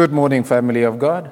Good 0.00 0.12
morning, 0.12 0.44
family 0.44 0.82
of 0.84 0.98
God. 0.98 1.30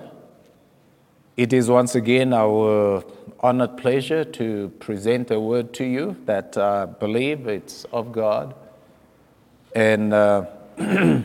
It 1.39 1.55
is 1.55 1.71
once 1.71 1.95
again 1.95 2.34
our 2.34 3.02
honored 3.41 3.79
pleasure 3.79 4.25
to 4.25 4.68
present 4.79 5.31
a 5.31 5.41
word 5.41 5.73
to 5.73 5.84
you 5.84 6.18
that 6.26 6.58
I 6.58 6.84
believe 6.84 7.46
it's 7.46 7.84
of 7.84 8.12
God. 8.12 8.54
And 9.75 10.12
uh, 10.12 10.45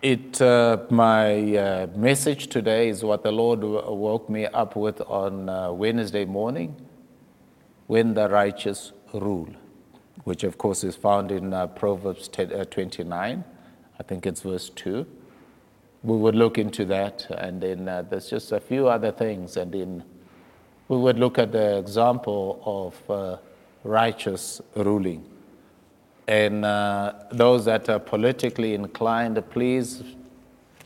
it, 0.00 0.40
uh, 0.40 0.78
my 0.88 1.56
uh, 1.58 1.88
message 1.94 2.46
today 2.46 2.88
is 2.88 3.04
what 3.04 3.22
the 3.22 3.32
Lord 3.32 3.62
woke 3.62 4.30
me 4.30 4.46
up 4.46 4.76
with 4.76 5.02
on 5.02 5.50
uh, 5.50 5.70
Wednesday 5.72 6.24
morning 6.24 6.74
when 7.86 8.14
the 8.14 8.30
righteous 8.30 8.92
rule 9.12 9.50
which 10.24 10.42
of 10.42 10.58
course 10.58 10.82
is 10.84 10.96
found 10.96 11.30
in 11.30 11.52
uh, 11.52 11.66
Proverbs 11.68 12.28
10, 12.28 12.52
uh, 12.52 12.64
29. 12.64 13.44
I 13.98 14.02
think 14.02 14.26
it's 14.26 14.40
verse 14.40 14.70
2. 14.70 15.06
We 16.02 16.16
would 16.16 16.34
look 16.34 16.58
into 16.58 16.84
that, 16.86 17.26
and 17.30 17.60
then 17.60 17.88
uh, 17.88 18.02
there's 18.02 18.28
just 18.28 18.52
a 18.52 18.60
few 18.60 18.88
other 18.88 19.12
things, 19.12 19.56
and 19.56 19.72
then 19.72 20.04
we 20.88 20.96
would 20.96 21.18
look 21.18 21.38
at 21.38 21.52
the 21.52 21.78
example 21.78 22.60
of 22.64 23.10
uh, 23.10 23.36
righteous 23.84 24.60
ruling. 24.74 25.24
And 26.26 26.64
uh, 26.64 27.12
those 27.30 27.64
that 27.66 27.88
are 27.88 27.98
politically 27.98 28.74
inclined, 28.74 29.42
please 29.50 30.02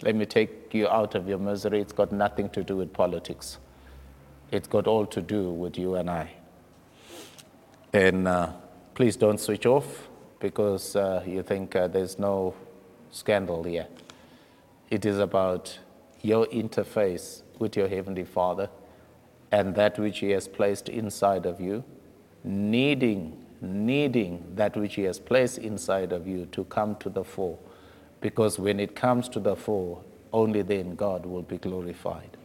let 0.03 0.15
me 0.15 0.27
take 0.27 0.73
you 0.73 0.89
out 0.89 1.15
of 1.15 1.29
your 1.29 1.39
misery. 1.39 1.81
It's 1.81 1.93
got 1.93 2.13
nothing 2.13 2.51
to 2.51 2.63
do 2.63 2.77
with 2.77 2.93
politics, 2.93 3.59
it's 4.51 4.69
got 4.69 4.87
all 4.87 5.07
to 5.07 5.21
do 5.21 5.51
with 5.51 5.79
you 5.79 5.95
and 5.97 6.11
I. 6.11 6.31
And 7.93 8.29
uh, 8.29 8.53
please 8.99 9.15
don't 9.15 9.39
switch 9.39 9.65
off 9.65 10.09
because 10.41 10.97
uh, 10.97 11.23
you 11.25 11.41
think 11.41 11.77
uh, 11.77 11.87
there's 11.87 12.19
no 12.19 12.53
scandal 13.13 13.63
here. 13.63 13.87
It 14.91 15.07
is 15.07 15.21
about 15.21 15.79
your 16.21 16.47
interface 16.47 17.43
with 17.61 17.77
your 17.77 17.87
Heavenly 17.87 18.25
Father 18.25 18.69
and 19.53 19.73
that 19.77 20.01
which 20.01 20.19
He 20.19 20.31
has 20.31 20.49
placed 20.49 20.89
inside 20.89 21.47
of 21.47 21.61
you, 21.61 21.85
needing, 22.43 23.47
needing 23.61 24.43
that 24.57 24.77
which 24.77 24.97
He 24.97 25.03
has 25.03 25.21
placed 25.21 25.59
inside 25.59 26.11
of 26.11 26.27
you 26.27 26.47
to 26.47 26.65
come 26.65 26.97
to 26.97 27.09
the 27.09 27.23
fore. 27.23 27.57
Because 28.21 28.59
when 28.59 28.81
it 28.81 28.97
comes 28.97 29.29
to 29.29 29.39
the 29.39 29.55
fore, 29.55 30.03
only 30.33 30.63
then 30.63 30.97
God 30.97 31.25
will 31.25 31.43
be 31.43 31.59
glorified. 31.59 32.38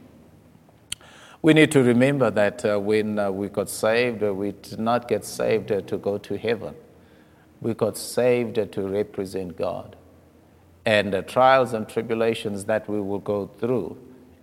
We 1.44 1.53
need 1.53 1.73
to 1.73 1.83
remember 1.83 2.31
that 2.31 2.63
uh, 2.63 2.80
when 2.80 3.19
uh, 3.19 3.30
we 3.30 3.49
got 3.49 3.69
saved, 3.69 4.23
uh, 4.23 4.33
we 4.33 4.53
did 4.53 4.80
not 4.80 5.09
get 5.09 5.25
saved 5.25 5.73
uh, 5.73 5.81
to 5.81 5.97
go 5.97 6.17
to 6.19 6.38
heaven. 6.38 6.73
We 7.59 7.73
got 7.73 7.97
saved 7.97 8.58
uh, 8.58 8.67
to 8.67 8.88
represent 8.88 9.58
God. 9.58 9.97
And 10.85 11.11
the 11.11 11.22
trials 11.22 11.73
and 11.73 11.88
tribulations 11.88 12.63
that 12.66 12.89
we 12.89 13.02
will 13.02 13.19
go 13.19 13.47
through, 13.59 13.97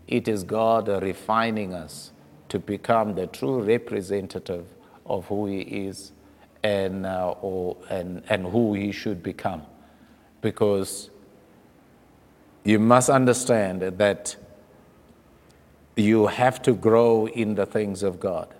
it 0.08 0.28
is 0.28 0.44
God 0.44 0.88
refining 0.88 1.72
us 1.72 2.12
to 2.50 2.58
become 2.58 3.14
the 3.14 3.28
true 3.28 3.62
representative 3.62 4.66
of 5.06 5.24
who 5.28 5.46
He 5.46 5.60
is 5.60 6.12
and, 6.62 7.06
uh, 7.06 7.34
or, 7.40 7.78
and, 7.88 8.22
and 8.28 8.46
who 8.46 8.74
He 8.74 8.92
should 8.92 9.22
become. 9.22 9.62
Because 10.42 11.08
you 12.62 12.78
must 12.78 13.08
understand 13.08 13.80
that 13.80 14.36
you 15.96 16.26
have 16.26 16.62
to 16.62 16.72
grow 16.72 17.26
in 17.26 17.54
the 17.54 17.66
things 17.66 18.02
of 18.02 18.20
God. 18.20 18.54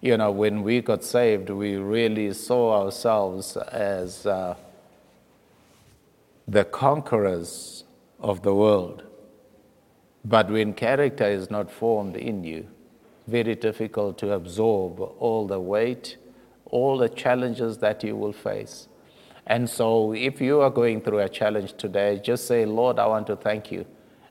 You 0.00 0.16
know, 0.16 0.30
when 0.30 0.62
we 0.62 0.80
got 0.80 1.04
saved, 1.04 1.50
we 1.50 1.76
really 1.76 2.32
saw 2.32 2.82
ourselves 2.84 3.56
as 3.56 4.24
uh, 4.24 4.54
the 6.48 6.64
conquerors 6.64 7.84
of 8.18 8.42
the 8.42 8.54
world. 8.54 9.02
But 10.24 10.50
when 10.50 10.74
character 10.74 11.26
is 11.26 11.50
not 11.50 11.70
formed 11.70 12.16
in 12.16 12.44
you, 12.44 12.66
very 13.26 13.54
difficult 13.54 14.18
to 14.18 14.32
absorb 14.32 15.00
all 15.00 15.46
the 15.46 15.60
weight, 15.60 16.16
all 16.66 16.98
the 16.98 17.08
challenges 17.08 17.78
that 17.78 18.02
you 18.02 18.16
will 18.16 18.32
face. 18.32 18.88
And 19.46 19.68
so, 19.68 20.12
if 20.12 20.40
you 20.40 20.60
are 20.60 20.70
going 20.70 21.00
through 21.00 21.20
a 21.20 21.28
challenge 21.28 21.74
today, 21.76 22.20
just 22.22 22.46
say, 22.46 22.64
Lord, 22.64 22.98
I 22.98 23.06
want 23.06 23.26
to 23.28 23.36
thank 23.36 23.72
you 23.72 23.84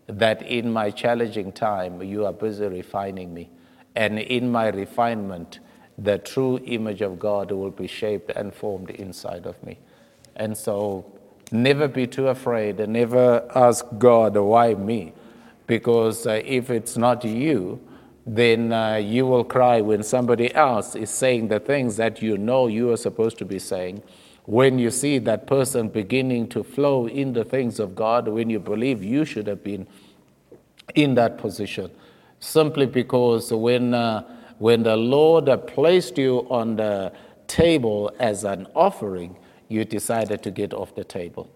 that 0.09 0.41
in 0.41 0.73
my 0.73 0.89
challenging 0.89 1.51
time, 1.51 2.01
you 2.01 2.25
are 2.25 2.33
busy 2.33 2.65
refining 2.65 3.33
me. 3.33 3.49
And 3.95 4.19
in 4.19 4.51
my 4.51 4.69
refinement, 4.69 5.59
the 5.97 6.17
true 6.17 6.59
image 6.65 7.01
of 7.01 7.19
God 7.19 7.51
will 7.51 7.71
be 7.71 7.87
shaped 7.87 8.31
and 8.31 8.53
formed 8.53 8.89
inside 8.89 9.45
of 9.45 9.61
me. 9.63 9.77
And 10.35 10.57
so, 10.57 11.05
never 11.51 11.87
be 11.87 12.07
too 12.07 12.27
afraid 12.27 12.79
and 12.79 12.93
never 12.93 13.47
ask 13.55 13.85
God, 13.97 14.35
why 14.35 14.73
me? 14.73 15.13
Because 15.67 16.25
uh, 16.25 16.41
if 16.43 16.69
it's 16.69 16.97
not 16.97 17.23
you, 17.23 17.79
then 18.25 18.71
uh, 18.73 18.95
you 18.95 19.25
will 19.25 19.43
cry 19.43 19.81
when 19.81 20.01
somebody 20.03 20.53
else 20.53 20.95
is 20.95 21.09
saying 21.09 21.49
the 21.49 21.59
things 21.59 21.97
that 21.97 22.21
you 22.21 22.37
know 22.37 22.67
you 22.67 22.91
are 22.91 22.97
supposed 22.97 23.37
to 23.39 23.45
be 23.45 23.59
saying 23.59 24.01
when 24.49 24.79
you 24.79 24.89
see 24.89 25.19
that 25.19 25.45
person 25.45 25.89
beginning 25.89 26.47
to 26.47 26.63
flow 26.63 27.07
in 27.07 27.33
the 27.33 27.45
things 27.45 27.79
of 27.79 27.93
God, 27.93 28.27
when 28.27 28.49
you 28.49 28.59
believe 28.59 29.03
you 29.03 29.23
should 29.23 29.45
have 29.45 29.63
been 29.63 29.85
in 30.95 31.15
that 31.15 31.37
position, 31.37 31.91
simply 32.39 32.85
because 32.85 33.51
when, 33.51 33.93
uh, 33.93 34.23
when 34.57 34.83
the 34.83 34.95
Lord 34.95 35.49
placed 35.67 36.17
you 36.17 36.47
on 36.49 36.75
the 36.75 37.11
table 37.47 38.11
as 38.19 38.43
an 38.43 38.67
offering, 38.75 39.37
you 39.67 39.85
decided 39.85 40.41
to 40.43 40.51
get 40.51 40.73
off 40.73 40.95
the 40.95 41.03
table. 41.03 41.49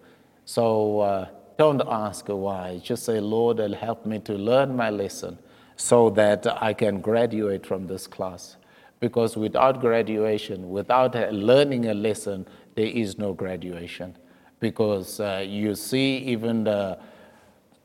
So 0.44 1.00
uh, 1.00 1.28
don't 1.58 1.82
ask 1.86 2.26
why. 2.28 2.80
Just 2.82 3.04
say, 3.04 3.20
Lord, 3.20 3.58
help 3.58 4.06
me 4.06 4.18
to 4.20 4.34
learn 4.34 4.76
my 4.76 4.90
lesson 4.90 5.38
so 5.76 6.10
that 6.10 6.46
I 6.62 6.72
can 6.72 7.00
graduate 7.00 7.66
from 7.66 7.86
this 7.86 8.06
class. 8.06 8.56
Because 9.00 9.36
without 9.36 9.80
graduation, 9.80 10.70
without 10.70 11.14
learning 11.32 11.86
a 11.86 11.94
lesson, 11.94 12.46
there 12.74 12.86
is 12.86 13.18
no 13.18 13.32
graduation 13.32 14.16
because 14.60 15.20
uh, 15.20 15.44
you 15.46 15.74
see 15.74 16.16
even 16.18 16.64
the 16.64 16.98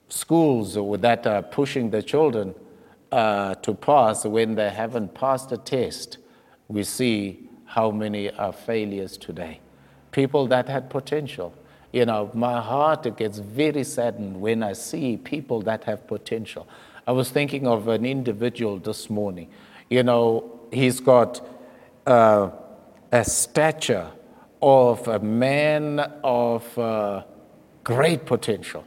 schools 0.09 0.73
that 1.01 1.25
are 1.25 1.41
pushing 1.41 1.89
the 1.89 2.01
children 2.01 2.55
uh, 3.11 3.55
to 3.55 3.73
pass 3.73 4.25
when 4.25 4.55
they 4.55 4.69
haven't 4.69 5.13
passed 5.13 5.51
a 5.51 5.57
test, 5.57 6.17
we 6.67 6.83
see 6.83 7.49
how 7.65 7.91
many 7.91 8.31
are 8.31 8.53
failures 8.53 9.17
today. 9.17 9.59
People 10.11 10.47
that 10.47 10.67
had 10.67 10.89
potential. 10.89 11.53
You 11.91 12.05
know, 12.05 12.29
my 12.33 12.61
heart 12.61 13.17
gets 13.17 13.39
very 13.39 13.83
saddened 13.83 14.39
when 14.39 14.61
I 14.61 14.73
see 14.73 15.17
people 15.17 15.61
that 15.61 15.83
have 15.85 16.05
potential. 16.07 16.67
I 17.07 17.11
was 17.11 17.29
thinking 17.31 17.67
of 17.67 17.87
an 17.87 18.05
individual 18.05 18.77
this 18.77 19.09
morning. 19.09 19.49
You 19.89 20.03
know, 20.03 20.59
he's 20.71 20.99
got 20.99 21.41
uh, 22.05 22.51
a 23.11 23.23
stature 23.23 24.11
of 24.61 25.07
a 25.07 25.19
man 25.19 25.99
of 26.23 26.77
uh, 26.77 27.23
great 27.83 28.25
potential. 28.25 28.83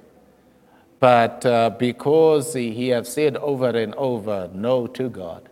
But 1.03 1.45
uh, 1.45 1.71
because 1.71 2.55
he, 2.55 2.91
has 2.91 3.13
said 3.13 3.37
over 3.39 3.71
and 3.71 3.93
over 3.97 4.49
no 4.55 4.87
to 4.87 5.09
God, 5.09 5.49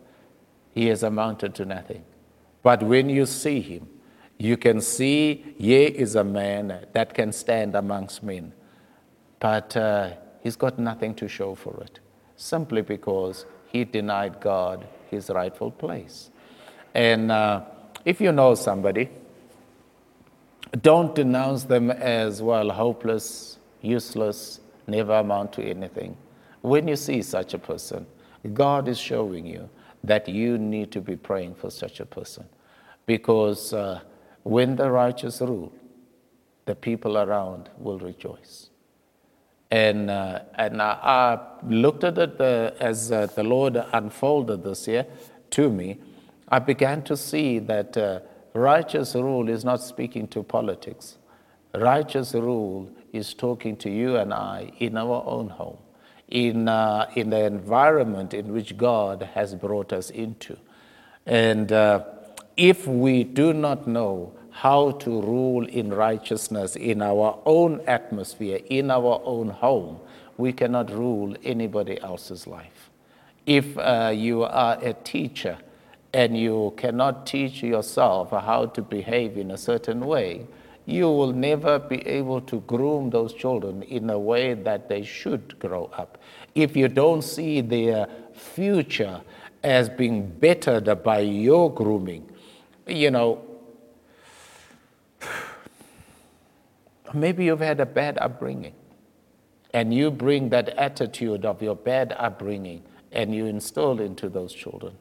he 0.73 0.87
has 0.87 1.03
amounted 1.03 1.57
to 1.57 1.65
nothing. 1.65 2.05
But 2.63 2.85
when 2.85 3.09
you 3.09 3.27
see 3.27 3.61
him, 3.61 3.89
you 4.39 4.57
can 4.57 4.81
see 4.81 5.57
he 5.59 5.75
is 5.87 6.15
a 6.15 6.23
man 6.23 6.87
that 6.93 7.15
can 7.15 7.33
stand 7.33 7.75
amongst 7.75 8.23
men. 8.23 8.53
But 9.41 9.77
uh, 9.77 10.13
he's 10.41 10.55
got 10.55 10.79
nothing 10.79 11.17
to 11.17 11.27
show 11.27 11.57
for 11.57 11.83
it, 11.83 11.99
simply 12.37 12.83
because 12.83 13.45
he 13.67 13.83
denied 13.83 14.39
God 14.39 14.87
his 15.11 15.31
rightful 15.31 15.73
place. 15.73 16.31
And 16.95 17.33
uh, 17.33 17.63
if 18.05 18.21
you 18.21 18.31
know 18.31 18.55
somebody, 18.55 19.11
don't 20.81 21.13
denounce 21.13 21.65
them 21.65 21.91
as, 21.91 22.41
well, 22.41 22.71
hopeless, 22.71 23.59
useless, 23.83 24.61
never 24.91 25.15
amount 25.15 25.53
to 25.55 25.63
anything. 25.63 26.17
When 26.61 26.89
you 26.89 26.97
see 26.97 27.23
such 27.23 27.55
a 27.55 27.59
person, 27.59 28.07
God 28.53 28.89
is 28.89 28.99
showing 28.99 29.47
you 29.47 29.69
that 30.05 30.29
you 30.29 30.59
need 30.59 30.91
to 30.93 31.01
be 31.01 31.17
praying 31.17 31.55
for 31.55 31.71
such 31.71 32.01
a 32.01 32.07
person. 32.07 32.47
Because 33.07 33.73
uh, 33.73 34.01
when 34.43 34.77
the 34.77 34.91
righteous 34.91 35.41
rule, 35.41 35.73
the 36.65 36.75
people 36.75 37.19
around 37.19 37.71
will 37.79 37.99
rejoice. 37.99 38.71
And, 39.71 40.11
uh, 40.11 40.41
and 40.55 40.83
I, 40.83 40.99
I, 41.03 41.39
looked 41.67 42.05
at 42.05 42.19
it 42.19 42.41
uh, 42.41 42.73
as 42.81 43.13
uh, 43.13 43.27
the 43.27 43.45
Lord 43.45 43.77
unfolded 43.93 44.65
this 44.65 44.87
here 44.87 45.07
to 45.51 45.71
me. 45.71 45.99
I 46.49 46.59
began 46.59 47.03
to 47.05 47.17
see 47.17 47.61
that 47.61 47.97
uh, 47.97 48.21
Righteous 48.53 49.15
rule 49.15 49.49
is 49.49 49.65
not 49.65 49.81
speaking 49.81 50.27
to 50.29 50.43
politics. 50.43 51.17
Righteous 51.75 52.35
rule 52.35 52.91
is 53.13 53.35
talking 53.35 53.77
to 53.77 53.91
you 53.91 54.17
and 54.17 54.35
I 54.35 54.73
in 54.79 54.97
our 54.97 55.23
own 55.27 55.49
home, 55.49 55.79
in, 56.29 56.69
uh, 56.69 57.11
in 57.15 57.31
the 57.31 57.45
environment 57.45 58.35
in 58.35 58.53
which 58.53 58.77
God 58.77 59.23
has 59.35 59.55
brought 59.55 59.93
us 59.93 60.11
into. 60.11 60.57
And 61.27 61.71
uh, 61.71 62.05
if 62.57 62.87
we 62.87 63.25
do 63.25 63.53
not 63.53 63.87
know 63.87 64.33
how 64.51 64.91
to 64.91 65.23
rule 65.23 65.67
in 65.67 65.93
righteousness 65.93 66.77
in 66.77 67.03
our 67.03 67.41
own 67.47 67.81
atmosphere, 67.87 68.61
in 68.69 68.91
our 68.91 69.23
own 69.25 69.49
home, 69.49 70.01
we 70.37 70.53
cannot 70.53 70.91
rule 70.91 71.37
anybody 71.45 72.01
else's 72.01 72.47
life. 72.47 72.91
If 73.47 73.79
uh, 73.79 74.13
you 74.15 74.43
are 74.43 74.79
a 74.83 74.93
teacher 74.93 75.59
and 76.13 76.37
you 76.37 76.75
cannot 76.77 77.27
teach 77.27 77.63
yourself 77.63 78.31
how 78.31 78.67
to 78.67 78.83
behave 78.83 79.39
in 79.39 79.51
a 79.51 79.57
certain 79.57 80.01
way, 80.01 80.47
you 80.91 81.09
will 81.09 81.33
never 81.33 81.79
be 81.79 82.07
able 82.07 82.41
to 82.43 82.61
groom 82.63 83.11
those 83.11 83.33
children 83.33 83.83
in 83.83 84.11
a 84.11 84.19
way 84.19 84.55
that 84.55 84.89
they 84.89 85.03
should 85.03 85.59
grow 85.59 85.91
up. 85.97 86.19
If 86.55 86.77
you 86.77 86.89
don't 86.89 87.23
see 87.23 87.61
their 87.61 88.09
future 88.33 89.21
as 89.63 89.89
being 89.89 90.29
bettered 90.29 91.03
by 91.03 91.21
your 91.21 91.73
grooming, 91.73 92.29
you 92.87 93.11
know, 93.11 93.43
maybe 97.15 97.45
you've 97.45 97.61
had 97.61 97.81
a 97.81 97.87
bad 97.87 98.19
upbringing 98.19 98.75
and 99.73 99.95
you 99.95 100.11
bring 100.11 100.49
that 100.49 100.71
attitude 100.71 101.45
of 101.45 101.63
your 101.63 101.77
bad 101.77 102.15
upbringing 102.19 102.83
and 103.13 103.35
you 103.35 103.47
instill 103.47 104.01
into 104.01 104.29
those 104.29 104.53
children. 104.53 104.97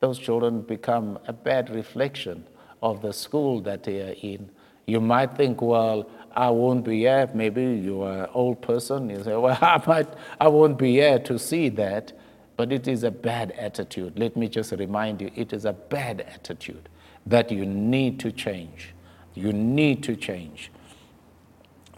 Those 0.00 0.18
children 0.18 0.62
become 0.62 1.18
a 1.26 1.32
bad 1.32 1.70
reflection 1.70 2.46
of 2.82 3.02
the 3.02 3.12
school 3.12 3.60
that 3.62 3.82
they 3.82 4.00
are 4.00 4.14
in 4.22 4.50
you 4.86 5.00
might 5.00 5.36
think, 5.36 5.60
well, 5.60 6.08
I 6.32 6.50
won't 6.50 6.84
be 6.84 7.00
here. 7.00 7.28
Maybe 7.34 7.62
you're 7.62 8.24
an 8.24 8.28
old 8.32 8.62
person. 8.62 9.10
You 9.10 9.22
say, 9.22 9.36
well, 9.36 9.58
I, 9.62 9.82
might, 9.86 10.08
I 10.40 10.48
won't 10.48 10.78
be 10.78 10.92
here 10.92 11.18
to 11.20 11.38
see 11.38 11.68
that. 11.70 12.12
But 12.56 12.72
it 12.72 12.88
is 12.88 13.02
a 13.02 13.10
bad 13.10 13.52
attitude. 13.52 14.18
Let 14.18 14.36
me 14.36 14.48
just 14.48 14.72
remind 14.72 15.20
you 15.20 15.30
it 15.34 15.52
is 15.52 15.64
a 15.64 15.72
bad 15.72 16.22
attitude 16.22 16.88
that 17.26 17.50
you 17.50 17.66
need 17.66 18.18
to 18.20 18.32
change. 18.32 18.94
You 19.34 19.52
need 19.52 20.02
to 20.04 20.16
change. 20.16 20.70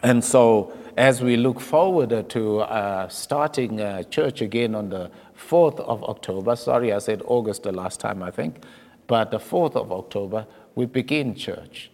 And 0.03 0.25
so, 0.25 0.73
as 0.97 1.23
we 1.23 1.37
look 1.37 1.61
forward 1.61 2.29
to 2.31 2.61
uh, 2.61 3.09
starting 3.09 3.81
uh, 3.81 4.03
church 4.05 4.41
again 4.41 4.75
on 4.75 4.89
the 4.89 5.11
4th 5.37 5.79
of 5.81 6.03
October, 6.05 6.57
sorry, 6.57 6.93
I 6.93 6.99
said 6.99 7.23
August 7.25 7.65
the 7.65 7.73
last 7.73 8.01
time, 8.01 8.23
I 8.23 8.31
think, 8.33 8.65
but 9.07 9.31
the 9.31 9.39
4th 9.39 9.77
of 9.77 9.93
October, 9.93 10.47
we 10.75 10.87
begin 10.87 11.35
church. 11.37 11.91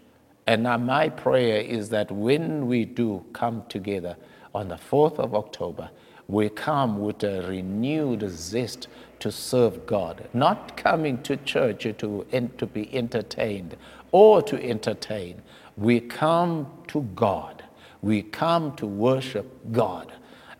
And 0.46 0.64
now 0.64 0.76
my 0.76 1.08
prayer 1.08 1.60
is 1.60 1.88
that 1.90 2.10
when 2.10 2.66
we 2.66 2.84
do 2.84 3.24
come 3.32 3.64
together 3.68 4.16
on 4.54 4.68
the 4.68 4.76
4th 4.76 5.18
of 5.18 5.34
October, 5.34 5.90
we 6.28 6.48
come 6.48 7.00
with 7.00 7.22
a 7.22 7.46
renewed 7.46 8.28
zest 8.30 8.88
to 9.20 9.30
serve 9.30 9.86
God, 9.86 10.28
not 10.32 10.76
coming 10.76 11.22
to 11.22 11.36
church 11.38 11.82
to, 11.82 12.26
to 12.58 12.66
be 12.66 12.94
entertained 12.94 13.76
or 14.12 14.42
to 14.42 14.62
entertain. 14.62 15.42
We 15.76 16.00
come 16.00 16.70
to 16.88 17.02
God. 17.14 17.64
We 18.02 18.22
come 18.22 18.76
to 18.76 18.86
worship 18.86 19.72
God. 19.72 20.12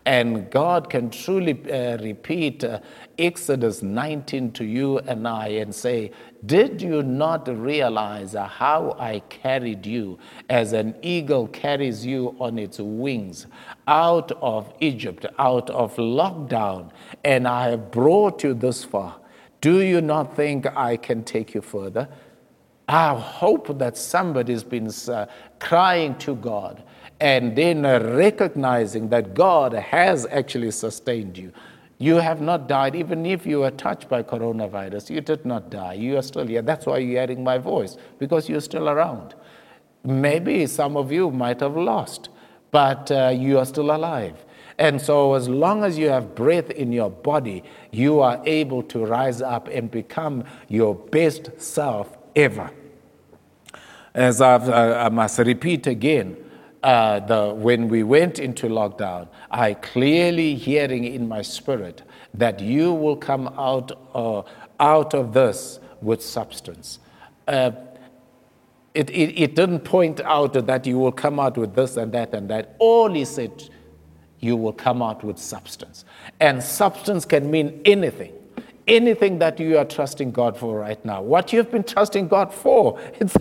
And 0.05 0.51
God 0.51 0.91
can 0.91 1.09
truly 1.09 1.59
uh, 1.71 1.97
repeat 1.97 2.63
uh, 2.63 2.79
Exodus 3.17 3.81
19 3.81 4.51
to 4.51 4.63
you 4.63 4.99
and 4.99 5.27
I 5.27 5.47
and 5.47 5.73
say, 5.73 6.11
Did 6.45 6.79
you 6.79 7.01
not 7.01 7.47
realize 7.47 8.35
uh, 8.35 8.47
how 8.47 8.95
I 8.99 9.21
carried 9.29 9.83
you 9.85 10.19
as 10.47 10.73
an 10.73 10.95
eagle 11.01 11.47
carries 11.47 12.05
you 12.05 12.35
on 12.39 12.59
its 12.59 12.77
wings 12.79 13.47
out 13.87 14.31
of 14.43 14.71
Egypt, 14.79 15.25
out 15.39 15.71
of 15.71 15.95
lockdown, 15.95 16.91
and 17.23 17.47
I 17.47 17.71
have 17.71 17.89
brought 17.89 18.43
you 18.43 18.53
this 18.53 18.83
far? 18.83 19.19
Do 19.59 19.81
you 19.81 20.01
not 20.01 20.35
think 20.35 20.67
I 20.77 20.97
can 20.97 21.23
take 21.23 21.55
you 21.55 21.61
further? 21.61 22.07
I 22.87 23.15
hope 23.15 23.79
that 23.79 23.97
somebody's 23.97 24.63
been 24.63 24.91
uh, 25.07 25.25
crying 25.59 26.15
to 26.19 26.35
God 26.35 26.83
and 27.25 27.55
then 27.55 27.81
recognizing 27.81 29.09
that 29.09 29.33
God 29.33 29.73
has 29.73 30.27
actually 30.29 30.69
sustained 30.69 31.39
you. 31.39 31.51
You 31.97 32.17
have 32.17 32.39
not 32.39 32.67
died, 32.67 32.95
even 32.95 33.25
if 33.25 33.47
you 33.47 33.61
were 33.61 33.71
touched 33.71 34.07
by 34.07 34.21
coronavirus, 34.21 35.09
you 35.09 35.21
did 35.21 35.43
not 35.43 35.71
die. 35.71 35.93
You 35.93 36.19
are 36.19 36.21
still 36.21 36.45
here. 36.45 36.61
That's 36.61 36.85
why 36.85 36.99
you're 36.99 37.19
hearing 37.19 37.43
my 37.43 37.57
voice, 37.57 37.97
because 38.19 38.47
you're 38.47 38.61
still 38.61 38.89
around. 38.89 39.33
Maybe 40.03 40.67
some 40.67 40.95
of 40.95 41.11
you 41.11 41.31
might 41.31 41.61
have 41.61 41.75
lost, 41.75 42.29
but 42.69 43.09
uh, 43.09 43.33
you 43.35 43.57
are 43.57 43.65
still 43.65 43.89
alive. 43.89 44.45
And 44.77 45.01
so, 45.01 45.33
as 45.33 45.49
long 45.49 45.83
as 45.83 45.97
you 45.97 46.09
have 46.09 46.35
breath 46.35 46.69
in 46.69 46.91
your 46.91 47.09
body, 47.09 47.63
you 47.91 48.19
are 48.19 48.39
able 48.45 48.83
to 48.83 49.03
rise 49.03 49.41
up 49.41 49.67
and 49.69 49.89
become 49.89 50.43
your 50.67 50.93
best 50.93 51.59
self 51.59 52.15
ever. 52.35 52.69
As 54.13 54.41
I've, 54.41 54.69
uh, 54.69 55.05
I 55.07 55.09
must 55.09 55.39
repeat 55.39 55.87
again, 55.87 56.44
uh, 56.85 57.19
the, 57.21 57.51
when 57.51 57.89
we 57.89 58.03
went 58.03 58.37
into 58.37 58.67
lockdown, 58.67 59.27
I 59.49 59.73
clearly 59.73 60.53
hearing 60.53 61.03
in 61.03 61.27
my 61.27 61.41
spirit 61.41 62.03
that 62.35 62.59
you 62.59 62.93
will 62.93 63.15
come 63.15 63.47
out, 63.57 63.91
uh, 64.13 64.43
out 64.79 65.15
of 65.15 65.33
this 65.33 65.79
with 65.99 66.21
substance. 66.21 66.99
Uh, 67.47 67.71
it, 68.93 69.09
it, 69.09 69.41
it 69.41 69.55
didn't 69.55 69.79
point 69.79 70.21
out 70.21 70.53
that 70.53 70.85
you 70.85 70.99
will 70.99 71.11
come 71.11 71.39
out 71.39 71.57
with 71.57 71.73
this 71.73 71.97
and 71.97 72.11
that 72.11 72.35
and 72.35 72.47
that. 72.51 72.75
All 72.77 73.11
he 73.11 73.25
said, 73.25 73.67
you 74.39 74.55
will 74.55 74.73
come 74.73 75.01
out 75.01 75.23
with 75.23 75.39
substance. 75.39 76.05
And 76.39 76.61
substance 76.61 77.25
can 77.25 77.49
mean 77.49 77.81
anything 77.83 78.33
anything 78.87 79.39
that 79.39 79.59
you 79.59 79.77
are 79.77 79.85
trusting 79.85 80.31
God 80.31 80.57
for 80.57 80.79
right 80.79 81.03
now, 81.03 81.21
what 81.21 81.51
you've 81.51 81.71
been 81.71 81.83
trusting 81.83 82.27
God 82.27 82.53
for, 82.53 82.99
it's, 83.19 83.35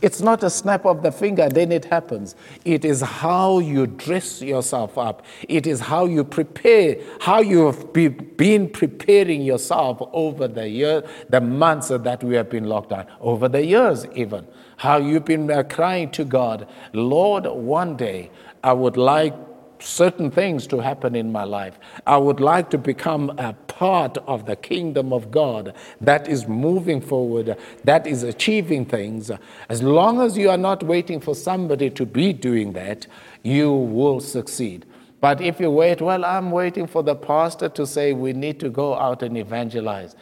it's 0.00 0.20
not 0.20 0.42
a 0.44 0.50
snap 0.50 0.84
of 0.86 1.02
the 1.02 1.10
finger, 1.10 1.48
then 1.48 1.72
it 1.72 1.84
happens. 1.84 2.36
It 2.64 2.84
is 2.84 3.00
how 3.00 3.58
you 3.58 3.86
dress 3.86 4.40
yourself 4.40 4.96
up, 4.96 5.24
it 5.48 5.66
is 5.66 5.80
how 5.80 6.06
you 6.06 6.24
prepare, 6.24 6.96
how 7.20 7.40
you 7.40 7.66
have 7.66 7.92
be, 7.92 8.08
been 8.08 8.68
preparing 8.68 9.42
yourself 9.42 9.98
over 10.12 10.46
the 10.48 10.68
year, 10.68 11.02
the 11.28 11.40
months 11.40 11.88
that 11.88 12.22
we 12.22 12.34
have 12.36 12.50
been 12.50 12.64
locked 12.64 12.90
down, 12.90 13.06
over 13.20 13.48
the 13.48 13.64
years 13.64 14.06
even. 14.14 14.46
How 14.76 14.98
you've 14.98 15.24
been 15.24 15.50
uh, 15.50 15.62
crying 15.62 16.10
to 16.12 16.24
God, 16.24 16.68
Lord, 16.92 17.46
one 17.46 17.96
day 17.96 18.30
I 18.62 18.72
would 18.72 18.96
like 18.96 19.34
certain 19.84 20.30
things 20.30 20.66
to 20.68 20.78
happen 20.78 21.14
in 21.14 21.30
my 21.30 21.44
life. 21.44 21.78
I 22.06 22.16
would 22.16 22.40
like 22.40 22.70
to 22.70 22.78
become 22.78 23.30
a 23.38 23.52
part 23.52 24.18
of 24.26 24.46
the 24.46 24.56
kingdom 24.56 25.12
of 25.12 25.30
God 25.30 25.74
that 26.00 26.28
is 26.28 26.46
moving 26.46 27.00
forward, 27.00 27.56
that 27.84 28.06
is 28.06 28.22
achieving 28.22 28.86
things. 28.86 29.30
As 29.68 29.82
long 29.82 30.20
as 30.20 30.38
you 30.38 30.50
are 30.50 30.56
not 30.56 30.82
waiting 30.82 31.20
for 31.20 31.34
somebody 31.34 31.90
to 31.90 32.06
be 32.06 32.32
doing 32.32 32.72
that, 32.72 33.06
you 33.42 33.72
will 33.72 34.20
succeed. 34.20 34.86
But 35.20 35.40
if 35.40 35.58
you 35.58 35.70
wait, 35.70 36.00
well, 36.02 36.24
I'm 36.24 36.50
waiting 36.50 36.86
for 36.86 37.02
the 37.02 37.14
pastor 37.14 37.68
to 37.70 37.86
say 37.86 38.12
we 38.12 38.32
need 38.32 38.60
to 38.60 38.68
go 38.68 38.94
out 38.94 39.22
and 39.22 39.38
evangelize. 39.38 40.16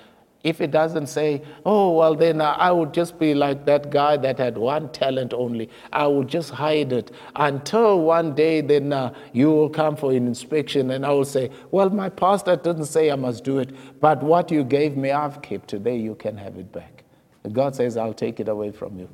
If 0.45 0.61
it 0.61 0.73
doesn't 0.73 1.07
say, 1.07 1.43
oh, 1.65 1.93
well, 1.93 2.17
then 2.17 2.41
I 2.41 2.73
would 2.73 2.93
just 2.93 3.19
be 3.19 3.33
like 3.33 3.65
that 3.67 3.91
guy 3.91 4.17
that 4.17 4.39
had 4.39 4.59
one 4.59 4.89
talent 4.89 5.33
only. 5.33 5.71
I 5.93 6.07
would 6.09 6.27
just 6.27 6.51
hide 6.51 6.93
it 6.93 7.13
until 7.37 8.01
one 8.01 8.35
day 8.35 8.61
then 8.61 8.93
uh, 8.93 9.15
you 9.33 9.51
will 9.53 9.71
come 9.71 9.95
for 9.95 10.11
an 10.11 10.27
inspection 10.27 10.91
and 10.91 11.07
I 11.07 11.11
will 11.11 11.25
say, 11.25 11.51
well, 11.71 11.91
my 11.91 12.09
pastor 12.09 12.57
didn't 12.57 12.87
say 12.87 13.13
I 13.13 13.17
must 13.17 13.45
do 13.45 13.61
it, 13.61 13.71
but 14.01 14.21
what 14.23 14.51
you 14.51 14.65
gave 14.65 14.97
me, 14.97 15.13
I've 15.13 15.41
kept. 15.43 15.69
Today 15.69 15.97
you 15.97 16.17
can 16.17 16.37
have 16.37 16.57
it 16.57 16.73
back. 16.73 17.05
God 17.53 17.77
says, 17.77 17.97
I'll 17.97 18.15
take 18.15 18.41
it 18.41 18.49
away 18.49 18.73
from 18.73 18.99
you 18.99 19.09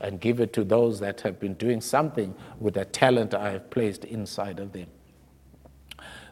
and 0.00 0.20
give 0.20 0.40
it 0.40 0.52
to 0.54 0.64
those 0.64 1.00
that 1.00 1.22
have 1.22 1.40
been 1.40 1.54
doing 1.54 1.80
something 1.80 2.34
with 2.60 2.74
the 2.74 2.84
talent 2.84 3.32
I 3.32 3.50
have 3.50 3.70
placed 3.70 4.04
inside 4.04 4.60
of 4.60 4.72
them. 4.72 4.86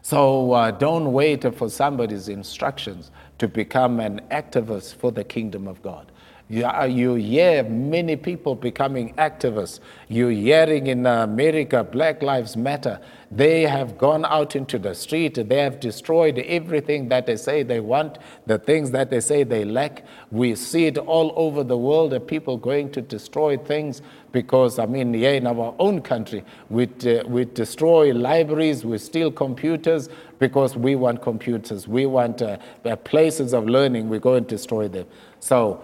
So 0.05 0.51
uh, 0.51 0.69
don't 0.69 1.13
wait 1.13 1.51
for 1.55 1.67
somebody's 1.67 2.29
instructions 2.29 3.09
to 3.39 3.47
become 3.47 3.99
an 3.99 4.21
activist 4.29 4.93
for 4.93 5.11
the 5.11 5.23
kingdom 5.23 5.67
of 5.67 5.81
God. 5.81 6.11
You, 6.47 7.15
hear 7.15 7.63
many 7.63 8.15
people 8.15 8.53
becoming 8.53 9.15
activists. 9.15 9.79
You're 10.07 10.29
hearing 10.29 10.85
in 10.85 11.07
America, 11.07 11.83
Black 11.83 12.21
Lives 12.21 12.55
Matter. 12.55 12.99
They 13.31 13.63
have 13.63 13.97
gone 13.97 14.25
out 14.25 14.55
into 14.55 14.77
the 14.77 14.93
street. 14.93 15.33
They 15.49 15.57
have 15.57 15.79
destroyed 15.79 16.37
everything 16.37 17.09
that 17.09 17.25
they 17.25 17.35
say 17.37 17.63
they 17.63 17.79
want, 17.79 18.19
the 18.45 18.59
things 18.59 18.91
that 18.91 19.09
they 19.09 19.21
say 19.21 19.43
they 19.43 19.65
lack. 19.65 20.05
We 20.29 20.53
see 20.53 20.85
it 20.85 20.99
all 20.99 21.33
over 21.35 21.63
the 21.63 21.77
world, 21.77 22.11
the 22.11 22.19
people 22.19 22.57
going 22.57 22.91
to 22.91 23.01
destroy 23.01 23.57
things 23.57 24.03
because, 24.31 24.77
I 24.77 24.85
mean, 24.85 25.15
here 25.15 25.33
in 25.33 25.47
our 25.47 25.73
own 25.79 26.01
country, 26.01 26.43
we, 26.69 26.87
uh, 27.07 27.23
we 27.25 27.45
destroy 27.45 28.13
libraries, 28.13 28.85
we 28.85 28.99
steal 28.99 29.31
computers 29.31 30.09
because 30.37 30.77
we 30.77 30.95
want 30.95 31.23
computers. 31.23 31.87
We 31.87 32.05
want 32.05 32.43
uh, 32.43 32.57
places 32.97 33.53
of 33.53 33.67
learning, 33.67 34.09
we 34.09 34.19
go 34.19 34.35
and 34.35 34.45
destroy 34.45 34.87
them. 34.87 35.07
So 35.39 35.83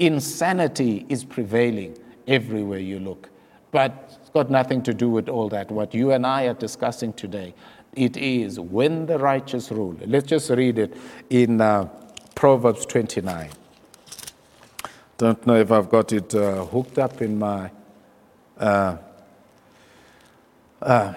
Insanity 0.00 1.04
is 1.10 1.24
prevailing 1.24 1.96
everywhere 2.26 2.78
you 2.78 2.98
look. 2.98 3.28
But 3.70 4.18
it's 4.20 4.30
got 4.30 4.50
nothing 4.50 4.82
to 4.82 4.94
do 4.94 5.08
with 5.08 5.28
all 5.28 5.48
that. 5.50 5.70
What 5.70 5.94
you 5.94 6.10
and 6.10 6.26
I 6.26 6.44
are 6.44 6.54
discussing 6.54 7.12
today, 7.12 7.54
it 7.92 8.16
is 8.16 8.58
when 8.58 9.06
the 9.06 9.18
righteous 9.18 9.70
rule. 9.70 9.96
Let's 10.04 10.26
just 10.26 10.50
read 10.50 10.78
it 10.78 10.96
in 11.28 11.60
uh, 11.60 11.88
Proverbs 12.34 12.86
29. 12.86 13.50
Don't 15.18 15.46
know 15.46 15.56
if 15.56 15.70
I've 15.70 15.90
got 15.90 16.12
it 16.12 16.34
uh, 16.34 16.64
hooked 16.64 16.98
up 16.98 17.20
in 17.20 17.38
my. 17.38 17.70
Uh, 18.58 18.96
uh, 20.80 21.14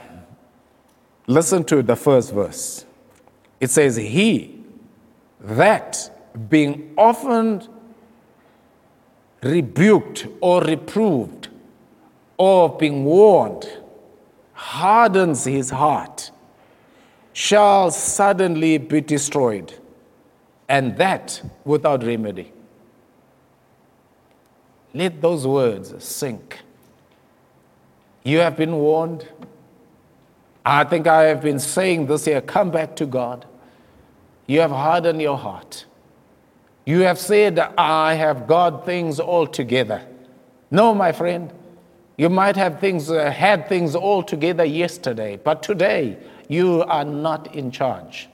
listen 1.26 1.64
to 1.64 1.82
the 1.82 1.96
first 1.96 2.34
verse. 2.34 2.86
It 3.62 3.70
says, 3.70 3.96
He 3.96 4.60
that 5.40 6.10
being 6.50 6.94
often 6.98 7.68
rebuked 9.44 10.28
or 10.42 10.62
reproved 10.62 11.50
or 12.38 12.78
being 12.78 13.04
warned 13.06 13.68
hardens 14.54 15.44
his 15.44 15.70
heart 15.70 16.32
shall 17.34 17.92
suddenly 17.92 18.78
be 18.78 19.02
destroyed, 19.02 19.74
and 20.70 20.96
that 20.98 21.42
without 21.66 22.04
remedy. 22.04 22.52
Let 24.94 25.22
those 25.22 25.46
words 25.46 26.04
sink. 26.04 26.60
You 28.24 28.40
have 28.40 28.56
been 28.56 28.76
warned. 28.76 29.28
I 30.66 30.84
think 30.84 31.08
I 31.08 31.24
have 31.24 31.42
been 31.42 31.60
saying 31.60 32.06
this 32.06 32.26
year 32.28 32.40
come 32.40 32.72
back 32.72 32.96
to 32.98 33.06
God. 33.06 33.46
You 34.46 34.62
have 34.62 34.72
hardened 34.72 35.22
your 35.22 35.38
heart. 35.38 35.86
You 36.86 37.02
have 37.02 37.18
said, 37.18 37.60
I 37.78 38.16
have 38.16 38.48
got 38.48 38.86
things 38.86 39.20
all 39.20 39.48
together. 39.48 40.06
No, 40.70 40.94
my 40.94 41.12
friend. 41.12 41.54
You 42.18 42.30
might 42.30 42.56
have 42.58 42.80
things, 42.80 43.10
uh, 43.10 43.32
had 43.32 43.68
things 43.68 43.96
all 43.96 44.22
together 44.22 44.64
yesterday, 44.64 45.38
but 45.38 45.64
today 45.64 46.18
you 46.48 46.84
are 46.84 47.06
not 47.06 47.56
in 47.56 47.72
charge. 47.72 48.30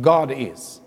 God 0.00 0.30
is. 0.30 0.80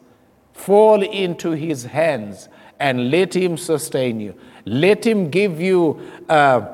Fall 0.54 1.02
into 1.04 1.52
his 1.52 1.86
hands 1.86 2.48
and 2.80 3.12
let 3.12 3.36
him 3.36 3.58
sustain 3.58 4.20
you. 4.20 4.34
Let 4.66 5.06
him 5.06 5.30
give 5.30 5.60
you 5.60 6.00
uh, 6.30 6.74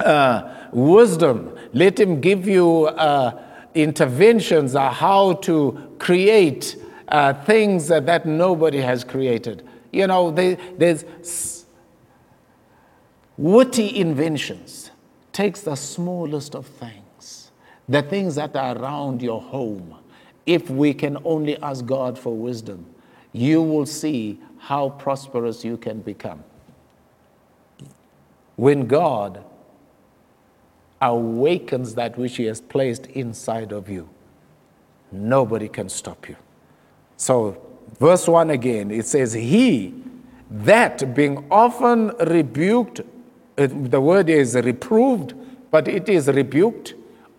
uh, 0.00 0.68
wisdom. 0.72 1.56
Let 1.72 1.98
him 2.00 2.20
give 2.20 2.48
you 2.48 2.86
uh, 2.86 3.40
interventions 3.74 4.74
on 4.74 4.92
how 4.92 5.34
to 5.34 5.96
create 5.98 6.76
uh, 7.08 7.34
things 7.44 7.88
that 7.88 8.26
nobody 8.26 8.78
has 8.78 9.04
created. 9.04 9.66
You 9.92 10.06
know, 10.06 10.30
they, 10.30 10.54
there's 10.76 11.66
witty 13.36 13.96
inventions. 13.96 14.90
Takes 15.32 15.62
the 15.62 15.74
smallest 15.74 16.54
of 16.54 16.66
things, 16.66 17.50
the 17.88 18.02
things 18.02 18.36
that 18.36 18.54
are 18.56 18.78
around 18.78 19.20
your 19.22 19.40
home. 19.40 19.96
If 20.46 20.70
we 20.70 20.94
can 20.94 21.18
only 21.24 21.56
ask 21.60 21.84
God 21.84 22.18
for 22.18 22.34
wisdom, 22.36 22.86
you 23.32 23.60
will 23.62 23.86
see 23.86 24.40
how 24.58 24.90
prosperous 24.90 25.64
you 25.64 25.76
can 25.76 26.00
become. 26.00 26.44
When 28.56 28.86
God 28.86 29.44
awakens 31.02 31.94
that 31.96 32.16
which 32.16 32.36
He 32.36 32.44
has 32.44 32.60
placed 32.60 33.06
inside 33.06 33.72
of 33.72 33.88
you, 33.88 34.08
nobody 35.10 35.68
can 35.68 35.88
stop 35.88 36.28
you. 36.28 36.36
So, 37.16 37.56
verse 37.98 38.26
1 38.26 38.50
again, 38.50 38.90
it 38.90 39.06
says, 39.06 39.32
He 39.32 39.94
that 40.50 41.14
being 41.14 41.44
often 41.50 42.08
rebuked, 42.26 43.00
the 43.56 44.00
word 44.00 44.28
is 44.28 44.54
reproved, 44.54 45.34
but 45.70 45.88
it 45.88 46.08
is 46.08 46.28
rebuked, 46.28 46.94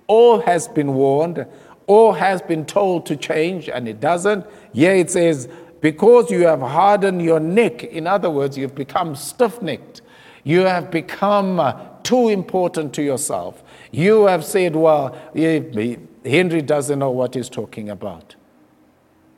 or 0.08 0.42
has 0.44 0.68
been 0.68 0.94
warned, 0.94 1.46
or 1.88 2.18
has 2.18 2.42
been 2.42 2.66
told 2.66 3.06
to 3.06 3.16
change, 3.16 3.70
and 3.70 3.88
it 3.88 4.00
doesn't. 4.00 4.46
Here 4.74 4.96
it 4.96 5.12
says, 5.12 5.48
because 5.82 6.32
you 6.32 6.46
have 6.48 6.62
hardened 6.62 7.22
your 7.22 7.40
neck, 7.40 7.84
in 7.84 8.08
other 8.08 8.30
words, 8.30 8.58
you've 8.58 8.76
become 8.76 9.16
stiff 9.16 9.62
necked, 9.62 10.02
you 10.44 10.62
have 10.62 10.92
become 10.92 11.60
uh, 11.60 11.74
too 12.04 12.30
important 12.30 12.94
to 12.96 13.02
yourself. 13.02 13.64
You 13.92 14.26
have 14.26 14.46
said, 14.46 14.76
Well, 14.76 15.18
Henry 15.34 16.62
doesn't 16.62 17.00
know 17.00 17.10
what 17.10 17.34
he's 17.34 17.50
talking 17.50 17.90
about. 17.90 18.36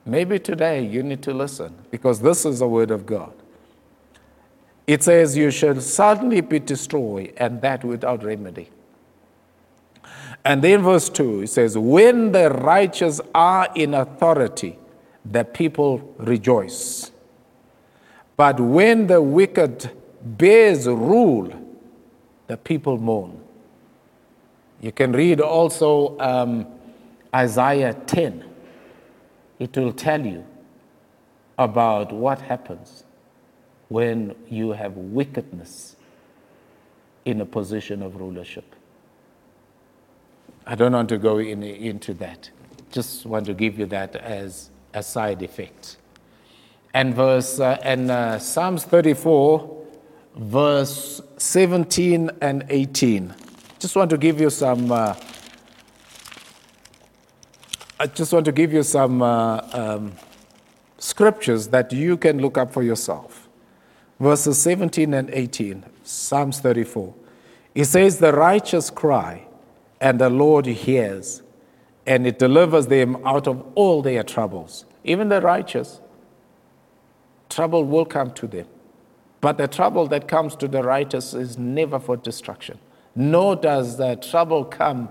Maybe 0.07 0.39
today 0.39 0.85
you 0.85 1.03
need 1.03 1.21
to 1.23 1.33
listen 1.33 1.75
because 1.91 2.21
this 2.21 2.45
is 2.45 2.59
the 2.59 2.67
word 2.67 2.91
of 2.91 3.05
God. 3.05 3.33
It 4.87 5.03
says, 5.03 5.35
You 5.35 5.51
shall 5.51 5.81
suddenly 5.81 6.39
be 6.39 6.59
destroyed, 6.59 7.33
and 7.35 7.61
that 7.61 7.83
without 7.83 8.23
remedy. 8.23 8.69
And 10.45 10.63
then 10.63 10.81
verse 10.81 11.09
2, 11.09 11.41
it 11.41 11.47
says, 11.47 11.77
When 11.77 12.31
the 12.31 12.49
righteous 12.49 13.19
are 13.35 13.67
in 13.75 13.93
authority, 13.93 14.79
the 15.25 15.43
people 15.43 16.15
rejoice. 16.17 17.11
But 18.37 18.61
when 18.61 19.07
the 19.07 19.21
wicked 19.21 19.91
bears 20.23 20.87
rule, 20.87 21.51
the 22.47 22.55
people 22.55 22.97
mourn. 22.97 23.41
You 24.79 24.93
can 24.93 25.11
read 25.11 25.41
also 25.41 26.17
um, 26.19 26.65
Isaiah 27.35 27.93
10 27.93 28.46
it 29.59 29.75
will 29.75 29.93
tell 29.93 30.25
you 30.25 30.45
about 31.57 32.11
what 32.11 32.39
happens 32.41 33.03
when 33.89 34.35
you 34.49 34.71
have 34.71 34.95
wickedness 34.95 35.95
in 37.25 37.41
a 37.41 37.45
position 37.45 38.03
of 38.03 38.15
rulership. 38.15 38.75
I 40.65 40.75
don't 40.75 40.91
want 40.93 41.09
to 41.09 41.17
go 41.17 41.37
in, 41.39 41.63
into 41.63 42.13
that. 42.15 42.49
Just 42.91 43.25
want 43.25 43.45
to 43.45 43.53
give 43.53 43.79
you 43.79 43.85
that 43.87 44.15
as 44.15 44.69
a 44.93 45.01
side 45.01 45.41
effect. 45.41 45.97
And 46.93 47.15
verse 47.15 47.59
uh, 47.59 47.77
and 47.83 48.11
uh, 48.11 48.39
Psalms 48.39 48.83
34, 48.85 49.85
verse 50.35 51.21
17 51.37 52.31
and 52.41 52.65
18. 52.69 53.33
Just 53.79 53.95
want 53.95 54.09
to 54.09 54.17
give 54.17 54.39
you 54.41 54.49
some. 54.49 54.91
Uh, 54.91 55.15
I 57.99 58.05
just 58.05 58.31
want 58.31 58.45
to 58.45 58.51
give 58.51 58.73
you 58.73 58.83
some 58.83 59.23
uh, 59.23 59.67
um, 59.73 60.11
scriptures 60.99 61.69
that 61.69 61.91
you 61.91 62.15
can 62.15 62.39
look 62.39 62.55
up 62.55 62.71
for 62.71 62.83
yourself. 62.83 63.49
Verses 64.19 64.61
17 64.61 65.15
and 65.15 65.31
18, 65.31 65.83
Psalms 66.03 66.59
34. 66.59 67.15
It 67.73 67.85
says, 67.85 68.19
The 68.19 68.33
righteous 68.33 68.91
cry, 68.91 69.47
and 69.99 70.21
the 70.21 70.29
Lord 70.29 70.67
hears, 70.67 71.41
and 72.05 72.27
it 72.27 72.37
delivers 72.37 72.85
them 72.85 73.17
out 73.25 73.47
of 73.47 73.65
all 73.73 74.03
their 74.03 74.21
troubles. 74.21 74.85
Even 75.03 75.29
the 75.29 75.41
righteous, 75.41 75.99
trouble 77.49 77.83
will 77.83 78.05
come 78.05 78.31
to 78.33 78.45
them. 78.45 78.67
But 79.41 79.57
the 79.57 79.67
trouble 79.67 80.05
that 80.07 80.27
comes 80.27 80.55
to 80.57 80.67
the 80.67 80.83
righteous 80.83 81.33
is 81.33 81.57
never 81.57 81.97
for 81.99 82.15
destruction, 82.15 82.77
nor 83.15 83.55
does 83.55 83.97
the 83.97 84.17
trouble 84.17 84.65
come 84.65 85.09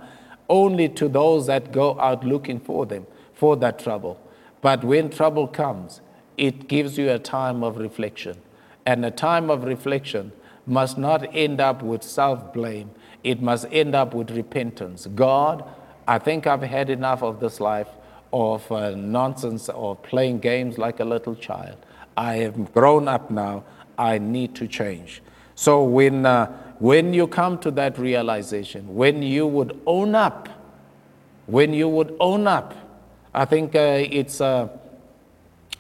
only 0.49 0.89
to 0.91 1.09
those 1.09 1.47
that 1.47 1.73
go 1.73 1.99
out 2.01 2.25
looking 2.25 2.61
for 2.61 2.87
them, 2.87 3.07
for 3.35 3.57
that 3.57 3.79
trouble. 3.79 4.21
But 4.61 4.85
when 4.85 5.11
trouble 5.11 5.47
comes, 5.47 6.01
it 6.37 6.69
gives 6.69 6.99
you 6.99 7.11
a 7.11 7.19
time 7.19 7.63
of 7.63 7.77
reflection. 7.77 8.39
And 8.85 9.05
a 9.05 9.11
time 9.11 9.51
of 9.51 9.65
reflection 9.65 10.33
must 10.67 10.99
not 10.99 11.35
end 11.35 11.61
up 11.61 11.83
with 11.83 12.03
self 12.03 12.53
blame, 12.53 12.91
it 13.25 13.41
must 13.41 13.67
end 13.71 13.95
up 13.95 14.15
with 14.15 14.31
repentance. 14.31 15.07
God, 15.15 15.65
I 16.07 16.19
think 16.19 16.47
I've 16.47 16.63
had 16.63 16.91
enough 16.91 17.23
of 17.23 17.41
this 17.41 17.61
life 17.61 17.89
of 18.33 18.71
uh, 18.71 18.91
nonsense 18.91 19.69
or 19.69 19.97
playing 19.97 20.39
games 20.41 20.79
like 20.79 21.01
a 21.01 21.05
little 21.05 21.35
child. 21.35 21.77
I 22.17 22.37
have 22.37 22.73
grown 22.73 23.09
up 23.09 23.31
now. 23.31 23.65
I 23.99 24.19
need 24.19 24.55
to 24.57 24.69
change. 24.69 25.23
So 25.55 25.83
when 25.85 26.27
uh, 26.27 26.66
when 26.79 27.15
you 27.15 27.27
come 27.27 27.59
to 27.59 27.71
that 27.73 27.99
realization, 27.99 28.95
when 28.95 29.23
you 29.23 29.47
would 29.47 29.81
own 29.87 30.15
up, 30.15 30.49
when 31.47 31.73
you 31.73 31.89
would 31.89 32.15
own 32.21 32.47
up, 32.47 32.75
I 33.33 33.45
think 33.45 33.75
uh, 33.75 34.05
it's 34.11 34.41
uh, 34.41 34.69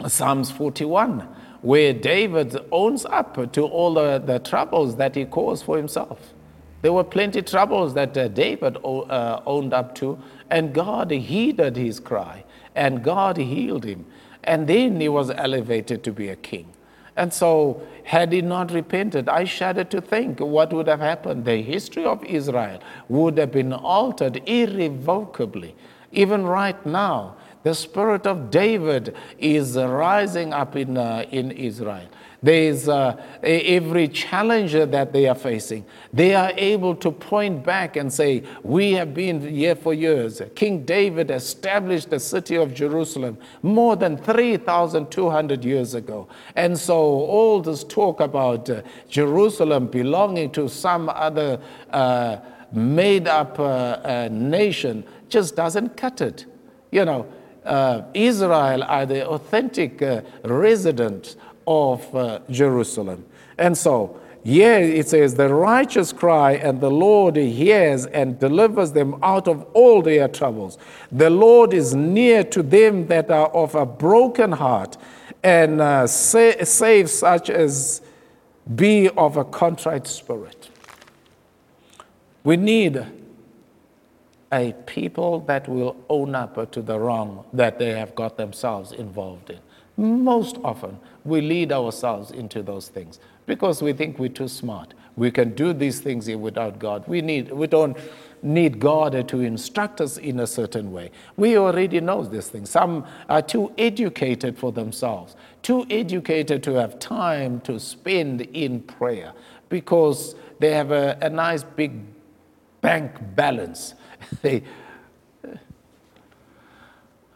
Psalms 0.06 0.50
41, 0.50 1.20
where 1.62 1.92
David 1.92 2.56
owns 2.70 3.04
up 3.06 3.52
to 3.52 3.62
all 3.62 3.94
the, 3.94 4.18
the, 4.18 4.38
troubles 4.38 4.96
that 4.96 5.14
he 5.14 5.24
caused 5.24 5.64
for 5.64 5.76
himself. 5.76 6.34
There 6.82 6.92
were 6.92 7.04
plenty 7.04 7.42
troubles 7.42 7.94
that 7.94 8.16
uh, 8.16 8.28
David 8.28 8.76
uh, 8.84 9.40
owned 9.46 9.72
up 9.72 9.94
to, 9.96 10.18
and 10.50 10.74
God 10.74 11.10
heeded 11.10 11.76
his 11.76 11.98
cry, 11.98 12.44
and 12.74 13.02
God 13.02 13.36
healed 13.38 13.84
him. 13.84 14.04
And 14.44 14.68
then 14.68 15.00
he 15.00 15.08
was 15.08 15.30
elevated 15.30 16.04
to 16.04 16.12
be 16.12 16.28
a 16.28 16.36
king. 16.36 16.72
And 17.16 17.32
so, 17.32 17.82
had 18.04 18.32
he 18.32 18.42
not 18.42 18.72
repented, 18.72 19.28
I 19.28 19.44
shudder 19.44 19.84
to 19.84 20.00
think 20.00 20.38
what 20.38 20.72
would 20.72 20.86
have 20.86 21.00
happened. 21.00 21.44
The 21.44 21.62
history 21.62 22.04
of 22.04 22.22
Israel 22.24 22.80
would 23.08 23.38
have 23.38 23.52
been 23.52 23.72
altered 23.72 24.42
irrevocably. 24.46 25.74
Even 26.12 26.44
right 26.44 26.84
now, 26.86 27.36
the 27.62 27.74
spirit 27.74 28.26
of 28.26 28.50
David 28.50 29.16
is 29.38 29.76
rising 29.76 30.52
up 30.52 30.76
in, 30.76 30.96
uh, 30.96 31.24
in 31.30 31.50
Israel. 31.50 32.06
There 32.46 32.62
is 32.62 32.88
uh, 32.88 33.20
every 33.42 34.06
challenge 34.06 34.70
that 34.74 35.12
they 35.12 35.26
are 35.26 35.34
facing. 35.34 35.84
They 36.12 36.32
are 36.36 36.52
able 36.56 36.94
to 36.94 37.10
point 37.10 37.64
back 37.64 37.96
and 37.96 38.12
say, 38.12 38.44
We 38.62 38.92
have 38.92 39.12
been 39.14 39.40
here 39.40 39.74
for 39.74 39.92
years. 39.92 40.40
King 40.54 40.84
David 40.84 41.32
established 41.32 42.10
the 42.10 42.20
city 42.20 42.54
of 42.54 42.72
Jerusalem 42.72 43.36
more 43.62 43.96
than 43.96 44.16
3,200 44.16 45.64
years 45.64 45.94
ago. 45.94 46.28
And 46.54 46.78
so 46.78 46.94
all 46.94 47.62
this 47.62 47.82
talk 47.82 48.20
about 48.20 48.70
uh, 48.70 48.82
Jerusalem 49.08 49.88
belonging 49.88 50.52
to 50.52 50.68
some 50.68 51.08
other 51.08 51.60
uh, 51.90 52.36
made 52.70 53.26
up 53.26 53.58
uh, 53.58 53.64
uh, 53.64 54.28
nation 54.30 55.02
just 55.28 55.56
doesn't 55.56 55.96
cut 55.96 56.20
it. 56.20 56.46
You 56.92 57.06
know, 57.06 57.26
uh, 57.64 58.02
Israel 58.14 58.84
are 58.84 59.04
the 59.04 59.26
authentic 59.26 60.00
uh, 60.00 60.20
residents 60.44 61.34
of 61.66 62.14
uh, 62.14 62.40
Jerusalem. 62.50 63.24
And 63.58 63.76
so, 63.76 64.20
here 64.46 64.78
it 64.78 65.08
says, 65.08 65.34
The 65.34 65.52
righteous 65.52 66.12
cry, 66.12 66.52
and 66.52 66.80
the 66.80 66.90
Lord 66.90 67.34
hears 67.34 68.06
and 68.06 68.38
delivers 68.38 68.92
them 68.92 69.18
out 69.22 69.48
of 69.48 69.64
all 69.74 70.02
their 70.02 70.28
troubles. 70.28 70.78
The 71.10 71.30
Lord 71.30 71.74
is 71.74 71.94
near 71.96 72.44
to 72.44 72.62
them 72.62 73.08
that 73.08 73.28
are 73.30 73.48
of 73.48 73.74
a 73.74 73.84
broken 73.84 74.52
heart, 74.52 74.96
and 75.42 75.80
uh, 75.80 76.06
sa- 76.06 76.62
save 76.62 77.10
such 77.10 77.50
as 77.50 78.02
be 78.74 79.08
of 79.10 79.36
a 79.36 79.44
contrite 79.44 80.06
spirit. 80.06 80.70
We 82.44 82.56
need 82.56 83.04
a 84.52 84.72
people 84.86 85.40
that 85.40 85.68
will 85.68 85.96
own 86.08 86.36
up 86.36 86.70
to 86.70 86.82
the 86.82 87.00
wrong 87.00 87.44
that 87.52 87.80
they 87.80 87.90
have 87.90 88.14
got 88.14 88.36
themselves 88.36 88.92
involved 88.92 89.50
in. 89.50 89.58
Most 89.96 90.58
often, 90.62 90.98
we 91.26 91.40
lead 91.40 91.72
ourselves 91.72 92.30
into 92.30 92.62
those 92.62 92.88
things 92.88 93.18
because 93.46 93.82
we 93.82 93.92
think 93.92 94.18
we're 94.18 94.28
too 94.28 94.48
smart. 94.48 94.94
We 95.16 95.30
can 95.30 95.54
do 95.54 95.72
these 95.72 96.00
things 96.00 96.28
without 96.28 96.78
God. 96.78 97.04
We, 97.06 97.22
need, 97.22 97.50
we 97.50 97.66
don't 97.66 97.96
need 98.42 98.78
God 98.78 99.26
to 99.28 99.40
instruct 99.40 100.00
us 100.00 100.18
in 100.18 100.40
a 100.40 100.46
certain 100.46 100.92
way. 100.92 101.10
We 101.36 101.56
already 101.56 102.00
know 102.00 102.22
these 102.24 102.48
things. 102.48 102.70
Some 102.70 103.06
are 103.28 103.42
too 103.42 103.72
educated 103.78 104.58
for 104.58 104.72
themselves, 104.72 105.36
too 105.62 105.86
educated 105.88 106.62
to 106.64 106.74
have 106.74 106.98
time 106.98 107.60
to 107.62 107.80
spend 107.80 108.42
in 108.42 108.80
prayer 108.80 109.32
because 109.68 110.34
they 110.58 110.72
have 110.72 110.90
a, 110.90 111.16
a 111.22 111.30
nice 111.30 111.62
big 111.62 112.00
bank 112.82 113.12
balance. 113.34 113.94
they, 114.42 114.62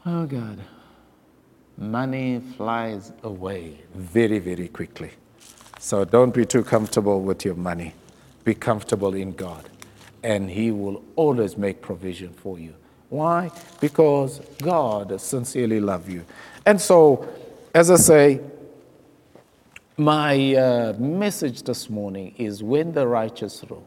oh 0.04 0.26
God 0.26 0.58
money 1.80 2.40
flies 2.56 3.12
away 3.22 3.78
very, 3.94 4.38
very 4.38 4.68
quickly. 4.68 5.10
So 5.78 6.04
don't 6.04 6.34
be 6.34 6.44
too 6.44 6.62
comfortable 6.62 7.22
with 7.22 7.44
your 7.44 7.54
money. 7.54 7.94
Be 8.44 8.54
comfortable 8.54 9.14
in 9.14 9.32
God, 9.32 9.68
and 10.22 10.50
He 10.50 10.70
will 10.70 11.02
always 11.16 11.56
make 11.56 11.80
provision 11.80 12.32
for 12.34 12.58
you. 12.58 12.74
Why? 13.08 13.50
Because 13.80 14.40
God 14.62 15.18
sincerely 15.20 15.80
loves 15.80 16.08
you. 16.08 16.24
And 16.66 16.80
so, 16.80 17.26
as 17.74 17.90
I 17.90 17.96
say, 17.96 18.40
my 19.96 20.54
uh, 20.54 20.92
message 20.98 21.62
this 21.62 21.90
morning 21.90 22.34
is 22.38 22.62
when 22.62 22.92
the 22.92 23.06
righteous 23.06 23.64
rule. 23.68 23.86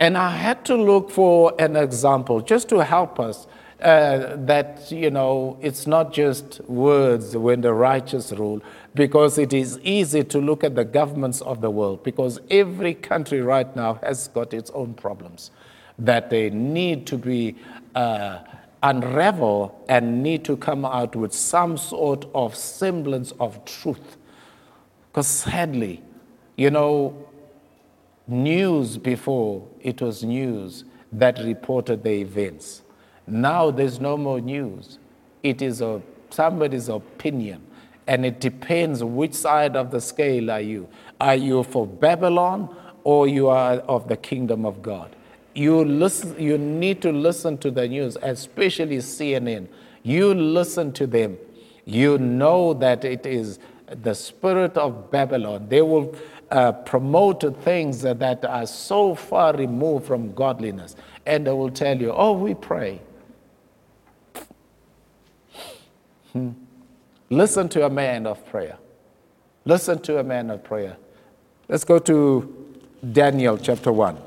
And 0.00 0.16
I 0.16 0.30
had 0.30 0.64
to 0.64 0.74
look 0.74 1.10
for 1.10 1.52
an 1.58 1.76
example 1.76 2.40
just 2.40 2.68
to 2.70 2.78
help 2.78 3.20
us 3.20 3.46
uh, 3.82 4.36
that, 4.36 4.90
you 4.90 5.10
know, 5.10 5.58
it's 5.60 5.86
not 5.86 6.12
just 6.12 6.60
words 6.68 7.36
when 7.36 7.60
the 7.60 7.72
righteous 7.72 8.32
rule, 8.32 8.62
because 8.94 9.38
it 9.38 9.52
is 9.52 9.78
easy 9.80 10.22
to 10.24 10.38
look 10.38 10.64
at 10.64 10.74
the 10.74 10.84
governments 10.84 11.40
of 11.42 11.60
the 11.60 11.70
world, 11.70 12.02
because 12.02 12.40
every 12.50 12.94
country 12.94 13.40
right 13.40 13.74
now 13.76 13.94
has 14.02 14.28
got 14.28 14.54
its 14.54 14.70
own 14.70 14.94
problems 14.94 15.50
that 15.98 16.30
they 16.30 16.48
need 16.50 17.06
to 17.06 17.18
be 17.18 17.56
uh, 17.94 18.38
unravel 18.82 19.84
and 19.88 20.22
need 20.22 20.44
to 20.44 20.56
come 20.56 20.84
out 20.84 21.14
with 21.14 21.32
some 21.32 21.76
sort 21.76 22.26
of 22.34 22.54
semblance 22.54 23.32
of 23.40 23.64
truth. 23.64 24.16
Because 25.10 25.26
sadly, 25.26 26.02
you 26.56 26.70
know, 26.70 27.26
news 28.26 28.96
before 28.96 29.66
it 29.80 30.00
was 30.00 30.24
news 30.24 30.84
that 31.12 31.38
reported 31.40 32.02
the 32.02 32.12
events. 32.20 32.82
Now 33.26 33.70
there's 33.70 34.00
no 34.00 34.16
more 34.16 34.40
news. 34.40 34.98
It 35.42 35.62
is 35.62 35.80
a, 35.80 36.02
somebody's 36.30 36.88
opinion. 36.88 37.62
And 38.06 38.26
it 38.26 38.40
depends 38.40 39.04
which 39.04 39.34
side 39.34 39.76
of 39.76 39.90
the 39.90 40.00
scale 40.00 40.50
are 40.50 40.60
you. 40.60 40.88
Are 41.20 41.36
you 41.36 41.62
for 41.62 41.86
Babylon 41.86 42.74
or 43.04 43.28
you 43.28 43.48
are 43.48 43.74
of 43.74 44.08
the 44.08 44.16
kingdom 44.16 44.66
of 44.66 44.82
God? 44.82 45.14
You, 45.54 45.84
listen, 45.84 46.40
you 46.40 46.58
need 46.58 47.02
to 47.02 47.12
listen 47.12 47.58
to 47.58 47.70
the 47.70 47.86
news, 47.86 48.16
especially 48.22 48.98
CNN. 48.98 49.68
You 50.02 50.34
listen 50.34 50.92
to 50.94 51.06
them. 51.06 51.36
You 51.84 52.18
know 52.18 52.74
that 52.74 53.04
it 53.04 53.26
is 53.26 53.58
the 53.86 54.14
spirit 54.14 54.76
of 54.76 55.10
Babylon. 55.10 55.68
They 55.68 55.82
will 55.82 56.14
uh, 56.50 56.72
promote 56.72 57.44
things 57.62 58.02
that 58.02 58.44
are 58.44 58.66
so 58.66 59.14
far 59.14 59.54
removed 59.54 60.06
from 60.06 60.32
godliness. 60.32 60.96
And 61.26 61.46
they 61.46 61.52
will 61.52 61.70
tell 61.70 62.00
you, 62.00 62.12
oh, 62.12 62.32
we 62.32 62.54
pray. 62.54 63.00
Hmm. 66.32 66.50
Listen 67.28 67.68
to 67.70 67.84
a 67.84 67.90
man 67.90 68.26
of 68.26 68.44
prayer. 68.46 68.78
Listen 69.64 70.00
to 70.02 70.18
a 70.18 70.24
man 70.24 70.50
of 70.50 70.64
prayer. 70.64 70.96
Let's 71.68 71.84
go 71.84 71.98
to 71.98 72.72
Daniel 73.12 73.58
chapter 73.58 73.92
1. 73.92 74.18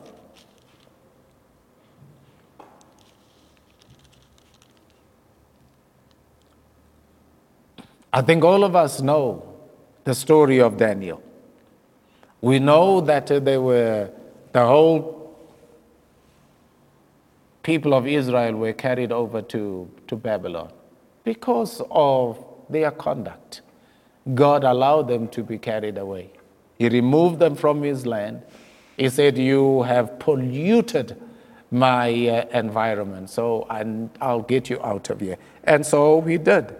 I 8.13 8.21
think 8.21 8.43
all 8.43 8.63
of 8.63 8.75
us 8.75 9.01
know 9.01 9.55
the 10.03 10.15
story 10.15 10.61
of 10.61 10.77
Daniel. 10.77 11.21
We 12.39 12.59
know 12.59 13.01
that 13.01 13.27
they 13.27 13.57
were, 13.57 14.09
the 14.51 14.65
whole 14.65 15.35
people 17.61 17.93
of 17.93 18.07
Israel 18.07 18.53
were 18.53 18.73
carried 18.73 19.11
over 19.11 19.41
to, 19.41 19.89
to 20.07 20.15
Babylon 20.15 20.71
because 21.25 21.81
of 21.91 22.45
their 22.69 22.91
conduct. 22.91 23.61
God 24.33 24.63
allowed 24.63 25.09
them 25.09 25.27
to 25.29 25.43
be 25.43 25.57
carried 25.57 25.97
away. 25.97 26.31
He 26.77 26.87
removed 26.87 27.39
them 27.39 27.55
from 27.55 27.83
his 27.83 28.05
land. 28.05 28.41
He 28.95 29.09
said, 29.09 29.37
You 29.37 29.83
have 29.83 30.17
polluted 30.19 31.21
my 31.71 32.09
uh, 32.29 32.45
environment, 32.57 33.29
so 33.29 33.67
i 33.69 34.07
I'll 34.21 34.41
get 34.41 34.69
you 34.69 34.81
out 34.81 35.09
of 35.09 35.19
here. 35.19 35.37
And 35.63 35.85
so 35.85 36.21
he 36.21 36.37
did. 36.37 36.75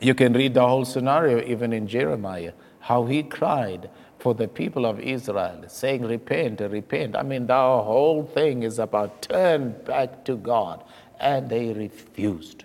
You 0.00 0.14
can 0.14 0.32
read 0.32 0.54
the 0.54 0.66
whole 0.66 0.84
scenario 0.84 1.44
even 1.44 1.72
in 1.72 1.86
Jeremiah, 1.86 2.52
how 2.80 3.04
he 3.04 3.22
cried 3.22 3.90
for 4.18 4.34
the 4.34 4.48
people 4.48 4.86
of 4.86 5.00
Israel, 5.00 5.64
saying, 5.66 6.02
Repent, 6.02 6.60
repent. 6.60 7.16
I 7.16 7.22
mean, 7.22 7.46
the 7.46 7.54
whole 7.54 8.24
thing 8.24 8.62
is 8.62 8.78
about 8.78 9.22
turn 9.22 9.72
back 9.84 10.24
to 10.26 10.36
God 10.36 10.84
and 11.20 11.48
they 11.48 11.72
refused. 11.72 12.64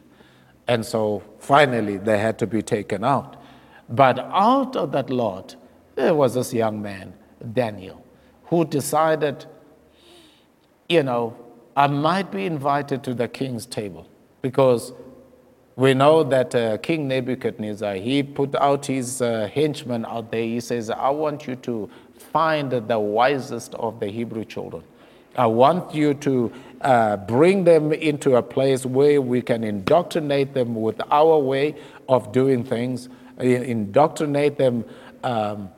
And 0.67 0.85
so 0.85 1.23
finally 1.39 1.97
they 1.97 2.17
had 2.17 2.39
to 2.39 2.47
be 2.47 2.61
taken 2.61 3.03
out. 3.03 3.41
But 3.89 4.19
out 4.19 4.75
of 4.75 4.91
that 4.93 5.09
lot, 5.09 5.55
there 5.95 6.15
was 6.15 6.33
this 6.33 6.53
young 6.53 6.81
man, 6.81 7.13
Daniel, 7.53 8.03
who 8.45 8.65
decided, 8.65 9.45
you 10.89 11.03
know, 11.03 11.37
I 11.75 11.87
might 11.87 12.31
be 12.31 12.45
invited 12.45 13.03
to 13.03 13.13
the 13.13 13.27
king's 13.27 13.65
table 13.65 14.07
because 14.41 14.93
we 15.75 15.93
know 15.93 16.23
that 16.23 16.55
uh, 16.55 16.77
King 16.77 17.07
Nebuchadnezzar, 17.07 17.95
he 17.95 18.23
put 18.23 18.55
out 18.55 18.85
his 18.85 19.21
uh, 19.21 19.49
henchmen 19.53 20.05
out 20.05 20.31
there. 20.31 20.43
He 20.43 20.61
says, 20.61 20.89
I 20.89 21.09
want 21.09 21.47
you 21.47 21.55
to 21.57 21.89
find 22.17 22.71
the 22.71 22.99
wisest 22.99 23.75
of 23.75 23.99
the 23.99 24.07
Hebrew 24.07 24.45
children. 24.45 24.83
I 25.37 25.47
want 25.47 25.93
you 25.93 26.13
to 26.13 26.51
uh, 26.81 27.17
bring 27.17 27.63
them 27.63 27.91
into 27.91 28.35
a 28.35 28.41
place 28.41 28.85
where 28.85 29.21
we 29.21 29.41
can 29.41 29.63
indoctrinate 29.63 30.53
them 30.53 30.75
with 30.75 30.99
our 31.11 31.37
way 31.37 31.75
of 32.07 32.31
doing 32.31 32.63
things, 32.63 33.09
indoctrinate 33.39 34.57
them 34.57 34.85
um, 35.23 35.69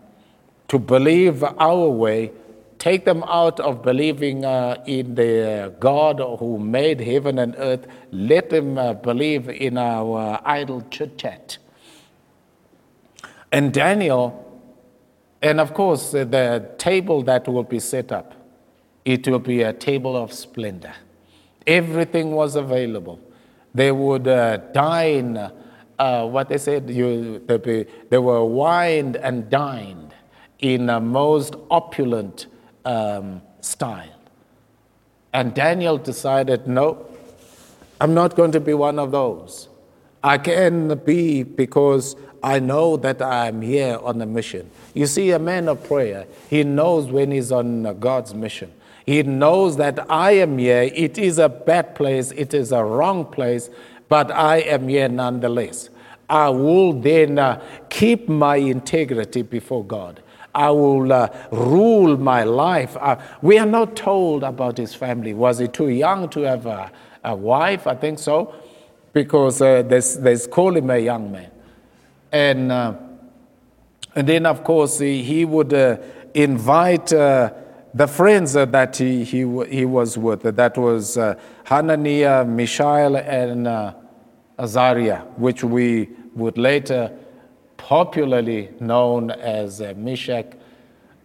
to 0.68 0.78
believe 0.80 1.44
our 1.44 1.90
way, 1.90 2.32
take 2.80 3.06
them 3.06 3.24
out 3.24 3.60
of 3.60 3.82
believing 3.82 4.46
uh, 4.46 4.84
in 4.86 5.16
the 5.16 5.74
God 5.80 6.20
who 6.40 6.60
made 6.60 7.00
heaven 7.00 7.40
and 7.40 7.56
earth, 7.58 7.88
let 8.12 8.50
them 8.50 8.78
uh, 8.78 8.94
believe 8.94 9.50
in 9.50 9.78
our 9.78 10.40
idle 10.46 10.86
chit 10.92 11.18
chat. 11.18 11.58
And 13.52 13.74
Daniel, 13.74 14.44
and 15.42 15.60
of 15.60 15.74
course, 15.74 16.12
the 16.12 16.70
table 16.78 17.24
that 17.24 17.48
will 17.48 17.64
be 17.64 17.80
set 17.80 18.12
up 18.12 18.37
it 19.08 19.26
will 19.26 19.40
be 19.40 19.62
a 19.62 19.72
table 19.72 20.18
of 20.18 20.34
splendor. 20.34 20.94
Everything 21.66 22.32
was 22.32 22.58
available. 22.58 23.22
They 23.74 23.90
would 23.90 24.28
uh, 24.28 24.58
dine, 24.74 25.50
uh, 25.98 26.28
what 26.28 26.50
they 26.50 26.58
said, 26.58 26.90
you, 26.90 27.40
they, 27.48 27.86
they 28.10 28.18
were 28.18 28.44
wined 28.44 29.16
and 29.16 29.50
dined 29.50 30.14
in 30.60 30.90
a 30.90 31.00
most 31.00 31.56
opulent 31.72 32.48
um, 32.84 33.42
style. 33.62 34.20
And 35.32 35.54
Daniel 35.54 35.98
decided, 35.98 36.68
no, 36.68 37.06
I'm 38.02 38.14
not 38.14 38.36
going 38.36 38.52
to 38.52 38.60
be 38.60 38.74
one 38.74 39.00
of 39.00 39.12
those. 39.12 39.70
I 40.22 40.38
can 40.38 40.98
be 41.06 41.44
because 41.44 42.18
I 42.44 42.60
know 42.60 42.98
that 42.98 43.22
I 43.22 43.48
am 43.48 43.62
here 43.62 44.00
on 44.04 44.22
a 44.22 44.26
mission. 44.26 44.70
You 44.94 45.08
see, 45.08 45.32
a 45.32 45.40
man 45.40 45.70
of 45.70 45.82
prayer, 45.88 46.28
he 46.50 46.66
knows 46.66 47.08
when 47.08 47.32
he's 47.32 47.54
on 47.54 47.98
God's 48.02 48.34
mission. 48.34 48.74
He 49.08 49.24
knows 49.24 49.78
that 49.78 50.12
I 50.12 50.32
am 50.32 50.58
here. 50.58 50.92
It 50.94 51.18
is 51.18 51.40
a 51.40 51.48
bad 51.48 51.96
place, 51.96 52.32
it 52.32 52.54
is 52.54 52.74
a 52.74 52.84
wrong 52.84 53.24
place, 53.24 53.70
but 54.10 54.30
I 54.32 54.58
am 54.58 54.90
here 54.90 55.08
nonetheless. 55.08 55.90
I 56.30 56.50
will 56.50 56.92
then 56.92 57.40
uh, 57.40 57.64
keep 57.90 58.28
my 58.28 58.58
integrity 58.58 59.44
before 59.44 59.86
God. 59.86 60.22
I 60.54 60.72
will 60.72 61.14
uh, 61.14 61.30
rule 61.52 62.18
my 62.18 62.44
life. 62.44 62.98
Uh, 63.00 63.16
we 63.42 63.58
are 63.58 63.66
not 63.66 63.96
told 63.96 64.44
about 64.44 64.78
his 64.78 64.94
family. 64.94 65.34
Was 65.34 65.60
he 65.60 65.70
too 65.70 65.88
young 65.88 66.28
to 66.30 66.42
have 66.42 66.66
a, 66.66 66.92
a 67.24 67.34
wife? 67.34 67.88
I 67.88 67.96
think 67.96 68.20
so, 68.20 68.54
because 69.14 69.62
uh, 69.62 69.84
they 69.84 70.38
call 70.48 70.76
him 70.76 70.90
a 70.90 70.98
young 70.98 71.32
man. 71.32 71.50
And, 72.34 72.74
uh, 72.74 72.96
and 74.16 74.28
then, 74.28 74.46
of 74.46 74.66
course, 74.66 75.00
he, 75.00 75.24
he 75.24 75.46
would 75.46 75.74
uh, 75.74 75.98
invite 76.34 77.14
uh, 77.14 77.52
the 77.98 78.08
friends 78.08 78.54
that 78.54 78.96
he, 78.96 79.24
he, 79.24 79.40
he 79.66 79.86
was 79.86 80.18
with. 80.20 80.44
That 80.44 80.78
was 80.78 81.18
uh, 81.18 81.34
Hananiah, 81.64 82.46
Mishael, 82.46 83.18
and 83.18 83.68
uh, 83.68 83.96
Azariah, 84.60 85.22
which 85.36 85.64
we 85.64 86.10
would 86.36 86.60
later 86.60 87.12
popularly 87.78 88.70
known 88.80 89.32
as 89.32 89.82
uh, 89.82 89.96
Meshach, 89.98 90.54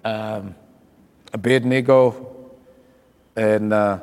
um, 0.03 0.55
Abednego, 1.35 2.55
and 3.37 3.73
uh, 3.73 4.01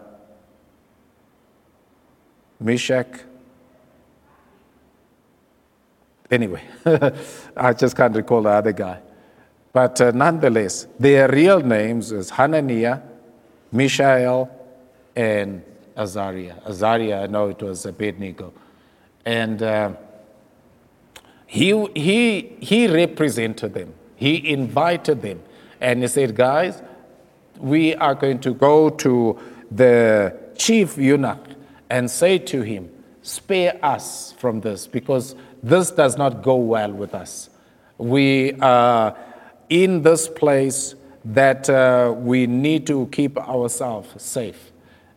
Meshach. 2.60 3.08
Anyway, 6.30 6.62
I 7.58 7.74
just 7.74 7.96
can't 7.96 8.16
recall 8.16 8.44
the 8.44 8.50
other 8.50 8.74
guy. 8.74 9.00
But 9.72 10.02
uh, 10.02 10.12
nonetheless, 10.12 10.88
their 11.00 11.28
real 11.30 11.62
names 11.62 12.12
is 12.12 12.32
Hananiah, 12.32 13.00
Mishael, 13.72 14.50
and 15.16 15.64
Azariah. 15.96 16.56
Azariah, 16.66 17.24
I 17.24 17.28
know 17.28 17.50
it 17.50 17.62
was 17.62 17.86
Abednego. 17.86 18.54
And 19.26 19.62
uh, 19.62 19.94
he, 21.46 21.88
he, 21.96 22.56
he 22.60 22.88
represented 22.88 23.74
them, 23.74 23.94
he 24.16 24.50
invited 24.50 25.22
them. 25.22 25.42
And 25.82 26.02
he 26.02 26.08
said, 26.08 26.36
Guys, 26.36 26.82
we 27.58 27.96
are 27.96 28.16
going 28.16 28.40
to 28.40 28.54
go 28.54 28.90
to 28.90 29.40
the 29.72 30.36
chief 30.58 30.98
eunuch 30.98 31.46
and 31.90 32.10
say 32.10 32.38
to 32.38 32.62
him, 32.62 32.90
Spare 33.22 33.78
us 33.84 34.34
from 34.34 34.62
this, 34.62 34.88
because 34.88 35.36
this 35.62 35.92
does 35.92 36.18
not 36.18 36.42
go 36.42 36.56
well 36.56 36.92
with 36.92 37.14
us. 37.14 37.50
We 37.98 38.54
are 38.62 39.16
in 39.70 40.02
this 40.02 40.28
place 40.28 40.96
that 41.26 41.70
uh, 41.70 42.14
we 42.18 42.48
need 42.48 42.88
to 42.88 43.08
keep 43.12 43.38
ourselves 43.38 44.22
safe. 44.22 44.72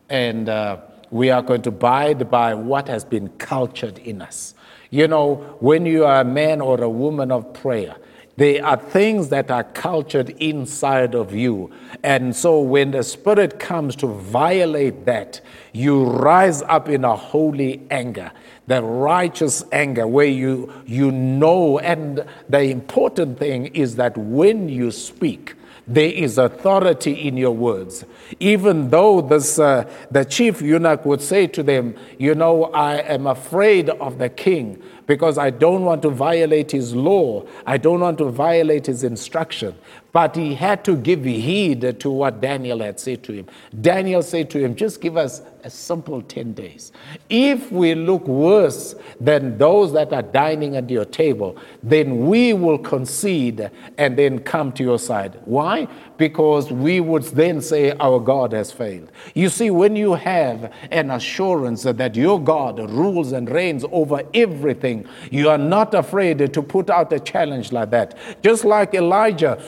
And 0.09 0.49
uh, 0.49 0.79
we 1.11 1.31
are 1.31 1.43
going 1.43 1.63
to 1.63 1.69
abide 1.71 2.31
by 2.31 2.55
what 2.55 2.89
has 2.89 3.05
been 3.05 3.29
cultured 3.39 3.99
in 3.99 4.23
us. 4.23 4.55
You 4.91 5.09
know, 5.09 5.57
when 5.61 5.87
you 5.87 6.05
are 6.05 6.21
a 6.21 6.25
man 6.25 6.61
or 6.61 6.83
a 6.83 6.89
woman 6.89 7.33
of 7.33 7.53
prayer, 7.55 7.97
there 8.37 8.65
are 8.65 8.77
things 8.77 9.29
that 9.29 9.51
are 9.51 9.65
cultured 9.65 10.31
inside 10.31 11.15
of 11.15 11.35
you. 11.35 11.71
And 12.03 12.35
so 12.35 12.61
when 12.61 12.93
the 12.93 13.03
Spirit 13.03 13.59
comes 13.59 13.95
to 13.97 14.07
violate 14.07 15.05
that, 15.05 15.41
you 15.73 16.05
rise 16.05 16.63
up 16.63 16.89
in 16.89 17.05
a 17.05 17.15
holy 17.15 17.83
anger 17.91 18.33
the 18.67 18.83
righteous 18.83 19.65
anger 19.73 20.07
where 20.07 20.27
you, 20.27 20.73
you 20.87 21.11
know, 21.11 21.79
and 21.81 22.25
the 22.49 22.63
important 22.63 23.39
thing 23.39 23.67
is 23.67 23.97
that 23.97 24.17
when 24.17 24.69
you 24.69 24.91
speak, 24.91 25.55
there 25.87 26.11
is 26.11 26.39
authority 26.39 27.13
in 27.27 27.37
your 27.37 27.51
words. 27.53 28.05
Even 28.39 28.91
though 28.91 29.21
this, 29.21 29.59
uh, 29.59 29.91
the 30.11 30.25
chief 30.25 30.63
eunuch 30.63 31.05
would 31.05 31.21
say 31.21 31.47
to 31.49 31.63
them, 31.63 31.95
You 32.19 32.35
know, 32.35 32.65
I 32.65 32.99
am 32.99 33.27
afraid 33.27 33.91
of 33.91 34.19
the 34.19 34.29
king 34.29 34.83
because 35.07 35.39
I 35.39 35.51
don't 35.51 35.85
want 35.85 36.03
to 36.03 36.11
violate 36.11 36.71
his 36.71 36.95
law, 36.95 37.45
I 37.67 37.77
don't 37.77 38.01
want 38.01 38.19
to 38.19 38.31
violate 38.31 38.87
his 38.87 39.05
instruction. 39.05 39.75
But 40.13 40.37
he 40.37 40.55
had 40.55 40.85
to 40.85 40.97
give 40.97 41.25
heed 41.25 41.99
to 42.01 42.11
what 42.11 42.41
Daniel 42.41 42.81
had 42.81 43.01
said 43.01 43.23
to 43.25 43.33
him. 43.33 43.47
Daniel 43.81 44.23
said 44.23 44.51
to 44.51 44.59
him, 44.59 44.75
Just 44.75 45.01
give 45.01 45.17
us 45.17 45.41
a 45.65 45.71
simple 45.71 46.21
10 46.21 46.53
days. 46.53 46.93
If 47.31 47.73
we 47.73 47.95
look 47.95 48.27
worse 48.27 48.95
than 49.21 49.57
those 49.57 49.93
that 49.93 50.13
are 50.13 50.23
dining 50.23 50.77
at 50.77 50.91
your 50.91 51.05
table, 51.05 51.57
then 51.83 52.27
we 52.27 52.53
will 52.53 52.79
concede 52.79 53.71
and 53.97 54.19
then 54.19 54.41
come 54.41 54.73
to 54.73 54.83
your 54.83 54.99
side. 54.99 55.39
Why? 55.45 55.87
Because 56.19 56.71
we 56.71 57.01
would 57.01 57.23
then 57.25 57.61
say 57.61 57.93
our 57.93 58.21
God 58.21 58.53
has 58.53 58.71
failed. 58.71 59.11
You 59.35 59.49
see, 59.49 59.71
when 59.71 59.97
you 59.97 60.15
have 60.15 60.73
an 60.91 61.11
assurance 61.11 61.85
that 61.85 62.17
your 62.17 62.43
God 62.43 62.79
rules 62.91 63.33
and 63.33 63.49
reigns 63.49 63.85
over 63.91 64.23
everything, 64.35 65.07
you 65.31 65.49
are 65.49 65.59
not 65.59 65.95
afraid 65.95 66.53
to 66.53 66.63
put 66.63 66.91
out 66.91 67.13
a 67.13 67.21
challenge 67.21 67.73
like 67.73 67.91
that. 67.91 68.17
Just 68.43 68.65
like 68.65 68.95
Elijah 68.95 69.63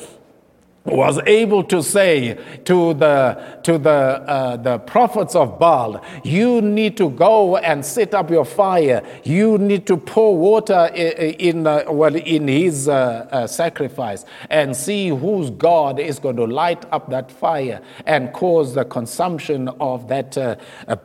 was 0.85 1.19
able 1.27 1.65
to 1.65 1.83
say 1.83 2.35
to 2.65 2.93
the 2.95 3.59
to 3.63 3.79
the 3.79 3.91
uh, 3.91 4.57
the 4.59 4.79
prophets 4.81 5.35
of 5.35 5.59
Baal, 5.59 6.05
you 6.23 6.61
need 6.61 6.99
to 6.99 7.09
go 7.09 7.57
and 7.57 7.85
set 7.85 8.13
up 8.13 8.31
your 8.31 8.45
fire. 8.45 9.03
You 9.25 9.57
need 9.57 9.87
to 9.87 9.97
pour 9.97 10.37
water 10.37 10.91
in, 10.95 11.35
in 11.35 11.67
uh, 11.67 11.85
well 11.89 12.15
in 12.15 12.49
his 12.49 12.87
uh, 12.87 13.27
uh, 13.33 13.47
sacrifice 13.47 14.27
and 14.51 14.77
see 14.77 15.09
whose 15.09 15.49
God 15.49 15.99
is 15.99 16.19
going 16.19 16.37
to 16.37 16.45
light 16.45 16.85
up 16.93 17.09
that 17.11 17.31
fire 17.31 17.81
and 18.05 18.31
cause 18.35 18.75
the 18.75 18.85
consumption 18.85 19.69
of 19.81 20.07
that 20.09 20.37
uh, 20.37 20.57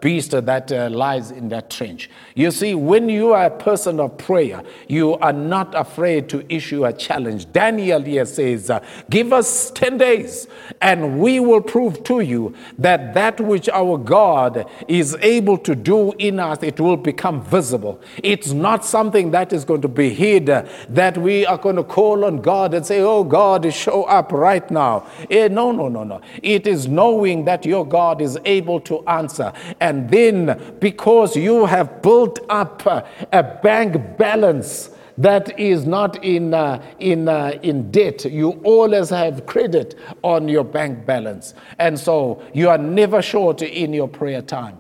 beast 0.02 0.32
that 0.32 0.72
uh, 0.74 0.89
lies 0.89 1.32
in 1.32 1.48
that 1.50 1.70
trench. 1.70 2.10
You 2.36 2.52
see, 2.52 2.76
when 2.76 3.08
you 3.08 3.32
are 3.32 3.46
a 3.46 3.58
person 3.58 4.02
of 4.02 4.18
prayer, 4.18 4.62
you 4.89 5.13
are 5.20 5.34
not 5.34 5.74
afraid 5.74 6.28
to 6.30 6.54
issue 6.54 6.84
a 6.84 6.92
challenge. 6.92 7.50
Daniel 7.54 8.02
here 8.02 8.26
says, 8.26 8.70
"Give 9.10 9.32
us." 9.32 9.69
10 9.72 9.98
days, 9.98 10.48
and 10.82 11.20
we 11.20 11.40
will 11.40 11.62
prove 11.62 12.04
to 12.06 12.22
you 12.22 12.56
that 12.78 13.14
that 13.14 13.40
which 13.40 13.70
our 13.70 13.98
God 13.98 14.70
is 14.88 15.16
able 15.22 15.58
to 15.60 15.76
do 15.76 16.14
in 16.20 16.40
us, 16.40 16.64
it 16.64 16.80
will 16.80 16.98
become 16.98 17.42
visible. 17.44 18.02
It's 18.24 18.52
not 18.52 18.86
something 18.86 19.32
that 19.32 19.54
is 19.54 19.66
going 19.66 19.82
to 19.82 19.88
be 19.88 20.10
hid, 20.14 20.46
that 20.46 21.18
we 21.18 21.46
are 21.46 21.58
going 21.58 21.76
to 21.76 21.84
call 21.84 22.26
on 22.26 22.42
God 22.42 22.74
and 22.74 22.86
say, 22.86 23.02
Oh, 23.02 23.24
God, 23.24 23.72
show 23.74 24.04
up 24.04 24.32
right 24.32 24.70
now. 24.72 25.08
Eh, 25.30 25.48
no, 25.48 25.72
no, 25.72 25.88
no, 25.88 26.04
no. 26.04 26.22
It 26.42 26.68
is 26.68 26.88
knowing 26.88 27.46
that 27.46 27.66
your 27.66 27.86
God 27.86 28.22
is 28.22 28.38
able 28.46 28.80
to 28.82 29.06
answer. 29.08 29.54
And 29.80 30.10
then, 30.10 30.78
because 30.80 31.36
you 31.36 31.66
have 31.66 32.02
built 32.02 32.40
up 32.50 32.86
a 32.86 33.44
bank 33.62 34.18
balance, 34.18 34.92
that 35.20 35.60
is 35.60 35.86
not 35.86 36.24
in, 36.24 36.54
uh, 36.54 36.82
in, 37.00 37.28
uh, 37.28 37.60
in 37.62 37.92
debt. 37.92 38.24
You 38.24 38.52
always 38.64 39.10
have 39.10 39.46
credit 39.46 39.96
on 40.24 40.48
your 40.48 40.64
bank 40.64 41.06
balance. 41.06 41.54
And 41.78 42.00
so 42.00 42.42
you 42.54 42.70
are 42.70 42.78
never 42.78 43.22
short 43.22 43.62
in 43.62 43.92
your 43.94 44.08
prayer 44.08 44.42
time. 44.42 44.80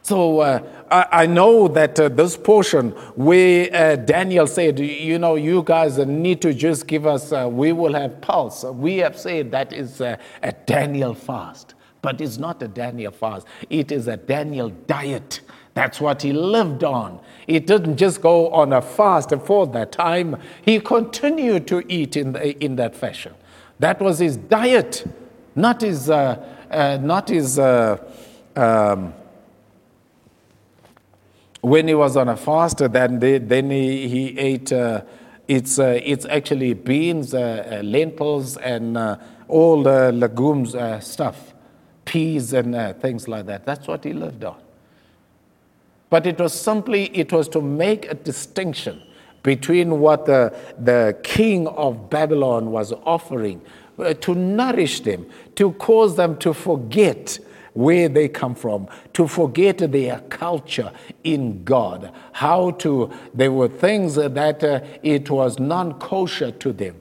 So 0.00 0.40
uh, 0.40 0.62
I, 0.90 1.22
I, 1.22 1.26
know 1.26 1.66
that 1.68 1.98
uh, 1.98 2.10
this 2.10 2.36
portion 2.36 2.90
where 3.14 3.74
uh, 3.74 3.96
Daniel 3.96 4.46
said, 4.46 4.78
you 4.78 5.18
know, 5.18 5.34
you 5.36 5.62
guys 5.62 5.96
need 5.96 6.42
to 6.42 6.52
just 6.52 6.86
give 6.86 7.06
us, 7.06 7.32
uh, 7.32 7.48
we 7.50 7.72
will 7.72 7.94
have 7.94 8.20
pulse. 8.20 8.64
We 8.64 8.98
have 8.98 9.18
said 9.18 9.50
that 9.52 9.72
is 9.72 10.02
a 10.02 10.18
Daniel 10.66 11.14
fast, 11.14 11.74
but 12.02 12.20
it's 12.20 12.36
not 12.36 12.62
a 12.62 12.68
Daniel 12.68 13.12
fast. 13.12 13.46
It 13.70 13.92
is 13.92 14.06
a 14.06 14.18
Daniel 14.18 14.68
diet. 14.68 15.40
That's 15.74 16.00
what 16.00 16.22
he 16.22 16.32
lived 16.32 16.84
on. 16.84 17.20
He 17.46 17.58
didn't 17.58 17.96
just 17.96 18.22
go 18.22 18.48
on 18.50 18.72
a 18.72 18.80
fast 18.80 19.32
for 19.44 19.66
that 19.66 19.92
time, 19.92 20.36
he 20.64 20.80
continued 20.80 21.66
to 21.68 21.84
eat 21.92 22.16
in, 22.16 22.32
the, 22.32 22.64
in 22.64 22.76
that 22.76 22.94
fashion. 22.94 23.34
That 23.80 24.00
was 24.00 24.20
his 24.20 24.36
diet, 24.36 25.04
not 25.56 25.80
his, 25.80 26.08
uh, 26.08 26.44
uh, 26.70 26.98
not 27.02 27.28
his 27.28 27.58
uh, 27.58 27.98
um, 28.54 29.14
when 31.60 31.88
he 31.88 31.94
was 31.94 32.16
on 32.16 32.28
a 32.28 32.36
fast, 32.36 32.78
then, 32.78 33.18
they, 33.18 33.38
then 33.38 33.70
he, 33.70 34.06
he 34.06 34.38
ate, 34.38 34.70
uh, 34.70 35.02
it's, 35.48 35.78
uh, 35.78 35.98
it's 36.04 36.26
actually 36.26 36.74
beans, 36.74 37.32
uh, 37.32 37.80
lentils, 37.82 38.58
and 38.58 38.98
all 39.48 39.82
the 39.82 40.12
legumes 40.12 40.76
stuff 41.04 41.54
peas 42.04 42.52
and 42.52 43.00
things 43.00 43.26
like 43.28 43.46
that. 43.46 43.64
That's 43.64 43.88
what 43.88 44.04
he 44.04 44.12
lived 44.12 44.44
on. 44.44 44.63
But 46.14 46.28
it 46.28 46.38
was 46.38 46.52
simply, 46.52 47.06
it 47.06 47.32
was 47.32 47.48
to 47.48 47.60
make 47.60 48.08
a 48.08 48.14
distinction 48.14 49.02
between 49.42 49.98
what 49.98 50.26
the, 50.26 50.56
the 50.78 51.18
king 51.24 51.66
of 51.66 52.08
Babylon 52.08 52.70
was 52.70 52.92
offering, 53.04 53.60
uh, 53.98 54.14
to 54.14 54.32
nourish 54.36 55.00
them, 55.00 55.26
to 55.56 55.72
cause 55.72 56.14
them 56.14 56.36
to 56.38 56.54
forget 56.54 57.40
where 57.72 58.08
they 58.08 58.28
come 58.28 58.54
from, 58.54 58.86
to 59.14 59.26
forget 59.26 59.78
their 59.78 60.20
culture 60.28 60.92
in 61.24 61.64
God, 61.64 62.12
how 62.30 62.70
to, 62.82 63.12
there 63.34 63.50
were 63.50 63.66
things 63.66 64.14
that 64.14 64.62
uh, 64.62 64.82
it 65.02 65.28
was 65.30 65.58
non 65.58 65.94
kosher 65.94 66.52
to 66.52 66.72
them. 66.72 66.94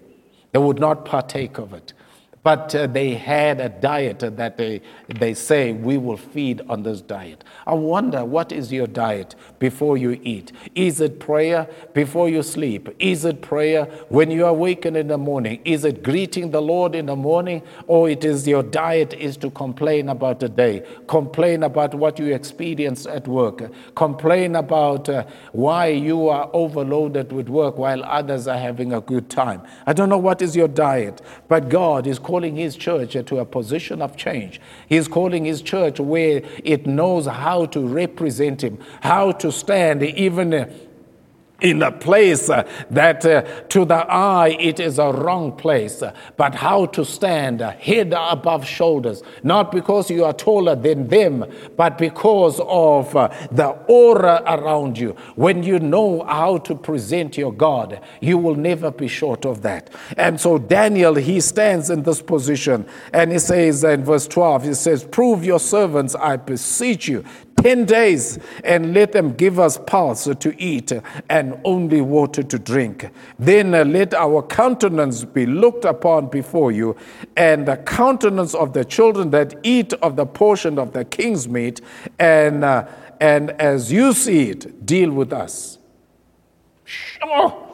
They 0.53 0.57
would 0.57 0.79
not 0.79 1.05
partake 1.05 1.59
of 1.59 1.71
it. 1.75 1.93
But 2.43 2.75
uh, 2.75 2.87
they 2.87 3.13
had 3.13 3.61
a 3.61 3.69
diet 3.69 4.19
that 4.19 4.57
they, 4.57 4.81
they 5.07 5.33
say, 5.33 5.71
we 5.71 5.97
will 5.97 6.17
feed 6.17 6.61
on 6.67 6.83
this 6.83 6.99
diet. 6.99 7.41
I 7.65 7.73
wonder, 7.73 8.25
what 8.25 8.51
is 8.51 8.71
your 8.71 8.85
diet 8.85 9.35
before 9.59 9.95
you 9.95 10.19
eat? 10.23 10.51
Is 10.75 10.99
it 10.99 11.21
prayer 11.21 11.69
before 11.93 12.27
you 12.27 12.43
sleep? 12.43 12.89
Is 12.99 13.23
it 13.23 13.41
prayer 13.41 13.85
when 14.09 14.29
you 14.29 14.45
awaken 14.45 14.97
in 14.97 15.07
the 15.07 15.17
morning? 15.17 15.61
Is 15.63 15.85
it 15.85 16.03
greeting 16.03 16.51
the 16.51 16.61
Lord 16.61 16.95
in 16.95 17.05
the 17.05 17.15
morning? 17.15 17.61
Or 17.87 18.09
it 18.09 18.25
is 18.25 18.45
your 18.45 18.61
diet 18.61 19.13
is 19.13 19.37
to 19.37 19.49
complain 19.49 20.09
about 20.09 20.41
the 20.41 20.49
day, 20.49 20.85
complain 21.07 21.63
about 21.63 21.95
what 21.95 22.19
you 22.19 22.33
experience 22.35 23.05
at 23.05 23.25
work, 23.25 23.71
complain 23.95 24.57
about 24.57 25.07
uh, 25.07 25.23
why 25.53 25.87
you 25.87 26.27
are 26.27 26.49
overloaded 26.51 27.31
with 27.31 27.47
work 27.47 27.77
while 27.77 28.03
others 28.03 28.49
are 28.49 28.57
having 28.57 28.91
a 28.91 28.99
good 28.99 29.29
time. 29.29 29.61
I 29.85 29.93
don't 29.93 30.09
know 30.09 30.17
what 30.17 30.41
is 30.41 30.57
your 30.57 30.67
diet, 30.67 31.21
but 31.47 31.69
God 31.69 32.05
is 32.05 32.19
calling 32.19 32.32
his 32.41 32.75
church 32.75 33.13
to 33.13 33.37
a 33.37 33.45
position 33.45 34.01
of 34.01 34.17
change. 34.17 34.59
He's 34.89 35.07
calling 35.07 35.45
his 35.45 35.61
church 35.61 35.99
where 35.99 36.41
it 36.63 36.87
knows 36.87 37.27
how 37.27 37.65
to 37.67 37.79
represent 37.85 38.63
him, 38.63 38.79
how 39.01 39.33
to 39.33 39.51
stand 39.51 40.01
even 40.01 40.53
in 41.63 41.81
a 41.81 41.91
place 41.91 42.49
uh, 42.49 42.69
that 42.91 43.25
uh, 43.25 43.41
to 43.69 43.85
the 43.85 44.05
eye 44.11 44.55
it 44.59 44.79
is 44.79 44.99
a 44.99 45.11
wrong 45.11 45.53
place, 45.53 46.03
uh, 46.03 46.13
but 46.37 46.53
how 46.53 46.85
to 46.85 47.03
stand 47.03 47.61
head 47.61 48.13
above 48.15 48.65
shoulders, 48.67 49.23
not 49.43 49.71
because 49.71 50.11
you 50.11 50.25
are 50.25 50.33
taller 50.33 50.75
than 50.75 51.07
them, 51.07 51.45
but 51.77 51.97
because 51.97 52.59
of 52.65 53.13
the 53.13 53.69
aura 53.87 54.43
around 54.45 54.97
you. 54.97 55.15
When 55.35 55.63
you 55.63 55.79
know 55.79 56.23
how 56.25 56.57
to 56.59 56.75
present 56.75 57.37
your 57.37 57.53
God, 57.53 58.01
you 58.19 58.37
will 58.37 58.55
never 58.55 58.91
be 58.91 59.07
short 59.07 59.45
of 59.45 59.61
that. 59.61 59.89
And 60.17 60.39
so 60.39 60.57
Daniel, 60.57 61.15
he 61.15 61.39
stands 61.39 61.89
in 61.89 62.03
this 62.03 62.21
position 62.21 62.85
and 63.13 63.31
he 63.31 63.39
says 63.39 63.83
in 63.85 64.03
verse 64.03 64.27
12, 64.27 64.63
he 64.65 64.73
says, 64.73 65.05
Prove 65.05 65.45
your 65.45 65.59
servants, 65.59 66.13
I 66.15 66.35
beseech 66.35 67.07
you, 67.07 67.23
10 67.63 67.85
days 67.85 68.39
and 68.65 68.93
let 68.93 69.13
them 69.13 69.31
give 69.31 69.57
us 69.57 69.77
pulse 69.77 70.25
to 70.25 70.61
eat 70.61 70.91
and 71.29 71.57
only 71.63 72.01
water 72.01 72.43
to 72.43 72.59
drink. 72.59 73.09
Then 73.39 73.73
uh, 73.73 73.85
let 73.85 74.13
our 74.13 74.41
countenance 74.41 75.23
be 75.23 75.45
looked 75.45 75.85
upon 75.85 76.27
before 76.27 76.73
you, 76.73 76.97
and 77.37 77.65
the 77.65 77.77
countenance 77.77 78.53
of 78.53 78.73
the 78.73 78.83
children 78.83 79.29
that 79.29 79.55
eat 79.63 79.93
of 79.93 80.17
the 80.17 80.25
portion 80.25 80.77
of 80.77 80.91
the 80.91 81.05
king's 81.05 81.47
meat, 81.47 81.79
and, 82.19 82.65
uh, 82.65 82.85
and 83.21 83.51
as 83.51 83.93
you 83.93 84.11
see 84.11 84.49
it, 84.49 84.85
deal 84.85 85.11
with 85.11 85.31
us. 85.31 85.77
Sure. 86.83 87.69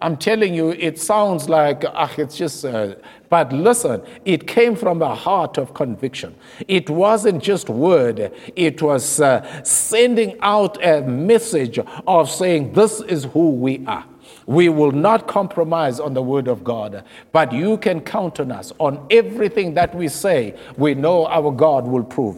I'm 0.00 0.16
telling 0.18 0.54
you, 0.54 0.70
it 0.70 1.00
sounds 1.00 1.48
like, 1.48 1.84
ah, 1.84 2.12
it's 2.16 2.36
just, 2.36 2.64
uh, 2.64 2.94
but 3.32 3.50
listen, 3.50 4.02
it 4.26 4.46
came 4.46 4.76
from 4.76 5.00
a 5.00 5.14
heart 5.14 5.56
of 5.56 5.72
conviction. 5.72 6.34
It 6.68 6.90
wasn't 6.90 7.42
just 7.42 7.70
word, 7.70 8.30
it 8.54 8.82
was 8.82 9.22
uh, 9.22 9.62
sending 9.62 10.38
out 10.40 10.76
a 10.84 11.00
message 11.00 11.78
of 11.78 12.30
saying, 12.30 12.74
this 12.74 13.00
is 13.00 13.24
who 13.24 13.52
we 13.52 13.86
are. 13.86 14.04
We 14.44 14.68
will 14.68 14.92
not 14.92 15.28
compromise 15.28 15.98
on 15.98 16.12
the 16.12 16.20
word 16.20 16.46
of 16.46 16.62
God, 16.62 17.04
but 17.32 17.54
you 17.54 17.78
can 17.78 18.02
count 18.02 18.38
on 18.38 18.52
us. 18.52 18.70
On 18.78 19.06
everything 19.10 19.72
that 19.72 19.94
we 19.94 20.08
say, 20.08 20.54
we 20.76 20.94
know 20.94 21.26
our 21.26 21.50
God 21.50 21.86
will 21.86 22.04
prove. 22.04 22.36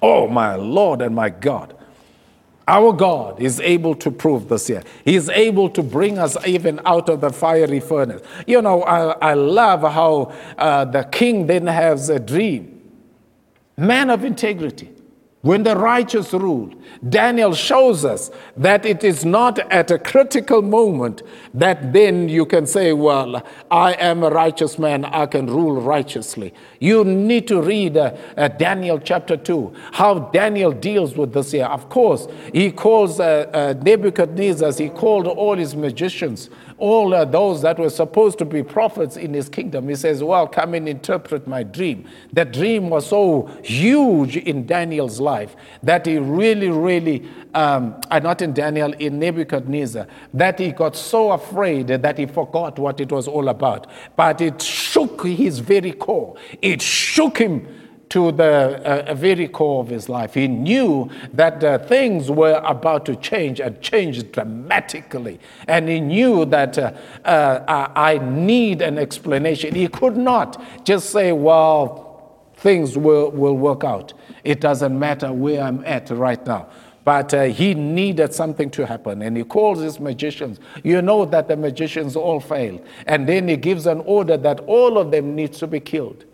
Oh, 0.00 0.28
my 0.28 0.54
Lord 0.54 1.02
and 1.02 1.14
my 1.14 1.28
God. 1.28 1.75
Our 2.68 2.92
God 2.92 3.40
is 3.40 3.60
able 3.60 3.94
to 3.96 4.10
prove 4.10 4.48
this 4.48 4.66
here. 4.66 4.82
He 5.04 5.14
is 5.14 5.28
able 5.28 5.68
to 5.70 5.82
bring 5.82 6.18
us 6.18 6.36
even 6.44 6.80
out 6.84 7.08
of 7.08 7.20
the 7.20 7.30
fiery 7.30 7.78
furnace. 7.78 8.22
You 8.46 8.60
know, 8.60 8.82
I, 8.82 9.30
I 9.30 9.34
love 9.34 9.82
how 9.82 10.32
uh, 10.58 10.84
the 10.84 11.04
king 11.04 11.46
then 11.46 11.68
has 11.68 12.08
a 12.08 12.18
dream. 12.18 12.72
Man 13.76 14.10
of 14.10 14.24
integrity 14.24 14.90
when 15.42 15.62
the 15.62 15.76
righteous 15.76 16.32
rule. 16.32 16.72
Daniel 17.08 17.54
shows 17.54 18.04
us 18.04 18.30
that 18.56 18.84
it 18.84 19.04
is 19.04 19.24
not 19.24 19.58
at 19.70 19.90
a 19.90 19.98
critical 19.98 20.62
moment 20.62 21.22
that 21.54 21.92
then 21.92 22.28
you 22.28 22.44
can 22.44 22.66
say, 22.66 22.92
Well, 22.92 23.46
I 23.70 23.92
am 23.92 24.24
a 24.24 24.30
righteous 24.30 24.78
man, 24.78 25.04
I 25.04 25.26
can 25.26 25.46
rule 25.46 25.80
righteously. 25.80 26.52
You 26.80 27.04
need 27.04 27.46
to 27.48 27.60
read 27.60 27.96
uh, 27.96 28.16
uh, 28.36 28.48
Daniel 28.48 28.98
chapter 28.98 29.36
2, 29.36 29.72
how 29.92 30.18
Daniel 30.18 30.72
deals 30.72 31.16
with 31.16 31.32
this 31.32 31.52
here. 31.52 31.66
Of 31.66 31.88
course, 31.90 32.26
he 32.52 32.72
calls 32.72 33.20
uh, 33.20 33.48
uh 33.52 33.74
Nebuchadnezzar, 33.82 34.72
he 34.72 34.88
called 34.88 35.26
all 35.26 35.56
his 35.56 35.76
magicians 35.76 36.50
all 36.78 37.10
those 37.26 37.62
that 37.62 37.78
were 37.78 37.90
supposed 37.90 38.38
to 38.38 38.44
be 38.44 38.62
prophets 38.62 39.16
in 39.16 39.32
his 39.32 39.48
kingdom. 39.48 39.88
He 39.88 39.94
says, 39.94 40.22
Well, 40.22 40.46
come 40.46 40.74
and 40.74 40.88
interpret 40.88 41.46
my 41.46 41.62
dream. 41.62 42.06
That 42.32 42.52
dream 42.52 42.90
was 42.90 43.06
so 43.06 43.46
huge 43.62 44.36
in 44.36 44.66
Daniel's 44.66 45.18
life 45.18 45.56
that 45.82 46.04
he 46.04 46.18
really, 46.18 46.70
really, 46.70 47.26
um, 47.54 47.98
uh, 48.10 48.18
not 48.18 48.42
in 48.42 48.52
Daniel, 48.52 48.92
in 48.94 49.18
Nebuchadnezzar, 49.18 50.06
that 50.34 50.58
he 50.58 50.72
got 50.72 50.96
so 50.96 51.32
afraid 51.32 51.88
that 51.88 52.18
he 52.18 52.26
forgot 52.26 52.78
what 52.78 53.00
it 53.00 53.10
was 53.10 53.26
all 53.26 53.48
about. 53.48 53.86
But 54.14 54.40
it 54.40 54.60
shook 54.60 55.24
his 55.24 55.60
very 55.60 55.92
core, 55.92 56.36
it 56.60 56.82
shook 56.82 57.38
him 57.38 57.66
to 58.08 58.30
the 58.32 59.08
uh, 59.10 59.14
very 59.14 59.48
core 59.48 59.82
of 59.82 59.88
his 59.88 60.08
life. 60.08 60.34
He 60.34 60.46
knew 60.46 61.10
that 61.32 61.62
uh, 61.62 61.78
things 61.78 62.30
were 62.30 62.60
about 62.64 63.04
to 63.06 63.16
change 63.16 63.60
and 63.60 63.80
change 63.80 64.30
dramatically. 64.30 65.40
And 65.66 65.88
he 65.88 66.00
knew 66.00 66.44
that 66.46 66.78
uh, 66.78 66.92
uh 67.24 67.88
I 67.94 68.18
need 68.18 68.82
an 68.82 68.98
explanation. 68.98 69.74
He 69.74 69.88
could 69.88 70.16
not 70.16 70.62
just 70.84 71.10
say, 71.10 71.32
well, 71.32 72.52
things 72.54 72.96
will, 72.96 73.30
will 73.30 73.56
work 73.56 73.82
out. 73.82 74.12
It 74.44 74.60
doesn't 74.60 74.96
matter 74.96 75.32
where 75.32 75.62
I'm 75.62 75.84
at 75.84 76.10
right 76.10 76.44
now. 76.46 76.68
But 77.04 77.34
uh, 77.34 77.44
he 77.44 77.74
needed 77.74 78.34
something 78.34 78.68
to 78.70 78.86
happen. 78.86 79.22
And 79.22 79.36
he 79.36 79.44
calls 79.44 79.80
his 79.80 80.00
magicians. 80.00 80.58
You 80.82 81.02
know 81.02 81.24
that 81.26 81.46
the 81.46 81.56
magicians 81.56 82.16
all 82.16 82.40
failed. 82.40 82.84
And 83.06 83.28
then 83.28 83.46
he 83.46 83.56
gives 83.56 83.86
an 83.86 84.00
order 84.00 84.36
that 84.38 84.60
all 84.60 84.98
of 84.98 85.10
them 85.12 85.36
need 85.36 85.52
to 85.54 85.66
be 85.66 85.80
killed 85.80 86.24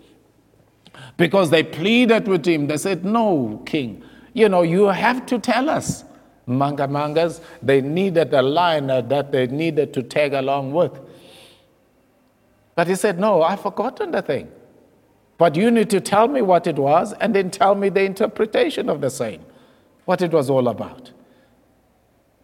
because 1.17 1.51
they 1.51 1.63
pleaded 1.63 2.27
with 2.27 2.47
him. 2.47 2.67
They 2.67 2.77
said, 2.77 3.05
No, 3.05 3.63
king, 3.67 4.03
you 4.33 4.49
know, 4.49 4.63
you 4.63 4.87
have 4.87 5.27
to 5.27 5.39
tell 5.39 5.69
us. 5.69 6.05
Manga 6.47 6.89
mangas, 6.89 7.41
they 7.63 7.81
needed 7.81 8.35
a 8.35 8.43
line 8.43 8.89
that 8.89 9.31
they 9.31 9.47
needed 9.47 9.95
to 9.95 10.03
tag 10.03 10.33
along 10.35 10.73
with. 10.73 10.99
But 12.75 12.89
he 12.89 12.95
said, 12.95 13.19
No, 13.19 13.43
I've 13.43 13.61
forgotten 13.61 14.11
the 14.11 14.23
thing. 14.23 14.51
But 15.39 15.57
you 15.57 15.71
need 15.71 15.91
to 15.91 16.01
tell 16.01 16.29
me 16.29 16.43
what 16.43 16.67
it 16.67 16.77
was 16.77 17.13
and 17.15 17.35
then 17.35 17.51
tell 17.51 17.75
me 17.75 17.89
the 17.89 18.03
interpretation 18.03 18.89
of 18.89 19.01
the 19.01 19.11
same, 19.11 19.45
what 20.05 20.23
it 20.23 20.33
was 20.33 20.49
all 20.49 20.69
about. 20.69 21.11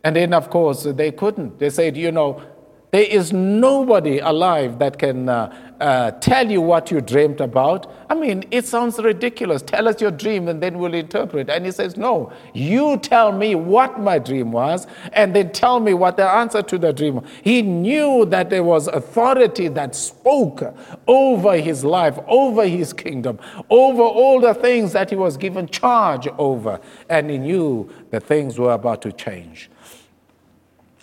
And 0.05 0.17
then, 0.17 0.33
of 0.33 0.51
course, 0.51 0.85
they 0.85 1.13
couldn't. 1.13 1.59
They 1.59 1.71
said, 1.71 1.97
You 1.97 2.13
know, 2.13 2.43
there 2.91 3.03
is 3.03 3.33
nobody 3.33 4.19
alive 4.19 4.79
that 4.79 4.99
can 4.99 5.29
uh, 5.29 5.68
uh, 5.81 6.11
tell 6.13 6.51
you 6.51 6.61
what 6.61 6.91
you 6.91 7.01
dreamed 7.01 7.41
about. 7.41 7.93
I 8.11 8.15
mean, 8.15 8.45
it 8.51 8.67
sounds 8.67 8.99
ridiculous. 8.99 9.63
Tell 9.63 9.87
us 9.87 10.01
your 10.01 10.11
dream 10.11 10.49
and 10.49 10.61
then 10.61 10.79
we'll 10.79 10.95
interpret. 10.95 11.49
And 11.49 11.65
he 11.65 11.71
says, 11.71 11.97
No, 11.97 12.33
you 12.53 12.97
tell 12.99 13.31
me 13.31 13.55
what 13.55 14.01
my 14.01 14.19
dream 14.19 14.51
was 14.51 14.87
and 15.13 15.37
then 15.37 15.53
tell 15.53 15.79
me 15.79 15.95
what 15.95 16.17
the 16.17 16.29
answer 16.29 16.63
to 16.63 16.79
the 16.79 16.93
dream 16.93 17.17
was. 17.17 17.25
He 17.43 17.63
knew 17.63 18.25
that 18.27 18.51
there 18.51 18.65
was 18.65 18.89
authority 18.89 19.69
that 19.69 19.95
spoke 19.95 20.63
over 21.07 21.57
his 21.57 21.85
life, 21.85 22.19
over 22.27 22.67
his 22.67 22.93
kingdom, 22.93 23.39
over 23.71 24.03
all 24.03 24.41
the 24.41 24.55
things 24.55 24.93
that 24.95 25.11
he 25.11 25.17
was 25.17 25.37
given 25.37 25.69
charge 25.69 26.27
over. 26.39 26.81
And 27.09 27.31
he 27.31 27.39
knew 27.39 27.89
that 28.11 28.25
things 28.25 28.59
were 28.59 28.73
about 28.73 29.03
to 29.03 29.13
change. 29.13 29.71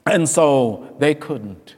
And 0.05 0.27
so 0.27 0.95
they 0.99 1.15
couldn't. 1.15 1.75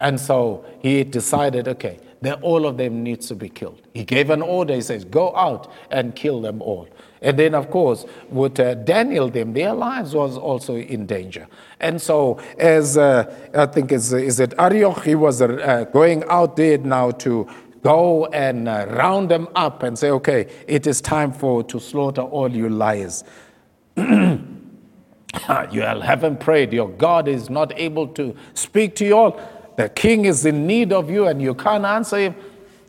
And 0.00 0.18
so 0.18 0.64
he 0.80 1.04
decided, 1.04 1.68
okay, 1.68 1.98
that 2.22 2.42
all 2.42 2.66
of 2.66 2.76
them 2.76 3.02
needs 3.02 3.28
to 3.28 3.34
be 3.34 3.48
killed. 3.48 3.80
He 3.94 4.04
gave 4.04 4.30
an 4.30 4.42
order. 4.42 4.74
He 4.74 4.82
says, 4.82 5.04
go 5.04 5.34
out 5.34 5.72
and 5.90 6.14
kill 6.14 6.40
them 6.40 6.60
all. 6.60 6.88
And 7.22 7.38
then, 7.38 7.54
of 7.54 7.70
course, 7.70 8.06
with 8.30 8.58
uh, 8.60 8.74
Daniel, 8.74 9.28
them, 9.28 9.52
their 9.52 9.72
lives 9.74 10.14
was 10.14 10.36
also 10.38 10.76
in 10.76 11.06
danger. 11.06 11.46
And 11.80 12.00
so, 12.00 12.40
as 12.58 12.96
uh, 12.96 13.34
I 13.54 13.66
think 13.66 13.92
is, 13.92 14.12
is 14.12 14.40
it 14.40 14.54
Arioch, 14.58 15.04
he 15.04 15.14
was 15.14 15.42
uh, 15.42 15.84
going 15.92 16.24
out 16.28 16.56
there 16.56 16.78
now 16.78 17.10
to 17.12 17.46
go 17.82 18.26
and 18.26 18.68
uh, 18.68 18.86
round 18.90 19.30
them 19.30 19.48
up 19.54 19.82
and 19.82 19.98
say, 19.98 20.10
okay, 20.10 20.46
it 20.66 20.86
is 20.86 21.00
time 21.00 21.32
for 21.32 21.62
to 21.64 21.80
slaughter 21.80 22.22
all 22.22 22.50
you 22.50 22.68
liars. 22.68 23.24
you 23.96 25.80
haven't 25.80 26.40
prayed. 26.40 26.72
Your 26.72 26.88
God 26.88 27.28
is 27.28 27.50
not 27.50 27.78
able 27.78 28.08
to 28.08 28.34
speak 28.54 28.94
to 28.96 29.06
you 29.06 29.16
all. 29.16 29.40
The 29.80 29.88
king 29.88 30.26
is 30.26 30.44
in 30.44 30.66
need 30.66 30.92
of 30.92 31.08
you 31.08 31.26
and 31.26 31.40
you 31.40 31.54
can't 31.54 31.86
answer 31.86 32.18
him. 32.18 32.34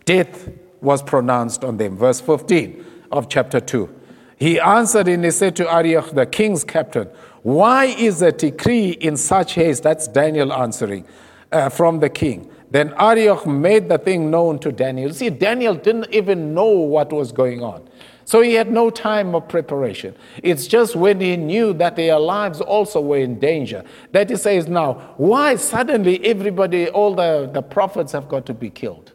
Death 0.03 0.49
was 0.81 1.01
pronounced 1.01 1.63
on 1.63 1.77
them. 1.77 1.95
Verse 1.95 2.19
15 2.19 2.83
of 3.13 3.29
chapter 3.29 3.61
2. 3.61 3.89
He 4.35 4.59
answered 4.59 5.07
and 5.07 5.23
he 5.23 5.31
said 5.31 5.55
to 5.55 5.73
Arioch, 5.73 6.11
the 6.11 6.25
king's 6.25 6.65
captain, 6.65 7.07
Why 7.43 7.85
is 7.85 8.21
a 8.21 8.33
decree 8.33 8.89
in 8.89 9.15
such 9.15 9.53
haste? 9.53 9.83
That's 9.83 10.09
Daniel 10.09 10.51
answering 10.51 11.05
uh, 11.53 11.69
from 11.69 12.01
the 12.01 12.09
king. 12.09 12.51
Then 12.71 12.93
Arioch 12.99 13.47
made 13.47 13.87
the 13.87 13.97
thing 13.97 14.29
known 14.29 14.59
to 14.59 14.73
Daniel. 14.73 15.13
See, 15.13 15.29
Daniel 15.29 15.75
didn't 15.75 16.13
even 16.13 16.53
know 16.53 16.71
what 16.71 17.13
was 17.13 17.31
going 17.31 17.63
on. 17.63 17.87
So 18.25 18.41
he 18.41 18.53
had 18.53 18.71
no 18.71 18.89
time 18.89 19.35
of 19.35 19.47
preparation. 19.47 20.15
It's 20.43 20.67
just 20.67 20.95
when 20.95 21.19
he 21.19 21.37
knew 21.37 21.73
that 21.73 21.95
their 21.95 22.19
lives 22.19 22.61
also 22.61 23.01
were 23.01 23.17
in 23.17 23.39
danger 23.39 23.83
that 24.11 24.29
he 24.29 24.35
says, 24.35 24.67
Now, 24.67 25.13
why 25.17 25.55
suddenly 25.55 26.23
everybody, 26.25 26.89
all 26.89 27.15
the, 27.15 27.49
the 27.51 27.61
prophets 27.61 28.11
have 28.11 28.29
got 28.29 28.45
to 28.45 28.53
be 28.53 28.69
killed? 28.69 29.13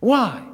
Why? 0.00 0.46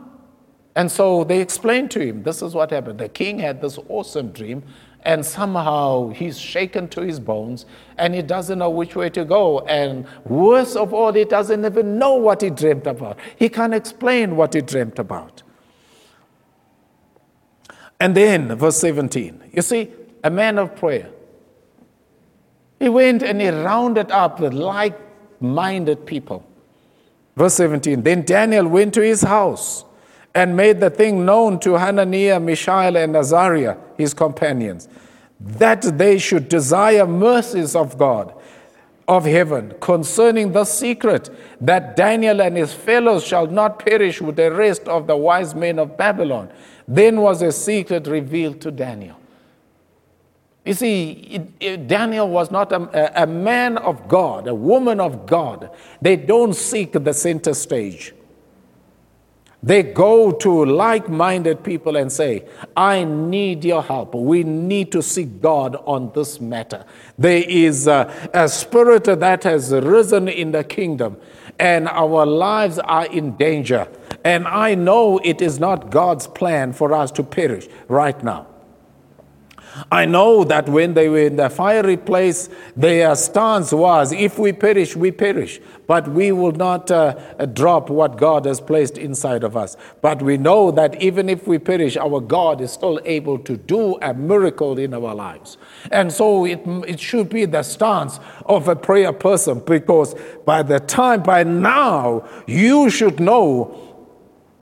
And 0.74 0.90
so 0.90 1.24
they 1.24 1.40
explained 1.40 1.90
to 1.92 2.00
him, 2.00 2.22
This 2.22 2.42
is 2.42 2.54
what 2.54 2.70
happened. 2.70 2.98
The 2.98 3.08
king 3.08 3.38
had 3.38 3.60
this 3.60 3.78
awesome 3.88 4.30
dream 4.30 4.62
and 5.04 5.24
somehow 5.26 6.10
he's 6.10 6.38
shaken 6.38 6.88
to 6.88 7.00
his 7.00 7.18
bones 7.18 7.66
and 7.98 8.14
he 8.14 8.22
doesn't 8.22 8.58
know 8.58 8.70
which 8.70 8.94
way 8.94 9.10
to 9.10 9.24
go. 9.24 9.60
And 9.60 10.06
worst 10.24 10.76
of 10.76 10.94
all, 10.94 11.12
he 11.12 11.24
doesn't 11.24 11.64
even 11.64 11.98
know 11.98 12.14
what 12.14 12.40
he 12.40 12.50
dreamt 12.50 12.86
about. 12.86 13.18
He 13.36 13.48
can't 13.48 13.74
explain 13.74 14.36
what 14.36 14.54
he 14.54 14.60
dreamt 14.60 14.98
about. 14.98 15.42
And 18.02 18.16
then, 18.16 18.56
verse 18.56 18.78
17, 18.78 19.50
you 19.52 19.62
see, 19.62 19.88
a 20.24 20.28
man 20.28 20.58
of 20.58 20.74
prayer. 20.74 21.08
He 22.80 22.88
went 22.88 23.22
and 23.22 23.40
he 23.40 23.48
rounded 23.48 24.10
up 24.10 24.38
the 24.38 24.50
like 24.50 24.98
minded 25.40 26.04
people. 26.04 26.44
Verse 27.36 27.54
17, 27.54 28.02
then 28.02 28.22
Daniel 28.22 28.66
went 28.66 28.92
to 28.94 29.02
his 29.02 29.22
house 29.22 29.84
and 30.34 30.56
made 30.56 30.80
the 30.80 30.90
thing 30.90 31.24
known 31.24 31.60
to 31.60 31.74
Hananiah, 31.74 32.40
Mishael, 32.40 32.96
and 32.96 33.14
Azariah, 33.14 33.76
his 33.96 34.14
companions, 34.14 34.88
that 35.38 35.82
they 35.96 36.18
should 36.18 36.48
desire 36.48 37.06
mercies 37.06 37.76
of 37.76 37.96
God, 37.96 38.34
of 39.12 39.26
heaven, 39.26 39.74
concerning 39.80 40.52
the 40.52 40.64
secret, 40.64 41.28
that 41.60 41.96
Daniel 41.96 42.40
and 42.40 42.56
his 42.56 42.72
fellows 42.72 43.24
shall 43.24 43.46
not 43.46 43.78
perish 43.78 44.22
with 44.22 44.36
the 44.36 44.50
rest 44.50 44.88
of 44.88 45.06
the 45.06 45.16
wise 45.16 45.54
men 45.54 45.78
of 45.78 45.98
Babylon. 45.98 46.50
Then 46.88 47.20
was 47.20 47.42
a 47.42 47.52
secret 47.52 48.06
revealed 48.06 48.60
to 48.62 48.70
Daniel. 48.70 49.18
You 50.64 50.74
see, 50.74 51.38
Daniel 51.86 52.28
was 52.28 52.50
not 52.50 52.72
a, 52.72 53.22
a 53.22 53.26
man 53.26 53.76
of 53.76 54.08
God, 54.08 54.48
a 54.48 54.54
woman 54.54 54.98
of 54.98 55.26
God. 55.26 55.70
They 56.00 56.16
don't 56.16 56.54
seek 56.54 56.92
the 56.92 57.12
center 57.12 57.52
stage. 57.52 58.14
They 59.62 59.84
go 59.84 60.32
to 60.32 60.64
like 60.64 61.08
minded 61.08 61.62
people 61.62 61.96
and 61.96 62.10
say, 62.10 62.44
I 62.76 63.04
need 63.04 63.64
your 63.64 63.82
help. 63.82 64.12
We 64.12 64.42
need 64.42 64.90
to 64.90 65.02
seek 65.02 65.40
God 65.40 65.76
on 65.86 66.10
this 66.14 66.40
matter. 66.40 66.84
There 67.16 67.44
is 67.46 67.86
a, 67.86 68.12
a, 68.34 68.48
spirit 68.48 69.04
that 69.04 69.44
has 69.44 69.70
risen 69.70 70.26
in 70.26 70.50
the 70.50 70.64
kingdom, 70.64 71.16
and 71.60 71.88
our 71.88 72.26
lives 72.26 72.80
are 72.80 73.06
in 73.06 73.36
danger. 73.36 73.86
And 74.24 74.48
I 74.48 74.74
know 74.74 75.18
it 75.18 75.40
is 75.40 75.60
not 75.60 75.90
God's 75.90 76.26
plan 76.26 76.72
for 76.72 76.92
us 76.92 77.12
to 77.12 77.22
perish 77.22 77.68
right 77.86 78.20
now. 78.24 78.51
I 79.90 80.04
know 80.04 80.44
that 80.44 80.68
when 80.68 80.94
they 80.94 81.08
were 81.08 81.26
in 81.26 81.36
the 81.36 81.48
fiery 81.48 81.96
place, 81.96 82.50
their 82.76 83.14
stance 83.14 83.72
was 83.72 84.12
if 84.12 84.38
we 84.38 84.52
perish, 84.52 84.96
we 84.96 85.10
perish. 85.10 85.60
But 85.86 86.08
we 86.08 86.32
will 86.32 86.52
not 86.52 86.90
uh, 86.90 87.14
drop 87.46 87.90
what 87.90 88.16
God 88.16 88.44
has 88.46 88.60
placed 88.60 88.98
inside 88.98 89.44
of 89.44 89.56
us. 89.56 89.76
But 90.00 90.22
we 90.22 90.36
know 90.36 90.70
that 90.72 91.00
even 91.02 91.28
if 91.28 91.46
we 91.46 91.58
perish, 91.58 91.96
our 91.96 92.20
God 92.20 92.60
is 92.60 92.70
still 92.70 93.00
able 93.04 93.38
to 93.40 93.56
do 93.56 93.98
a 94.00 94.14
miracle 94.14 94.78
in 94.78 94.94
our 94.94 95.14
lives. 95.14 95.58
And 95.90 96.12
so 96.12 96.44
it, 96.44 96.60
it 96.86 97.00
should 97.00 97.28
be 97.28 97.44
the 97.46 97.62
stance 97.62 98.20
of 98.46 98.68
a 98.68 98.76
prayer 98.76 99.12
person 99.12 99.60
because 99.60 100.14
by 100.44 100.62
the 100.62 100.80
time, 100.80 101.22
by 101.22 101.44
now, 101.44 102.28
you 102.46 102.90
should 102.90 103.20
know 103.20 103.91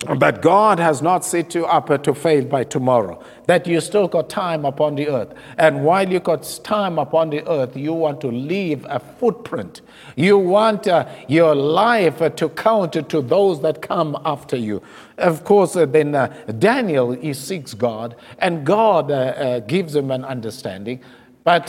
but 0.07 0.41
God 0.41 0.79
has 0.79 1.03
not 1.03 1.27
set 1.27 1.55
you 1.55 1.67
up 1.67 2.03
to 2.03 2.15
fail 2.15 2.47
by 2.47 2.65
tomorrow, 2.65 3.23
that 3.45 3.67
you 3.67 3.83
still 3.83 4.09
got 4.09 4.31
time 4.31 4.65
upon 4.65 4.95
the 4.95 5.09
earth. 5.09 5.35
And 5.59 5.85
while 5.85 6.11
you 6.11 6.21
got 6.21 6.59
time 6.65 6.99
upon 6.99 7.29
the 7.29 7.47
earth, 7.47 7.77
you 7.77 7.93
want 7.93 8.23
to 8.23 8.29
leave 8.29 8.87
a 8.89 8.99
footprint. 8.99 9.83
You 10.17 10.39
want 10.39 10.89
uh, 10.89 11.07
your 11.29 11.55
life 11.55 12.19
to 12.37 12.49
count 12.49 12.95
to 12.95 13.21
those 13.21 13.61
that 13.61 13.83
come 13.83 14.17
after 14.25 14.57
you. 14.57 14.83
Of 15.19 15.45
course, 15.45 15.77
uh, 15.77 15.85
then 15.85 16.15
uh, 16.15 16.29
Daniel, 16.59 17.13
he 17.13 17.35
seeks 17.35 17.75
God, 17.75 18.17
and 18.39 18.65
God 18.65 19.11
uh, 19.11 19.15
uh, 19.15 19.61
gives 19.61 19.95
him 19.95 20.11
an 20.11 20.25
understanding. 20.25 21.03
But 21.45 21.69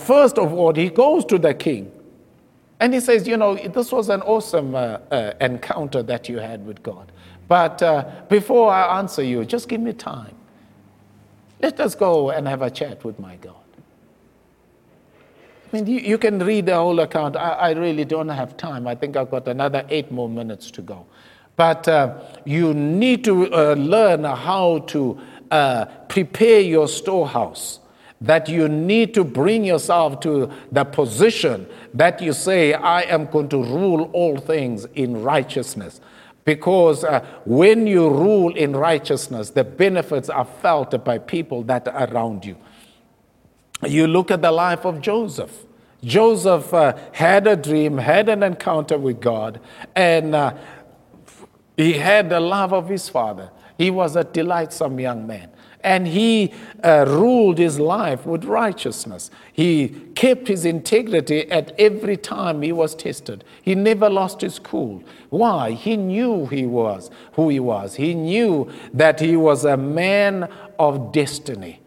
first 0.00 0.38
of 0.38 0.52
all, 0.52 0.74
he 0.74 0.90
goes 0.90 1.24
to 1.24 1.38
the 1.38 1.54
king. 1.54 1.90
And 2.78 2.94
he 2.94 3.00
says, 3.00 3.26
You 3.26 3.36
know, 3.36 3.56
this 3.56 3.90
was 3.90 4.10
an 4.10 4.22
awesome 4.22 4.76
encounter 5.40 6.04
that 6.04 6.28
you 6.28 6.38
had 6.38 6.64
with 6.64 6.84
God. 6.84 7.10
But 7.48 7.82
uh, 7.82 8.04
before 8.28 8.72
I 8.72 8.98
answer 8.98 9.22
you, 9.22 9.44
just 9.44 9.68
give 9.68 9.80
me 9.80 9.92
time. 9.92 10.34
Let 11.60 11.80
us 11.80 11.94
go 11.94 12.30
and 12.30 12.46
have 12.46 12.62
a 12.62 12.70
chat 12.70 13.04
with 13.04 13.18
my 13.18 13.36
God. 13.36 13.54
I 15.72 15.76
mean, 15.76 15.86
you, 15.86 15.98
you 16.00 16.18
can 16.18 16.38
read 16.38 16.66
the 16.66 16.76
whole 16.76 17.00
account. 17.00 17.36
I, 17.36 17.50
I, 17.50 17.70
really 17.72 18.04
don't 18.04 18.28
have 18.28 18.56
time. 18.56 18.86
I 18.86 18.94
think 18.94 19.16
I've 19.16 19.30
got 19.30 19.48
another 19.48 19.84
eight 19.88 20.12
more 20.12 20.28
minutes 20.28 20.70
to 20.72 20.82
go. 20.82 21.06
But 21.56 21.88
uh, 21.88 22.18
you 22.44 22.72
need 22.74 23.24
to 23.24 23.52
uh, 23.52 23.74
learn 23.74 24.24
how 24.24 24.80
to 24.88 25.18
uh, 25.50 25.86
prepare 26.08 26.60
your 26.60 26.88
storehouse. 26.88 27.80
That 28.20 28.48
you 28.48 28.68
need 28.68 29.12
to 29.14 29.24
bring 29.24 29.64
yourself 29.64 30.20
to 30.20 30.50
the 30.72 30.84
position 30.84 31.66
that 31.92 32.22
you 32.22 32.32
say, 32.32 32.72
I 32.72 33.02
am 33.02 33.26
going 33.26 33.48
to 33.50 33.62
rule 33.62 34.10
all 34.14 34.38
things 34.38 34.86
in 34.94 35.22
righteousness. 35.22 36.00
Because 36.46 37.02
uh, 37.02 37.26
when 37.44 37.88
you 37.88 38.08
rule 38.08 38.54
in 38.54 38.74
righteousness, 38.74 39.50
the 39.50 39.64
benefits 39.64 40.30
are 40.30 40.44
felt 40.44 41.04
by 41.04 41.18
people 41.18 41.64
that 41.64 41.88
are 41.88 42.08
around 42.08 42.46
you. 42.46 42.56
You 43.84 44.06
look 44.06 44.30
at 44.30 44.42
the 44.42 44.52
life 44.52 44.86
of 44.86 45.00
Joseph. 45.00 45.64
Joseph 46.04 46.72
uh, 46.72 46.96
had 47.12 47.48
a 47.48 47.56
dream, 47.56 47.98
had 47.98 48.28
an 48.28 48.44
encounter 48.44 48.96
with 48.96 49.20
God, 49.20 49.60
and 49.96 50.36
uh, 50.36 50.54
he 51.76 51.94
had 51.94 52.30
the 52.30 52.38
love 52.38 52.72
of 52.72 52.88
his 52.88 53.08
father. 53.08 53.50
He 53.76 53.90
was 53.90 54.14
a 54.14 54.22
delightsome 54.22 55.00
young 55.00 55.26
man 55.26 55.50
and 55.82 56.06
he 56.06 56.52
uh, 56.82 57.04
ruled 57.08 57.58
his 57.58 57.78
life 57.78 58.26
with 58.26 58.44
righteousness. 58.44 59.30
He 59.52 59.88
kept 60.14 60.48
his 60.48 60.64
integrity 60.64 61.50
at 61.50 61.72
every 61.78 62.16
time 62.16 62.62
he 62.62 62.72
was 62.72 62.94
tested. 62.94 63.44
He 63.62 63.74
never 63.74 64.10
lost 64.10 64.40
his 64.40 64.58
cool. 64.58 65.02
Why? 65.30 65.72
He 65.72 65.96
knew 65.96 66.46
he 66.46 66.66
was 66.66 67.10
who 67.32 67.48
he 67.48 67.60
was. 67.60 67.96
He 67.96 68.14
knew 68.14 68.70
that 68.92 69.20
he 69.20 69.36
was 69.36 69.64
a 69.64 69.76
man 69.76 70.48
of 70.78 71.12
destiny. 71.12 71.80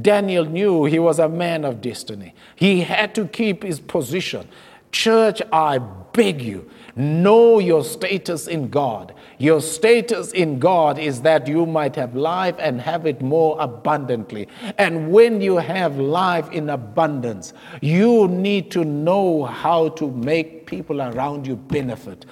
Daniel 0.00 0.44
knew 0.44 0.84
he 0.84 0.98
was 0.98 1.18
a 1.18 1.28
man 1.28 1.64
of 1.64 1.80
destiny. 1.80 2.34
He 2.56 2.80
had 2.80 3.14
to 3.14 3.26
keep 3.26 3.62
his 3.62 3.78
position. 3.78 4.48
Church, 4.90 5.40
I 5.52 5.78
beg 5.78 6.42
you, 6.42 6.70
know 6.96 7.58
your 7.58 7.84
status 7.84 8.46
in 8.46 8.68
God. 8.68 9.14
Your 9.38 9.60
status 9.60 10.32
in 10.32 10.58
God 10.58 10.98
is 10.98 11.22
that 11.22 11.46
you 11.46 11.66
might 11.66 11.96
have 11.96 12.14
life 12.14 12.54
and 12.58 12.80
have 12.80 13.06
it 13.06 13.20
more 13.20 13.56
abundantly. 13.60 14.48
And 14.78 15.10
when 15.10 15.40
you 15.40 15.56
have 15.56 15.98
life 15.98 16.50
in 16.52 16.70
abundance, 16.70 17.52
you 17.80 18.28
need 18.28 18.70
to 18.72 18.84
know 18.84 19.44
how 19.44 19.88
to 19.90 20.10
make 20.10 20.66
people 20.66 21.00
around 21.02 21.46
you 21.46 21.56
benefit. 21.56 22.26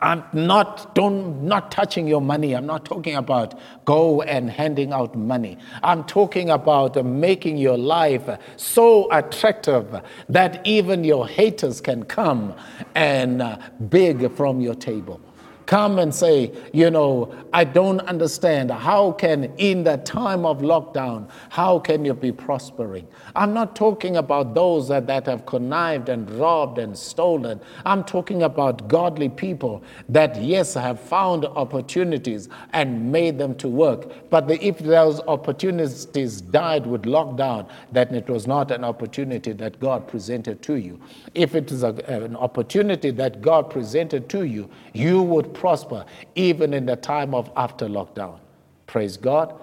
I'm 0.00 0.24
not 0.32 0.94
don't 0.94 1.42
not 1.42 1.70
touching 1.70 2.06
your 2.06 2.20
money. 2.20 2.54
I'm 2.54 2.66
not 2.66 2.84
talking 2.84 3.14
about 3.14 3.58
go 3.84 4.22
and 4.22 4.50
handing 4.50 4.92
out 4.92 5.16
money. 5.16 5.58
I'm 5.82 6.04
talking 6.04 6.50
about 6.50 7.04
making 7.04 7.58
your 7.58 7.78
life 7.78 8.28
so 8.56 9.10
attractive 9.10 10.00
that 10.28 10.66
even 10.66 11.04
your 11.04 11.26
haters 11.26 11.80
can 11.80 12.04
come 12.04 12.54
and 12.94 13.42
uh, 13.42 13.58
beg 13.80 14.30
from 14.32 14.60
your 14.60 14.74
table. 14.74 15.20
Come 15.66 15.98
and 15.98 16.14
say, 16.14 16.52
you 16.72 16.90
know, 16.90 17.34
I 17.52 17.64
don't 17.64 18.00
understand. 18.02 18.70
How 18.70 19.12
can, 19.12 19.52
in 19.58 19.84
the 19.84 19.96
time 19.98 20.46
of 20.46 20.60
lockdown, 20.60 21.28
how 21.50 21.78
can 21.80 22.04
you 22.04 22.14
be 22.14 22.32
prospering? 22.32 23.06
I'm 23.34 23.52
not 23.52 23.74
talking 23.74 24.16
about 24.16 24.54
those 24.54 24.88
that, 24.88 25.06
that 25.08 25.26
have 25.26 25.44
connived 25.44 26.08
and 26.08 26.30
robbed 26.30 26.78
and 26.78 26.96
stolen. 26.96 27.60
I'm 27.84 28.04
talking 28.04 28.44
about 28.44 28.88
godly 28.88 29.28
people 29.28 29.82
that, 30.08 30.40
yes, 30.40 30.74
have 30.74 31.00
found 31.00 31.44
opportunities 31.44 32.48
and 32.72 33.10
made 33.10 33.38
them 33.38 33.54
to 33.56 33.68
work. 33.68 34.30
But 34.30 34.48
the, 34.48 34.64
if 34.64 34.78
those 34.78 35.20
opportunities 35.22 36.40
died 36.40 36.86
with 36.86 37.02
lockdown, 37.02 37.68
then 37.90 38.14
it 38.14 38.28
was 38.28 38.46
not 38.46 38.70
an 38.70 38.84
opportunity 38.84 39.52
that 39.52 39.80
God 39.80 40.06
presented 40.06 40.62
to 40.62 40.74
you. 40.74 41.00
If 41.34 41.54
it 41.54 41.72
is 41.72 41.82
a, 41.82 41.94
an 42.06 42.36
opportunity 42.36 43.10
that 43.10 43.42
God 43.42 43.70
presented 43.70 44.28
to 44.30 44.44
you, 44.44 44.70
you 44.92 45.22
would 45.22 45.52
prosper 45.56 46.04
even 46.34 46.72
in 46.74 46.86
the 46.86 46.96
time 46.96 47.34
of 47.34 47.50
after 47.56 47.88
lockdown. 47.88 48.38
Praise 48.86 49.16
God. 49.16 49.54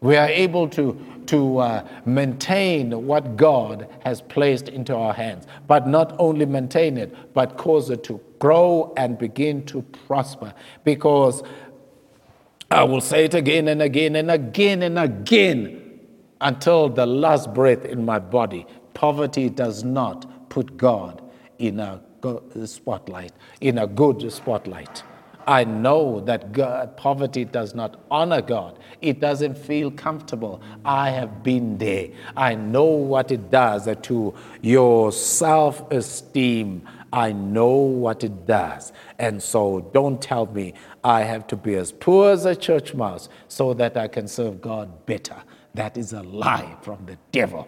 We 0.00 0.16
are 0.16 0.28
able 0.28 0.66
to, 0.70 0.98
to 1.26 1.58
uh, 1.58 1.88
maintain 2.06 3.06
what 3.06 3.36
God 3.36 3.86
has 4.02 4.22
placed 4.22 4.68
into 4.68 4.94
our 4.94 5.12
hands, 5.12 5.46
but 5.66 5.86
not 5.86 6.14
only 6.18 6.46
maintain 6.46 6.96
it, 6.96 7.34
but 7.34 7.58
cause 7.58 7.90
it 7.90 8.02
to 8.04 8.20
grow 8.38 8.94
and 8.96 9.18
begin 9.18 9.66
to 9.66 9.82
prosper. 9.82 10.54
Because 10.84 11.42
I 12.70 12.84
will 12.84 13.02
say 13.02 13.26
it 13.26 13.34
again 13.34 13.68
and 13.68 13.82
again 13.82 14.16
and 14.16 14.30
again 14.30 14.82
and 14.82 14.98
again 14.98 16.00
until 16.40 16.88
the 16.88 17.04
last 17.04 17.52
breath 17.52 17.84
in 17.84 18.04
my 18.04 18.18
body. 18.18 18.66
Poverty 18.94 19.50
does 19.50 19.84
not 19.84 20.48
put 20.48 20.76
God 20.78 21.22
in 21.58 21.78
a 21.78 22.00
spotlight, 22.64 23.32
in 23.60 23.78
a 23.78 23.86
good 23.86 24.32
spotlight. 24.32 25.02
I 25.50 25.64
know 25.64 26.20
that 26.20 26.52
God, 26.52 26.96
poverty 26.96 27.44
does 27.44 27.74
not 27.74 28.00
honor 28.08 28.40
God. 28.40 28.78
It 29.00 29.18
doesn't 29.18 29.58
feel 29.58 29.90
comfortable. 29.90 30.62
I 30.84 31.10
have 31.10 31.42
been 31.42 31.76
there. 31.76 32.10
I 32.36 32.54
know 32.54 32.84
what 32.84 33.32
it 33.32 33.50
does 33.50 33.88
to 34.02 34.34
your 34.62 35.10
self 35.10 35.90
esteem. 35.90 36.88
I 37.12 37.32
know 37.32 37.72
what 37.74 38.22
it 38.22 38.46
does. 38.46 38.92
And 39.18 39.42
so 39.42 39.90
don't 39.92 40.22
tell 40.22 40.46
me 40.46 40.72
I 41.02 41.22
have 41.22 41.48
to 41.48 41.56
be 41.56 41.74
as 41.74 41.90
poor 41.90 42.30
as 42.30 42.44
a 42.44 42.54
church 42.54 42.94
mouse 42.94 43.28
so 43.48 43.74
that 43.74 43.96
I 43.96 44.06
can 44.06 44.28
serve 44.28 44.60
God 44.60 45.04
better. 45.04 45.42
That 45.74 45.96
is 45.96 46.12
a 46.12 46.22
lie 46.22 46.76
from 46.82 47.04
the 47.06 47.18
devil. 47.32 47.66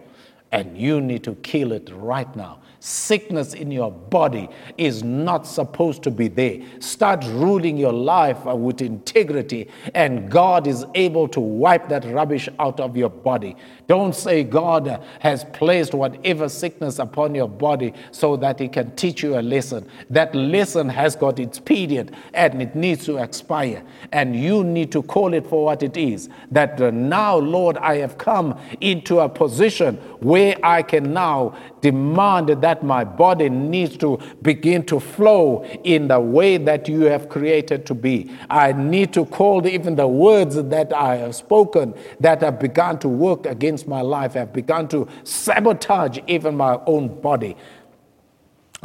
And 0.53 0.77
you 0.77 1.01
need 1.01 1.25
to 1.25 1.35
kill 1.35 1.73
it 1.73 1.89
right 1.93 2.33
now 2.33 2.61
sickness 2.83 3.53
in 3.53 3.71
your 3.71 3.89
body 3.89 4.49
is 4.77 5.03
not 5.03 5.47
supposed 5.47 6.03
to 6.03 6.11
be 6.11 6.27
there. 6.27 6.57
Start 6.79 7.23
ruling 7.27 7.77
your 7.77 7.93
life 7.93 8.43
with 8.43 8.81
integrity, 8.81 9.69
and 9.95 10.29
God 10.29 10.67
is 10.67 10.85
able 10.93 11.29
to 11.29 11.39
wipe 11.39 11.87
that 11.87 12.03
rubbish 12.03 12.49
out 12.59 12.81
of 12.81 12.97
your 12.97 13.09
body. 13.09 13.55
Don't 13.87 14.13
say 14.13 14.43
God 14.43 15.01
has 15.19 15.45
placed 15.53 15.93
whatever 15.93 16.49
sickness 16.49 16.99
upon 16.99 17.35
your 17.35 17.47
body 17.47 17.93
so 18.11 18.35
that 18.37 18.59
He 18.59 18.67
can 18.67 18.93
teach 18.97 19.23
you 19.23 19.39
a 19.39 19.41
lesson. 19.41 19.87
That 20.09 20.35
lesson 20.35 20.89
has 20.89 21.15
got 21.15 21.39
its 21.39 21.59
period 21.59 22.13
and 22.33 22.61
it 22.61 22.75
needs 22.75 23.05
to 23.05 23.17
expire. 23.17 23.81
And 24.11 24.35
you 24.35 24.63
need 24.63 24.91
to 24.91 25.03
call 25.03 25.33
it 25.33 25.47
for 25.47 25.63
what 25.63 25.83
it 25.83 25.95
is. 25.95 26.27
That 26.51 26.79
now, 26.93 27.37
Lord, 27.37 27.77
I 27.77 27.97
have 27.97 28.17
come 28.17 28.59
into 28.81 29.19
a 29.19 29.29
position 29.29 29.95
where 30.19 30.57
I 30.63 30.81
can 30.81 31.13
now 31.13 31.55
demand 31.81 32.49
that 32.49 32.72
my 32.81 33.03
body 33.03 33.49
needs 33.49 33.97
to 33.97 34.17
begin 34.41 34.85
to 34.85 34.99
flow 34.99 35.63
in 35.83 36.07
the 36.07 36.19
way 36.19 36.57
that 36.57 36.87
you 36.87 37.01
have 37.01 37.29
created 37.29 37.85
to 37.87 37.93
be. 37.93 38.31
I 38.49 38.71
need 38.71 39.13
to 39.13 39.25
call 39.25 39.67
even 39.67 39.95
the 39.95 40.07
words 40.07 40.55
that 40.55 40.93
I 40.93 41.17
have 41.17 41.35
spoken 41.35 41.93
that 42.21 42.41
have 42.41 42.59
begun 42.59 42.99
to 42.99 43.09
work 43.09 43.45
against 43.45 43.87
my 43.87 44.01
life, 44.01 44.33
have 44.33 44.53
begun 44.53 44.87
to 44.87 45.07
sabotage 45.23 46.19
even 46.27 46.55
my 46.55 46.79
own 46.87 47.19
body. 47.19 47.57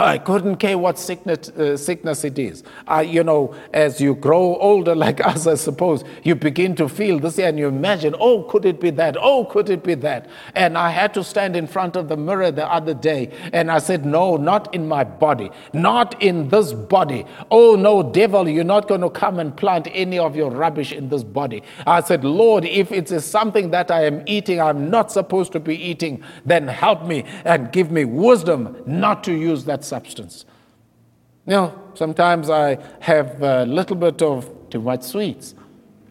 I 0.00 0.18
couldn't 0.18 0.56
care 0.56 0.78
what 0.78 0.96
sickness, 0.96 1.48
uh, 1.48 1.76
sickness 1.76 2.22
it 2.22 2.38
is. 2.38 2.62
Uh, 2.86 3.00
you 3.00 3.24
know, 3.24 3.52
as 3.72 4.00
you 4.00 4.14
grow 4.14 4.56
older, 4.58 4.94
like 5.08 5.24
us, 5.26 5.48
I 5.48 5.56
suppose, 5.56 6.04
you 6.22 6.36
begin 6.36 6.76
to 6.76 6.88
feel 6.88 7.18
this 7.18 7.36
and 7.40 7.58
you 7.58 7.66
imagine, 7.66 8.14
oh, 8.20 8.44
could 8.44 8.64
it 8.64 8.80
be 8.80 8.90
that? 8.90 9.16
Oh, 9.18 9.44
could 9.44 9.68
it 9.68 9.82
be 9.82 9.94
that? 9.96 10.28
And 10.54 10.78
I 10.78 10.90
had 10.90 11.12
to 11.14 11.24
stand 11.24 11.56
in 11.56 11.66
front 11.66 11.96
of 11.96 12.08
the 12.08 12.16
mirror 12.16 12.52
the 12.52 12.70
other 12.70 12.94
day 12.94 13.32
and 13.52 13.72
I 13.72 13.78
said, 13.78 14.06
no, 14.06 14.36
not 14.36 14.72
in 14.72 14.86
my 14.86 15.02
body, 15.02 15.50
not 15.72 16.22
in 16.22 16.48
this 16.48 16.72
body. 16.72 17.26
Oh, 17.50 17.74
no, 17.74 18.04
devil, 18.04 18.48
you're 18.48 18.62
not 18.62 18.86
going 18.86 19.00
to 19.00 19.10
come 19.10 19.40
and 19.40 19.56
plant 19.56 19.88
any 19.90 20.18
of 20.20 20.36
your 20.36 20.50
rubbish 20.50 20.92
in 20.92 21.08
this 21.08 21.24
body. 21.24 21.64
I 21.88 22.02
said, 22.02 22.22
Lord, 22.22 22.64
if 22.64 22.92
it 22.92 23.10
is 23.10 23.24
something 23.24 23.72
that 23.72 23.90
I 23.90 24.04
am 24.04 24.22
eating, 24.26 24.60
I'm 24.60 24.90
not 24.90 25.10
supposed 25.10 25.50
to 25.52 25.60
be 25.60 25.74
eating, 25.74 26.22
then 26.46 26.68
help 26.68 27.04
me 27.04 27.24
and 27.44 27.72
give 27.72 27.90
me 27.90 28.04
wisdom 28.04 28.80
not 28.86 29.24
to 29.24 29.32
use 29.32 29.64
that 29.64 29.87
substance. 29.88 30.44
You 31.46 31.52
know, 31.52 31.82
sometimes 31.94 32.50
I 32.50 32.78
have 33.00 33.42
a 33.42 33.64
little 33.64 33.96
bit 33.96 34.20
of 34.22 34.50
too 34.70 34.82
much 34.82 35.02
sweets. 35.02 35.54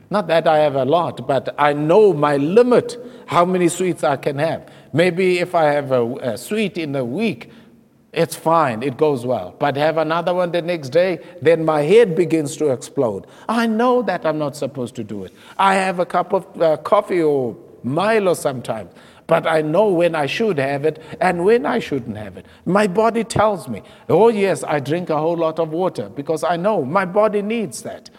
Not 0.10 0.28
that 0.28 0.48
I 0.48 0.58
have 0.60 0.76
a 0.76 0.86
lot, 0.86 1.28
but 1.28 1.54
I 1.60 1.74
know 1.74 2.14
my 2.14 2.38
limit, 2.38 2.98
how 3.28 3.46
many 3.46 3.68
sweets 3.68 4.04
I 4.04 4.16
can 4.16 4.40
have. 4.40 4.68
Maybe 4.94 5.40
if 5.40 5.54
I 5.54 5.66
have 5.66 5.92
a, 5.92 6.16
a 6.18 6.38
sweet 6.38 6.78
in 6.78 6.96
a 6.96 7.04
week, 7.04 7.52
it's 8.14 8.36
fine, 8.36 8.82
it 8.84 8.98
goes 8.98 9.26
well. 9.26 9.54
But 9.60 9.76
have 9.76 9.98
another 9.98 10.34
one 10.34 10.52
the 10.52 10.62
next 10.62 10.90
day, 10.90 11.20
then 11.42 11.66
my 11.66 11.82
head 11.82 12.16
begins 12.16 12.56
to 12.58 12.72
explode. 12.72 13.28
I 13.48 13.68
know 13.68 14.02
that 14.04 14.26
I'm 14.26 14.40
not 14.40 14.56
supposed 14.56 14.96
to 14.96 15.04
do 15.04 15.26
it. 15.26 15.34
I 15.58 15.76
have 15.76 16.00
a 16.00 16.06
cup 16.06 16.34
of 16.34 16.62
uh, 16.62 16.78
coffee 16.78 17.22
or 17.22 17.56
Milo 17.84 18.34
sometimes 18.34 18.92
but 19.28 19.46
I 19.46 19.62
know 19.62 19.90
when 19.90 20.16
I 20.16 20.26
should 20.26 20.58
have 20.58 20.86
it 20.86 21.04
and 21.20 21.44
when 21.44 21.66
I 21.66 21.80
shouldn't 21.80 22.16
have 22.16 22.38
it. 22.38 22.46
My 22.66 22.88
body 22.88 23.26
tells 23.26 23.68
me, 23.68 23.84
oh, 24.08 24.30
yes, 24.30 24.64
I 24.64 24.80
drink 24.80 25.10
a 25.10 25.18
whole 25.18 25.36
lot 25.36 25.60
of 25.60 25.70
water 25.70 26.10
because 26.10 26.46
I 26.46 26.56
know 26.56 26.84
my 26.86 27.04
body 27.06 27.42
needs 27.42 27.82
that. 27.84 28.10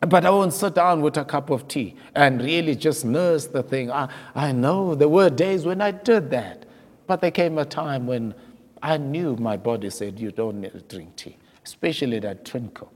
But 0.00 0.24
I 0.24 0.30
won't 0.30 0.52
sit 0.52 0.74
down 0.74 1.00
with 1.00 1.16
a 1.16 1.24
cup 1.24 1.50
of 1.50 1.66
tea 1.66 1.96
and 2.14 2.42
really 2.42 2.74
just 2.74 3.04
nurse 3.04 3.46
the 3.46 3.62
thing. 3.62 3.90
I, 3.90 4.08
I 4.34 4.52
know 4.52 4.94
there 4.94 5.08
were 5.08 5.30
days 5.30 5.64
when 5.64 5.80
I 5.80 5.90
did 5.90 6.30
that, 6.30 6.64
but 7.06 7.20
there 7.20 7.30
came 7.30 7.58
a 7.58 7.64
time 7.64 8.06
when 8.06 8.34
I 8.82 8.96
knew 8.96 9.36
my 9.36 9.56
body 9.56 9.90
said, 9.90 10.18
You 10.18 10.30
don't 10.30 10.60
need 10.60 10.72
to 10.72 10.80
drink 10.80 11.16
tea, 11.16 11.36
especially 11.64 12.18
that 12.20 12.44
twinkle. 12.46 12.90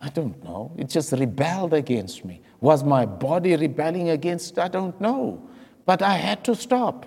I 0.00 0.08
don't 0.08 0.42
know. 0.42 0.72
It 0.76 0.88
just 0.88 1.12
rebelled 1.12 1.74
against 1.74 2.24
me. 2.24 2.40
Was 2.62 2.84
my 2.84 3.04
body 3.04 3.56
rebelling 3.56 4.08
against? 4.08 4.56
I 4.56 4.68
don't 4.68 4.98
know. 5.00 5.42
But 5.84 6.00
I 6.00 6.16
had 6.16 6.44
to 6.44 6.54
stop. 6.54 7.06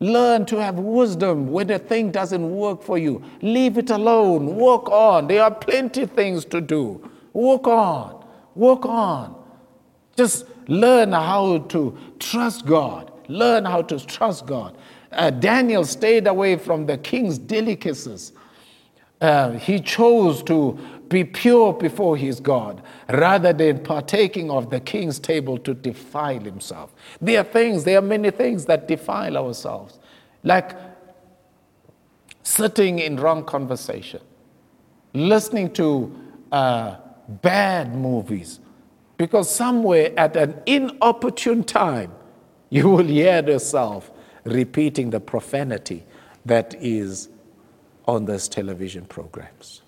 Learn 0.00 0.44
to 0.46 0.60
have 0.60 0.78
wisdom 0.78 1.50
when 1.50 1.70
a 1.70 1.78
thing 1.78 2.10
doesn't 2.10 2.54
work 2.54 2.82
for 2.82 2.98
you. 2.98 3.22
Leave 3.40 3.78
it 3.78 3.88
alone. 3.88 4.54
Walk 4.56 4.90
on. 4.90 5.28
There 5.28 5.42
are 5.42 5.50
plenty 5.50 6.04
things 6.04 6.44
to 6.46 6.60
do. 6.60 7.10
Walk 7.32 7.66
on. 7.66 8.22
Walk 8.54 8.84
on. 8.84 9.34
Just 10.14 10.44
learn 10.68 11.12
how 11.12 11.58
to 11.68 11.96
trust 12.18 12.66
God. 12.66 13.10
Learn 13.28 13.64
how 13.64 13.80
to 13.80 13.98
trust 13.98 14.44
God. 14.44 14.76
Uh, 15.10 15.30
Daniel 15.30 15.84
stayed 15.86 16.26
away 16.26 16.56
from 16.56 16.84
the 16.84 16.98
king's 16.98 17.38
delicacies. 17.38 18.32
Uh, 19.22 19.52
he 19.52 19.80
chose 19.80 20.42
to 20.42 20.78
be 21.08 21.24
pure 21.24 21.72
before 21.72 22.16
his 22.16 22.40
God 22.40 22.82
rather 23.12 23.52
than 23.52 23.82
partaking 23.82 24.50
of 24.50 24.70
the 24.70 24.80
king's 24.80 25.18
table 25.18 25.58
to 25.58 25.74
defile 25.74 26.40
himself. 26.40 26.92
There 27.20 27.40
are 27.40 27.44
things, 27.44 27.84
there 27.84 27.98
are 27.98 28.02
many 28.02 28.30
things 28.30 28.66
that 28.66 28.86
defile 28.88 29.36
ourselves, 29.36 29.98
like 30.42 30.76
sitting 32.42 32.98
in 32.98 33.16
wrong 33.16 33.44
conversation, 33.44 34.20
listening 35.12 35.72
to 35.74 36.14
uh, 36.52 36.96
bad 37.42 37.94
movies, 37.94 38.60
because 39.16 39.54
somewhere 39.54 40.12
at 40.16 40.36
an 40.36 40.60
inopportune 40.66 41.64
time, 41.64 42.12
you 42.70 42.88
will 42.88 43.06
hear 43.06 43.44
yourself 43.44 44.10
repeating 44.44 45.10
the 45.10 45.20
profanity 45.20 46.04
that 46.44 46.74
is 46.80 47.28
on 48.06 48.24
those 48.24 48.48
television 48.48 49.04
programs. 49.04 49.82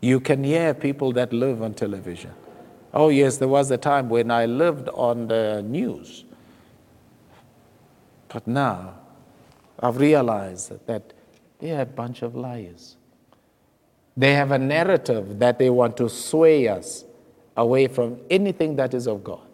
You 0.00 0.20
can 0.20 0.44
hear 0.44 0.74
people 0.74 1.12
that 1.12 1.32
live 1.32 1.62
on 1.62 1.74
television. 1.74 2.32
Oh, 2.92 3.08
yes, 3.08 3.36
there 3.36 3.48
was 3.48 3.70
a 3.70 3.76
time 3.76 4.08
when 4.08 4.30
I 4.30 4.46
lived 4.46 4.88
on 4.90 5.28
the 5.28 5.62
news. 5.62 6.24
But 8.28 8.46
now 8.46 8.94
I've 9.80 9.98
realized 9.98 10.86
that 10.86 11.12
they're 11.58 11.82
a 11.82 11.86
bunch 11.86 12.22
of 12.22 12.34
liars. 12.34 12.96
They 14.16 14.34
have 14.34 14.50
a 14.50 14.58
narrative 14.58 15.38
that 15.38 15.58
they 15.58 15.70
want 15.70 15.96
to 15.98 16.08
sway 16.08 16.68
us 16.68 17.04
away 17.56 17.88
from 17.88 18.18
anything 18.30 18.76
that 18.76 18.94
is 18.94 19.06
of 19.06 19.22
God. 19.24 19.46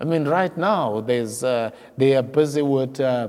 I 0.00 0.04
mean, 0.04 0.26
right 0.26 0.56
now, 0.56 1.00
there's, 1.00 1.44
uh, 1.44 1.70
they 1.96 2.16
are 2.16 2.22
busy 2.22 2.62
with 2.62 3.00
uh, 3.00 3.28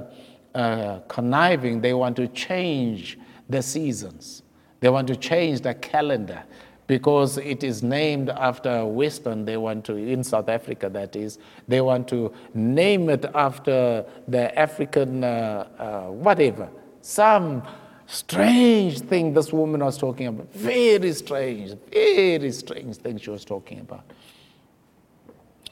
uh, 0.53 0.99
conniving. 1.07 1.81
They 1.81 1.93
want 1.93 2.15
to 2.15 2.27
change 2.29 3.19
the 3.47 3.61
seasons. 3.61 4.41
They 4.85 4.89
want 4.89 5.07
to 5.07 5.15
change 5.15 5.61
the 5.61 5.73
calendar 5.73 6.43
because 6.85 7.39
it 7.39 7.63
is 7.63 7.81
named 7.81 8.29
after 8.29 8.85
Western. 8.85 9.43
They 9.43 9.57
want 9.57 9.83
to, 9.85 9.95
in 9.95 10.23
South 10.23 10.47
Africa, 10.47 10.89
that 10.89 11.15
is, 11.15 11.39
they 11.67 11.81
want 11.81 12.07
to 12.09 12.31
name 12.53 13.09
it 13.09 13.25
after 13.33 14.05
the 14.27 14.55
African, 14.59 15.23
uh, 15.23 15.67
uh, 15.79 16.11
whatever. 16.11 16.69
Some 17.01 17.63
strange 18.05 18.99
thing 18.99 19.33
this 19.33 19.51
woman 19.51 19.83
was 19.83 19.97
talking 19.97 20.27
about. 20.27 20.53
Very 20.53 21.13
strange, 21.13 21.73
very 21.91 22.51
strange 22.51 22.97
thing 22.97 23.17
she 23.17 23.31
was 23.31 23.43
talking 23.43 23.79
about. 23.79 24.03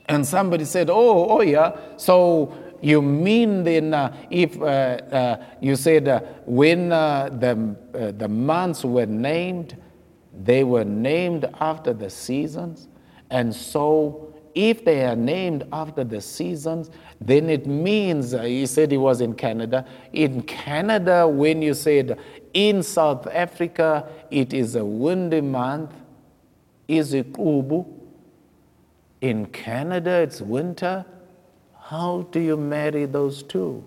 And 0.08 0.26
somebody 0.26 0.66
said, 0.66 0.90
Oh, 0.90 1.30
oh 1.30 1.42
yeah, 1.42 1.78
so 1.98 2.52
you 2.84 3.02
mean 3.02 3.64
then 3.64 3.94
uh, 3.94 4.14
if 4.30 4.62
uh, 4.62 5.38
you 5.62 5.78
said 5.78 6.08
uh, 6.10 6.20
when 6.46 6.92
uh, 6.92 7.30
the, 7.32 7.76
uh, 7.98 8.12
the 8.12 8.28
months 8.28 8.84
were 8.84 9.06
named, 9.06 9.78
they 10.44 10.66
were 10.66 10.84
named 10.84 11.46
after 11.62 11.94
the 11.94 12.10
seasons. 12.10 12.90
And 13.30 13.56
so 13.56 14.34
if 14.54 14.84
they 14.84 15.06
are 15.06 15.16
named 15.16 15.66
after 15.72 16.04
the 16.04 16.20
seasons, 16.20 16.92
then 17.22 17.50
it 17.50 17.66
means, 17.66 18.34
he 18.34 18.66
said 18.66 18.92
he 18.92 18.98
was 18.98 19.22
in 19.22 19.34
Canada. 19.34 19.86
In 20.12 20.42
Canada, 20.42 21.26
when 21.26 21.62
you 21.62 21.74
said 21.74 22.20
in 22.54 22.84
South 22.84 23.28
Africa, 23.28 24.10
it 24.30 24.54
is 24.54 24.76
a 24.76 24.84
windy 24.84 25.40
month, 25.40 25.94
is 26.90 27.14
it 27.14 27.32
Ubu? 27.34 27.88
In 29.22 29.46
Canada, 29.46 30.20
it's 30.20 30.42
winter. 30.42 31.06
How 31.94 32.26
do 32.32 32.40
you 32.40 32.58
marry 32.58 33.06
those 33.06 33.44
two? 33.44 33.84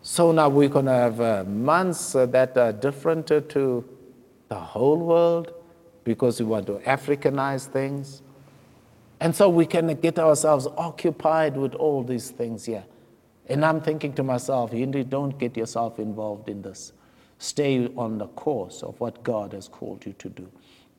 So 0.00 0.32
now 0.32 0.48
we're 0.48 0.70
going 0.70 0.86
to 0.86 0.92
have 0.92 1.20
uh, 1.20 1.44
months 1.44 2.14
that 2.14 2.56
are 2.56 2.72
different 2.72 3.26
to 3.26 3.84
the 4.48 4.54
whole 4.54 4.96
world 4.96 5.52
because 6.04 6.40
we 6.40 6.46
want 6.46 6.66
to 6.68 6.78
Africanize 6.78 7.66
things. 7.66 8.22
And 9.20 9.36
so 9.36 9.50
we 9.50 9.66
can 9.66 9.94
get 10.00 10.18
ourselves 10.18 10.66
occupied 10.78 11.58
with 11.58 11.74
all 11.74 12.02
these 12.02 12.30
things 12.30 12.64
here. 12.64 12.84
And 13.50 13.62
I'm 13.62 13.82
thinking 13.82 14.14
to 14.14 14.22
myself, 14.22 14.72
Henry, 14.72 15.04
don't 15.04 15.38
get 15.38 15.58
yourself 15.58 15.98
involved 15.98 16.48
in 16.48 16.62
this. 16.62 16.94
Stay 17.36 17.86
on 17.98 18.16
the 18.16 18.28
course 18.28 18.82
of 18.82 18.98
what 18.98 19.22
God 19.22 19.52
has 19.52 19.68
called 19.68 20.06
you 20.06 20.14
to 20.14 20.30
do. 20.30 20.50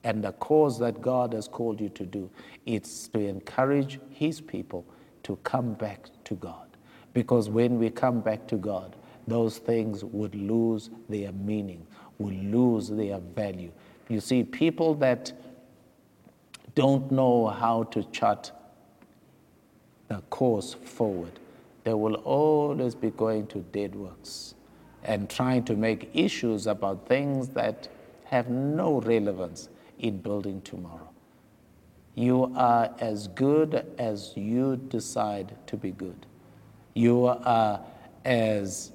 And 0.04 0.24
the 0.24 0.34
cause 0.34 0.80
that 0.80 1.02
God 1.02 1.34
has 1.34 1.48
called 1.48 1.80
you 1.80 1.90
to 1.90 2.06
do 2.06 2.30
It's 2.66 3.08
to 3.10 3.20
encourage 3.20 4.00
His 4.10 4.42
people 4.42 4.86
to 5.24 5.38
come 5.44 5.74
back 5.74 6.10
to 6.26 6.36
God. 6.36 6.68
Because 7.14 7.50
when 7.50 7.80
we 7.80 7.90
come 7.90 8.20
back 8.22 8.48
to 8.48 8.58
God, 8.58 8.96
those 9.28 9.58
things 9.58 10.04
would 10.04 10.36
lose 10.36 10.90
their 11.08 11.32
meaning, 11.32 11.86
would 12.18 12.34
lose 12.34 12.90
their 12.90 13.20
value. 13.20 13.72
You 14.10 14.20
see, 14.20 14.44
people 14.44 14.96
that 14.96 15.32
don't 16.76 17.12
know 17.12 17.48
how 17.48 17.84
to 17.84 18.04
chart 18.06 18.52
the 20.10 20.20
course 20.30 20.74
forward, 20.74 21.40
they 21.84 21.94
will 21.94 22.16
always 22.16 22.96
be 22.96 23.12
going 23.12 23.48
to 23.48 23.60
dead 23.72 23.96
works 23.96 24.56
and 25.04 25.30
trying 25.30 25.64
to 25.66 25.76
make 25.76 26.10
issues 26.14 26.68
about 26.68 27.08
things 27.08 27.50
that 27.50 27.88
have 28.26 28.50
no 28.50 29.02
relevance 29.02 29.70
in 30.04 30.18
building 30.18 30.62
tomorrow. 30.62 31.10
You 32.14 32.54
are 32.56 32.94
as 33.00 33.28
good 33.30 33.86
as 33.98 34.34
you 34.36 34.78
decide 34.78 35.56
to 35.66 35.78
be 35.78 35.92
good. 35.92 36.28
You 36.94 37.26
are 37.26 37.82
as 38.24 38.92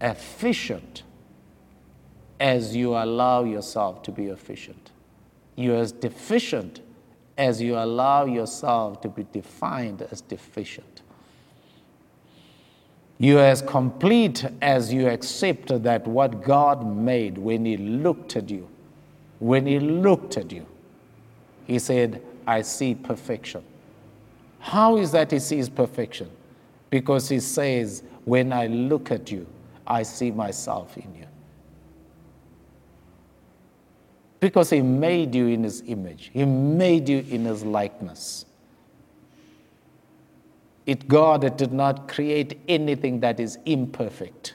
efficient 0.00 1.02
as 2.38 2.76
you 2.76 2.94
allow 2.94 3.42
yourself 3.42 4.02
to 4.04 4.12
be 4.12 4.26
efficient. 4.26 4.92
You're 5.56 5.78
as 5.78 5.90
deficient 5.90 6.80
as 7.36 7.60
you 7.60 7.76
allow 7.76 8.26
yourself 8.26 9.00
to 9.00 9.08
be 9.08 9.26
defined 9.32 10.02
as 10.12 10.20
deficient. 10.20 11.02
You're 13.18 13.44
as 13.44 13.62
complete 13.62 14.44
as 14.62 14.92
you 14.92 15.08
accept 15.08 15.82
that 15.82 16.06
what 16.06 16.44
God 16.44 16.86
made 16.86 17.36
when 17.36 17.64
He 17.64 17.76
looked 17.76 18.36
at 18.36 18.48
you, 18.48 18.68
when 19.38 19.66
He 19.66 19.78
looked 19.78 20.36
at 20.36 20.52
you, 20.52 20.66
He 21.66 21.78
said, 21.78 22.22
I 22.46 22.62
see 22.62 22.94
perfection. 22.94 23.62
How 24.60 24.96
is 24.96 25.12
that 25.12 25.30
He 25.30 25.38
sees 25.38 25.68
perfection? 25.68 26.30
Because 26.90 27.28
He 27.28 27.40
says, 27.40 28.02
When 28.24 28.52
I 28.52 28.66
look 28.66 29.10
at 29.10 29.30
you, 29.30 29.46
I 29.86 30.02
see 30.02 30.30
myself 30.30 30.96
in 30.96 31.14
you. 31.14 31.26
Because 34.40 34.70
he 34.70 34.82
made 34.82 35.34
you 35.34 35.48
in 35.48 35.64
his 35.64 35.82
image, 35.86 36.30
he 36.32 36.44
made 36.44 37.08
you 37.08 37.24
in 37.28 37.44
his 37.44 37.64
likeness. 37.64 38.44
It 40.86 41.08
God 41.08 41.40
that 41.42 41.58
did 41.58 41.72
not 41.72 42.08
create 42.08 42.58
anything 42.68 43.20
that 43.20 43.40
is 43.40 43.58
imperfect. 43.66 44.54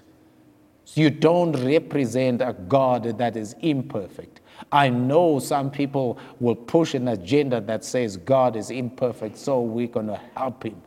So 0.86 1.02
You 1.02 1.10
don't 1.10 1.52
represent 1.64 2.42
a 2.42 2.54
God 2.54 3.18
that 3.18 3.36
is 3.36 3.56
imperfect. 3.62 4.40
I 4.72 4.90
know 4.90 5.40
some 5.40 5.70
people 5.72 6.18
will 6.40 6.56
push 6.56 6.94
an 6.94 7.08
agenda 7.08 7.62
that 7.62 7.84
says 7.84 8.18
God 8.18 8.56
is 8.56 8.70
imperfect, 8.70 9.38
so 9.38 9.62
we're 9.62 9.88
going 9.88 10.08
to 10.08 10.20
help 10.36 10.64
him. 10.64 10.82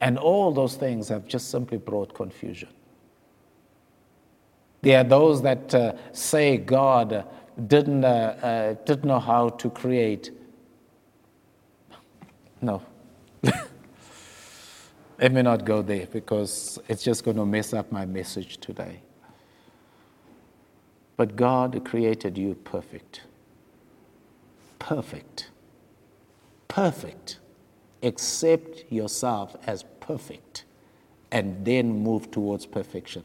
And 0.00 0.18
all 0.18 0.52
those 0.52 0.76
things 0.76 1.08
have 1.08 1.26
just 1.26 1.50
simply 1.50 1.78
brought 1.78 2.14
confusion. 2.14 2.68
There 4.80 5.00
are 5.00 5.04
those 5.04 5.42
that 5.42 5.74
uh, 5.74 5.94
say 6.12 6.56
God 6.56 7.26
didn't, 7.66 8.04
uh, 8.04 8.08
uh, 8.08 8.74
didn't 8.84 9.06
know 9.06 9.18
how 9.18 9.48
to 9.48 9.70
create. 9.70 10.30
No. 12.60 12.82
Let 15.18 15.32
me 15.32 15.42
not 15.42 15.64
go 15.64 15.82
there 15.82 16.06
because 16.06 16.78
it's 16.88 17.02
just 17.02 17.24
going 17.24 17.36
to 17.36 17.46
mess 17.46 17.74
up 17.74 17.90
my 17.90 18.06
message 18.06 18.58
today. 18.58 19.00
But 21.16 21.34
God 21.34 21.84
created 21.84 22.38
you 22.38 22.54
perfect. 22.54 23.22
Perfect. 24.78 25.50
Perfect 26.68 27.38
accept 28.02 28.84
yourself 28.90 29.56
as 29.66 29.84
perfect 30.00 30.64
and 31.30 31.64
then 31.64 32.02
move 32.02 32.30
towards 32.30 32.66
perfection. 32.66 33.24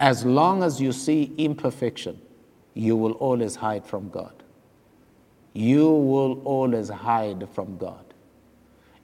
As 0.00 0.24
long 0.24 0.62
as 0.62 0.80
you 0.80 0.92
see 0.92 1.32
imperfection, 1.36 2.20
you 2.74 2.96
will 2.96 3.12
always 3.12 3.56
hide 3.56 3.84
from 3.84 4.08
God. 4.08 4.32
You 5.52 5.90
will 5.90 6.40
always 6.44 6.88
hide 6.88 7.46
from 7.50 7.76
God. 7.76 8.04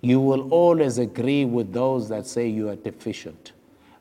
You 0.00 0.20
will 0.20 0.52
always 0.52 0.98
agree 0.98 1.44
with 1.44 1.72
those 1.72 2.08
that 2.08 2.26
say 2.26 2.48
you 2.48 2.68
are 2.68 2.76
deficient. 2.76 3.52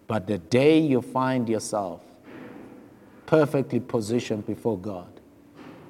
But 0.08 0.28
the 0.28 0.38
day 0.38 0.80
you 0.80 1.02
find 1.02 1.50
yourself 1.50 2.02
perfectly 3.26 3.80
positioned 3.80 4.46
before 4.46 4.78
God, 4.78 5.20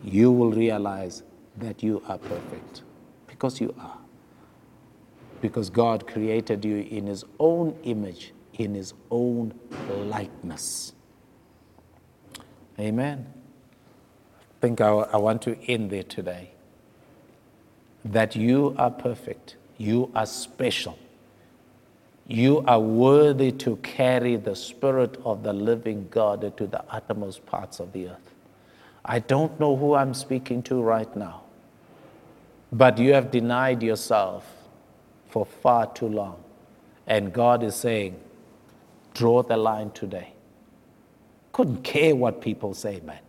you 0.04 0.32
will 0.32 0.52
realize 0.52 1.24
that 1.58 1.84
you 1.84 2.02
are 2.08 2.18
perfect 2.18 2.84
because 3.28 3.60
you 3.60 3.74
are 3.80 3.98
because 5.42 5.70
God 5.70 6.08
created 6.08 6.66
you 6.66 6.78
in 6.78 7.08
His 7.08 7.24
own 7.40 7.78
image, 7.84 8.34
in 8.54 8.74
His 8.74 8.94
own 9.12 9.54
likeness. 9.90 10.94
Amen. 12.80 13.26
I 14.40 14.62
think 14.62 14.82
I, 14.82 14.90
I 14.90 15.18
want 15.18 15.42
to 15.44 15.58
end 15.70 15.92
there 15.92 16.04
today. 16.04 16.52
That 18.06 18.36
you 18.36 18.74
are 18.78 18.92
perfect, 18.92 19.58
you 19.78 20.12
are 20.16 20.26
special, 20.26 20.98
you 22.28 22.60
are 22.68 22.80
worthy 22.80 23.52
to 23.54 23.78
carry 23.78 24.36
the 24.36 24.56
Spirit 24.56 25.18
of 25.24 25.44
the 25.44 25.54
living 25.54 26.08
God 26.10 26.58
to 26.58 26.68
the 26.68 26.84
uttermost 26.90 27.46
parts 27.46 27.80
of 27.80 27.94
the 27.94 28.10
earth. 28.10 28.34
I 29.06 29.20
don't 29.20 29.58
know 29.60 29.76
who 29.78 29.94
I'm 29.94 30.14
speaking 30.14 30.62
to 30.64 30.82
right 30.82 31.16
now, 31.16 31.44
but 32.72 32.98
you 32.98 33.14
have 33.14 33.32
denied 33.32 33.82
yourself 33.82 34.46
for 35.30 35.46
far 35.46 35.92
too 35.94 36.10
long. 36.10 36.44
And 37.06 37.32
God 37.32 37.64
is 37.64 37.76
saying, 37.76 38.20
draw 39.14 39.44
the 39.44 39.56
line 39.56 39.92
today. 39.92 40.34
Couldn't 41.54 41.84
care 41.84 42.16
what 42.16 42.42
people 42.42 42.74
say, 42.74 43.00
man. 43.06 43.20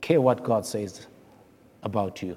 Care 0.00 0.20
what 0.20 0.44
God 0.44 0.64
says 0.64 1.06
about 1.82 2.22
you. 2.22 2.36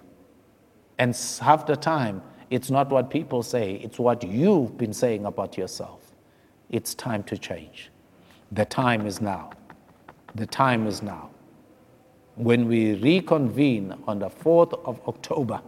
And 0.98 1.16
half 1.40 1.68
the 1.68 1.76
time, 1.76 2.24
it's 2.50 2.70
not 2.70 2.90
what 2.90 3.10
people 3.10 3.44
say, 3.44 3.76
it's 3.76 4.00
what 4.00 4.24
you've 4.24 4.78
been 4.78 4.94
saying 4.94 5.26
about 5.26 5.58
yourself. 5.58 6.12
It's 6.70 6.94
time 6.96 7.24
to 7.24 7.38
change. 7.38 7.90
The 8.52 8.66
time 8.66 9.06
is 9.06 9.20
now. 9.22 9.52
The 10.36 10.46
time 10.46 10.88
is 10.88 11.02
now. 11.02 11.30
When 12.36 12.68
we 12.68 12.96
reconvene 12.96 13.94
on 14.08 14.20
the 14.20 14.30
4th 14.30 14.80
of 14.86 15.02
October, 15.08 15.62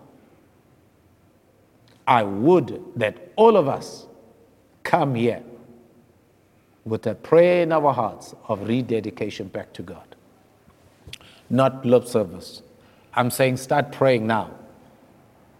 I 2.08 2.24
would 2.24 2.82
that 2.96 3.32
all 3.36 3.58
of 3.58 3.68
us 3.68 4.08
come 4.84 5.16
here 5.16 5.44
with 6.86 7.06
a 7.08 7.16
prayer 7.16 7.64
in 7.64 7.72
our 7.72 7.94
hearts 7.94 8.34
of 8.48 8.68
rededication 8.68 9.48
back 9.48 9.74
to 9.74 9.82
God. 9.84 10.16
Not 11.50 11.86
lip 11.86 12.06
service. 12.08 12.62
I'm 13.14 13.30
saying 13.30 13.58
start 13.58 13.92
praying 13.92 14.28
now 14.28 14.59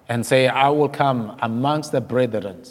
and 0.10 0.26
say, 0.26 0.48
I 0.48 0.70
will 0.70 0.90
come 0.90 1.38
amongst 1.42 1.92
the 1.92 2.02
brethren 2.02 2.64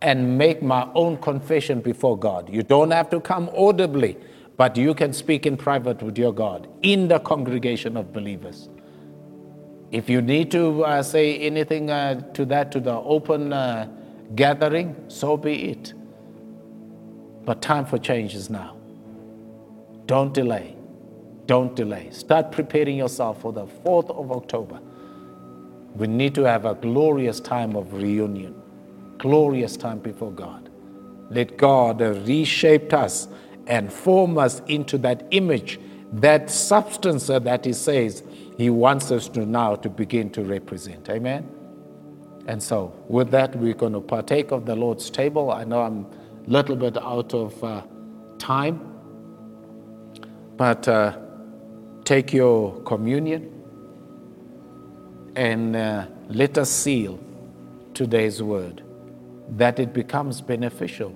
and 0.00 0.38
make 0.38 0.62
my 0.62 0.88
own 0.94 1.18
confession 1.18 1.80
before 1.80 2.18
God. 2.18 2.48
You 2.52 2.62
don't 2.62 2.90
have 2.90 3.10
to 3.10 3.20
come 3.20 3.50
audibly, 3.54 4.16
but 4.56 4.76
you 4.76 4.94
can 4.94 5.12
speak 5.12 5.44
in 5.44 5.58
private 5.58 6.02
with 6.02 6.16
your 6.16 6.32
God 6.32 6.68
in 6.82 7.08
the 7.08 7.18
congregation 7.18 7.98
of 7.98 8.12
believers. 8.14 8.70
If 9.90 10.08
you 10.08 10.22
need 10.22 10.50
to 10.52 10.84
uh, 10.84 11.02
say 11.02 11.36
anything 11.38 11.90
uh, 11.90 12.32
to 12.32 12.46
that, 12.46 12.72
to 12.72 12.80
the 12.80 12.94
open 12.94 13.52
uh, 13.52 13.88
gathering, 14.34 14.96
so 15.08 15.36
be 15.36 15.70
it. 15.70 15.92
But 17.44 17.60
time 17.60 17.84
for 17.84 17.98
change 17.98 18.34
is 18.34 18.48
now. 18.48 18.76
Don't 20.06 20.32
delay. 20.32 20.76
Don't 21.46 21.74
delay. 21.74 22.08
Start 22.10 22.52
preparing 22.52 22.96
yourself 22.96 23.42
for 23.42 23.52
the 23.52 23.66
4th 23.66 24.10
of 24.10 24.30
October. 24.30 24.80
We 25.94 26.06
need 26.06 26.34
to 26.36 26.42
have 26.44 26.64
a 26.64 26.74
glorious 26.74 27.40
time 27.40 27.76
of 27.76 27.92
reunion, 27.92 28.60
glorious 29.18 29.76
time 29.76 29.98
before 29.98 30.32
God. 30.32 30.70
Let 31.30 31.56
God 31.56 32.00
reshape 32.00 32.92
us 32.92 33.28
and 33.66 33.92
form 33.92 34.38
us 34.38 34.62
into 34.66 34.98
that 34.98 35.26
image, 35.30 35.78
that 36.12 36.50
substance 36.50 37.26
that 37.26 37.64
He 37.64 37.72
says 37.72 38.22
He 38.56 38.70
wants 38.70 39.10
us 39.10 39.28
to 39.30 39.46
now 39.46 39.76
to 39.76 39.88
begin 39.88 40.30
to 40.30 40.42
represent. 40.42 41.08
Amen. 41.08 41.48
And 42.46 42.62
so, 42.62 42.94
with 43.06 43.30
that, 43.30 43.54
we're 43.54 43.74
going 43.74 43.92
to 43.92 44.00
partake 44.00 44.50
of 44.50 44.66
the 44.66 44.74
Lord's 44.74 45.10
table. 45.10 45.52
I 45.52 45.64
know 45.64 45.82
I'm 45.82 46.06
a 46.46 46.50
little 46.50 46.74
bit 46.74 46.96
out 46.96 47.32
of 47.34 47.62
uh, 47.62 47.82
time, 48.38 48.94
but 50.56 50.88
uh, 50.88 51.16
take 52.04 52.32
your 52.32 52.80
communion 52.82 53.59
and 55.36 55.76
uh, 55.76 56.06
let 56.28 56.58
us 56.58 56.70
seal 56.70 57.18
today's 57.94 58.42
word 58.42 58.82
that 59.50 59.78
it 59.78 59.92
becomes 59.92 60.40
beneficial 60.40 61.14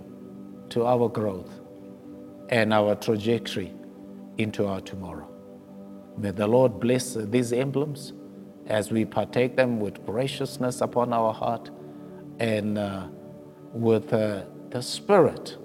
to 0.71 0.85
our 0.87 1.09
growth 1.09 1.61
and 2.49 2.73
our 2.73 2.95
trajectory 2.95 3.73
into 4.39 4.67
our 4.67 4.81
tomorrow. 4.81 5.29
May 6.17 6.31
the 6.31 6.47
Lord 6.47 6.81
bless 6.81 7.15
these 7.15 7.53
emblems 7.53 8.13
as 8.67 8.91
we 8.91 9.05
partake 9.05 9.57
them 9.57 9.81
with 9.81 10.05
graciousness 10.07 10.81
upon 10.81 11.13
our 11.13 11.33
heart 11.33 11.71
and 12.39 12.79
uh, 12.79 13.07
with 13.73 14.13
uh, 14.13 14.43
the 14.71 14.83
Spirit 14.83 15.57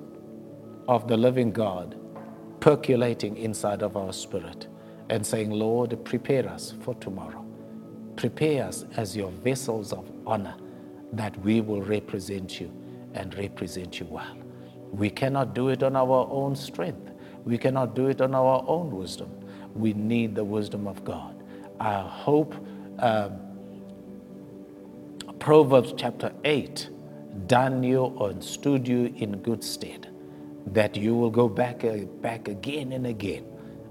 of 0.87 1.07
the 1.07 1.17
living 1.17 1.51
God 1.51 1.95
percolating 2.59 3.37
inside 3.37 3.81
of 3.81 3.95
our 3.95 4.11
spirit 4.11 4.67
and 5.09 5.25
saying, 5.25 5.49
Lord, 5.51 6.03
prepare 6.03 6.47
us 6.47 6.73
for 6.81 6.93
tomorrow. 6.95 7.38
Prepare 8.19 8.65
us 8.65 8.83
as 8.97 9.15
your 9.15 9.31
vessels 9.31 9.93
of 9.93 10.11
honor 10.27 10.53
that 11.13 11.39
we 11.39 11.61
will 11.61 11.81
represent 11.81 12.59
you 12.59 12.69
and 13.13 13.33
represent 13.37 13.97
you 13.97 14.07
well. 14.07 14.37
We 14.91 15.09
cannot 15.09 15.55
do 15.55 15.69
it 15.69 15.83
on 15.83 15.95
our 15.95 16.27
own 16.29 16.53
strength. 16.57 17.13
We 17.45 17.57
cannot 17.57 17.95
do 17.95 18.07
it 18.07 18.19
on 18.19 18.35
our 18.35 18.61
own 18.67 18.91
wisdom. 18.91 19.29
We 19.73 19.93
need 19.93 20.35
the 20.35 20.43
wisdom 20.43 20.85
of 20.85 21.05
God. 21.05 21.41
I 21.79 22.01
hope 22.01 22.53
um, 22.99 23.39
Proverbs 25.39 25.93
chapter 25.95 26.33
8 26.43 26.89
done 27.47 27.83
you 27.83 28.01
or 28.01 28.33
stood 28.41 28.85
you 28.85 29.13
in 29.15 29.37
good 29.37 29.63
stead, 29.63 30.09
that 30.67 30.97
you 30.97 31.15
will 31.15 31.31
go 31.31 31.47
back, 31.47 31.85
uh, 31.85 31.99
back 32.19 32.49
again 32.49 32.91
and 32.91 33.07
again 33.07 33.45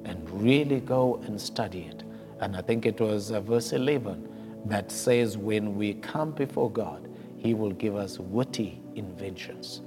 and 0.04 0.28
really 0.28 0.80
go 0.80 1.16
and 1.24 1.40
study 1.40 1.90
it. 1.90 2.02
And 2.40 2.56
I 2.56 2.62
think 2.62 2.86
it 2.86 3.00
was 3.00 3.30
uh, 3.30 3.40
verse 3.40 3.72
11 3.72 4.28
that 4.66 4.90
says, 4.90 5.36
when 5.36 5.76
we 5.76 5.94
come 5.94 6.32
before 6.32 6.70
God, 6.70 7.08
He 7.36 7.54
will 7.54 7.72
give 7.72 7.96
us 7.96 8.18
witty 8.18 8.80
inventions. 8.94 9.82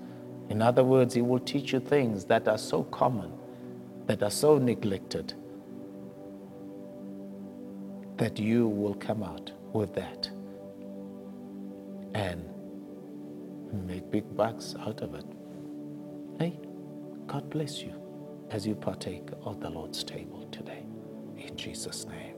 In 0.49 0.61
other 0.61 0.83
words, 0.83 1.13
He 1.13 1.21
will 1.21 1.39
teach 1.39 1.73
you 1.73 1.79
things 1.79 2.25
that 2.25 2.47
are 2.47 2.57
so 2.57 2.83
common, 2.83 3.31
that 4.07 4.23
are 4.23 4.31
so 4.31 4.57
neglected, 4.57 5.33
that 8.17 8.37
you 8.37 8.67
will 8.67 8.95
come 8.95 9.23
out 9.23 9.51
with 9.73 9.93
that 9.95 10.29
and 12.13 12.47
make 13.87 14.09
big 14.11 14.35
bucks 14.35 14.75
out 14.81 15.01
of 15.01 15.15
it. 15.15 15.25
Hey, 16.39 16.59
God 17.27 17.49
bless 17.49 17.81
you 17.81 17.93
as 18.49 18.67
you 18.67 18.75
partake 18.75 19.29
of 19.43 19.61
the 19.61 19.69
Lord's 19.69 20.03
table 20.03 20.45
today. 20.51 20.83
In 21.37 21.55
Jesus' 21.55 22.05
name, 22.05 22.30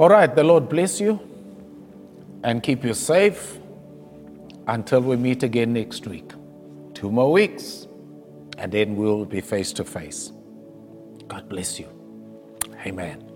All 0.00 0.08
right, 0.08 0.34
the 0.34 0.42
Lord 0.42 0.70
bless 0.70 0.98
you 0.98 1.20
and 2.42 2.62
keep 2.62 2.84
you 2.84 2.94
safe 2.94 3.58
until 4.66 5.02
we 5.02 5.16
meet 5.16 5.42
again 5.42 5.74
next 5.74 6.06
week. 6.06 6.32
Two 6.94 7.10
more 7.10 7.30
weeks, 7.30 7.86
and 8.56 8.72
then 8.72 8.96
we'll 8.96 9.26
be 9.26 9.42
face 9.42 9.74
to 9.74 9.84
face. 9.84 10.32
God 11.28 11.50
bless 11.50 11.78
you. 11.78 11.86
Amen. 12.86 13.29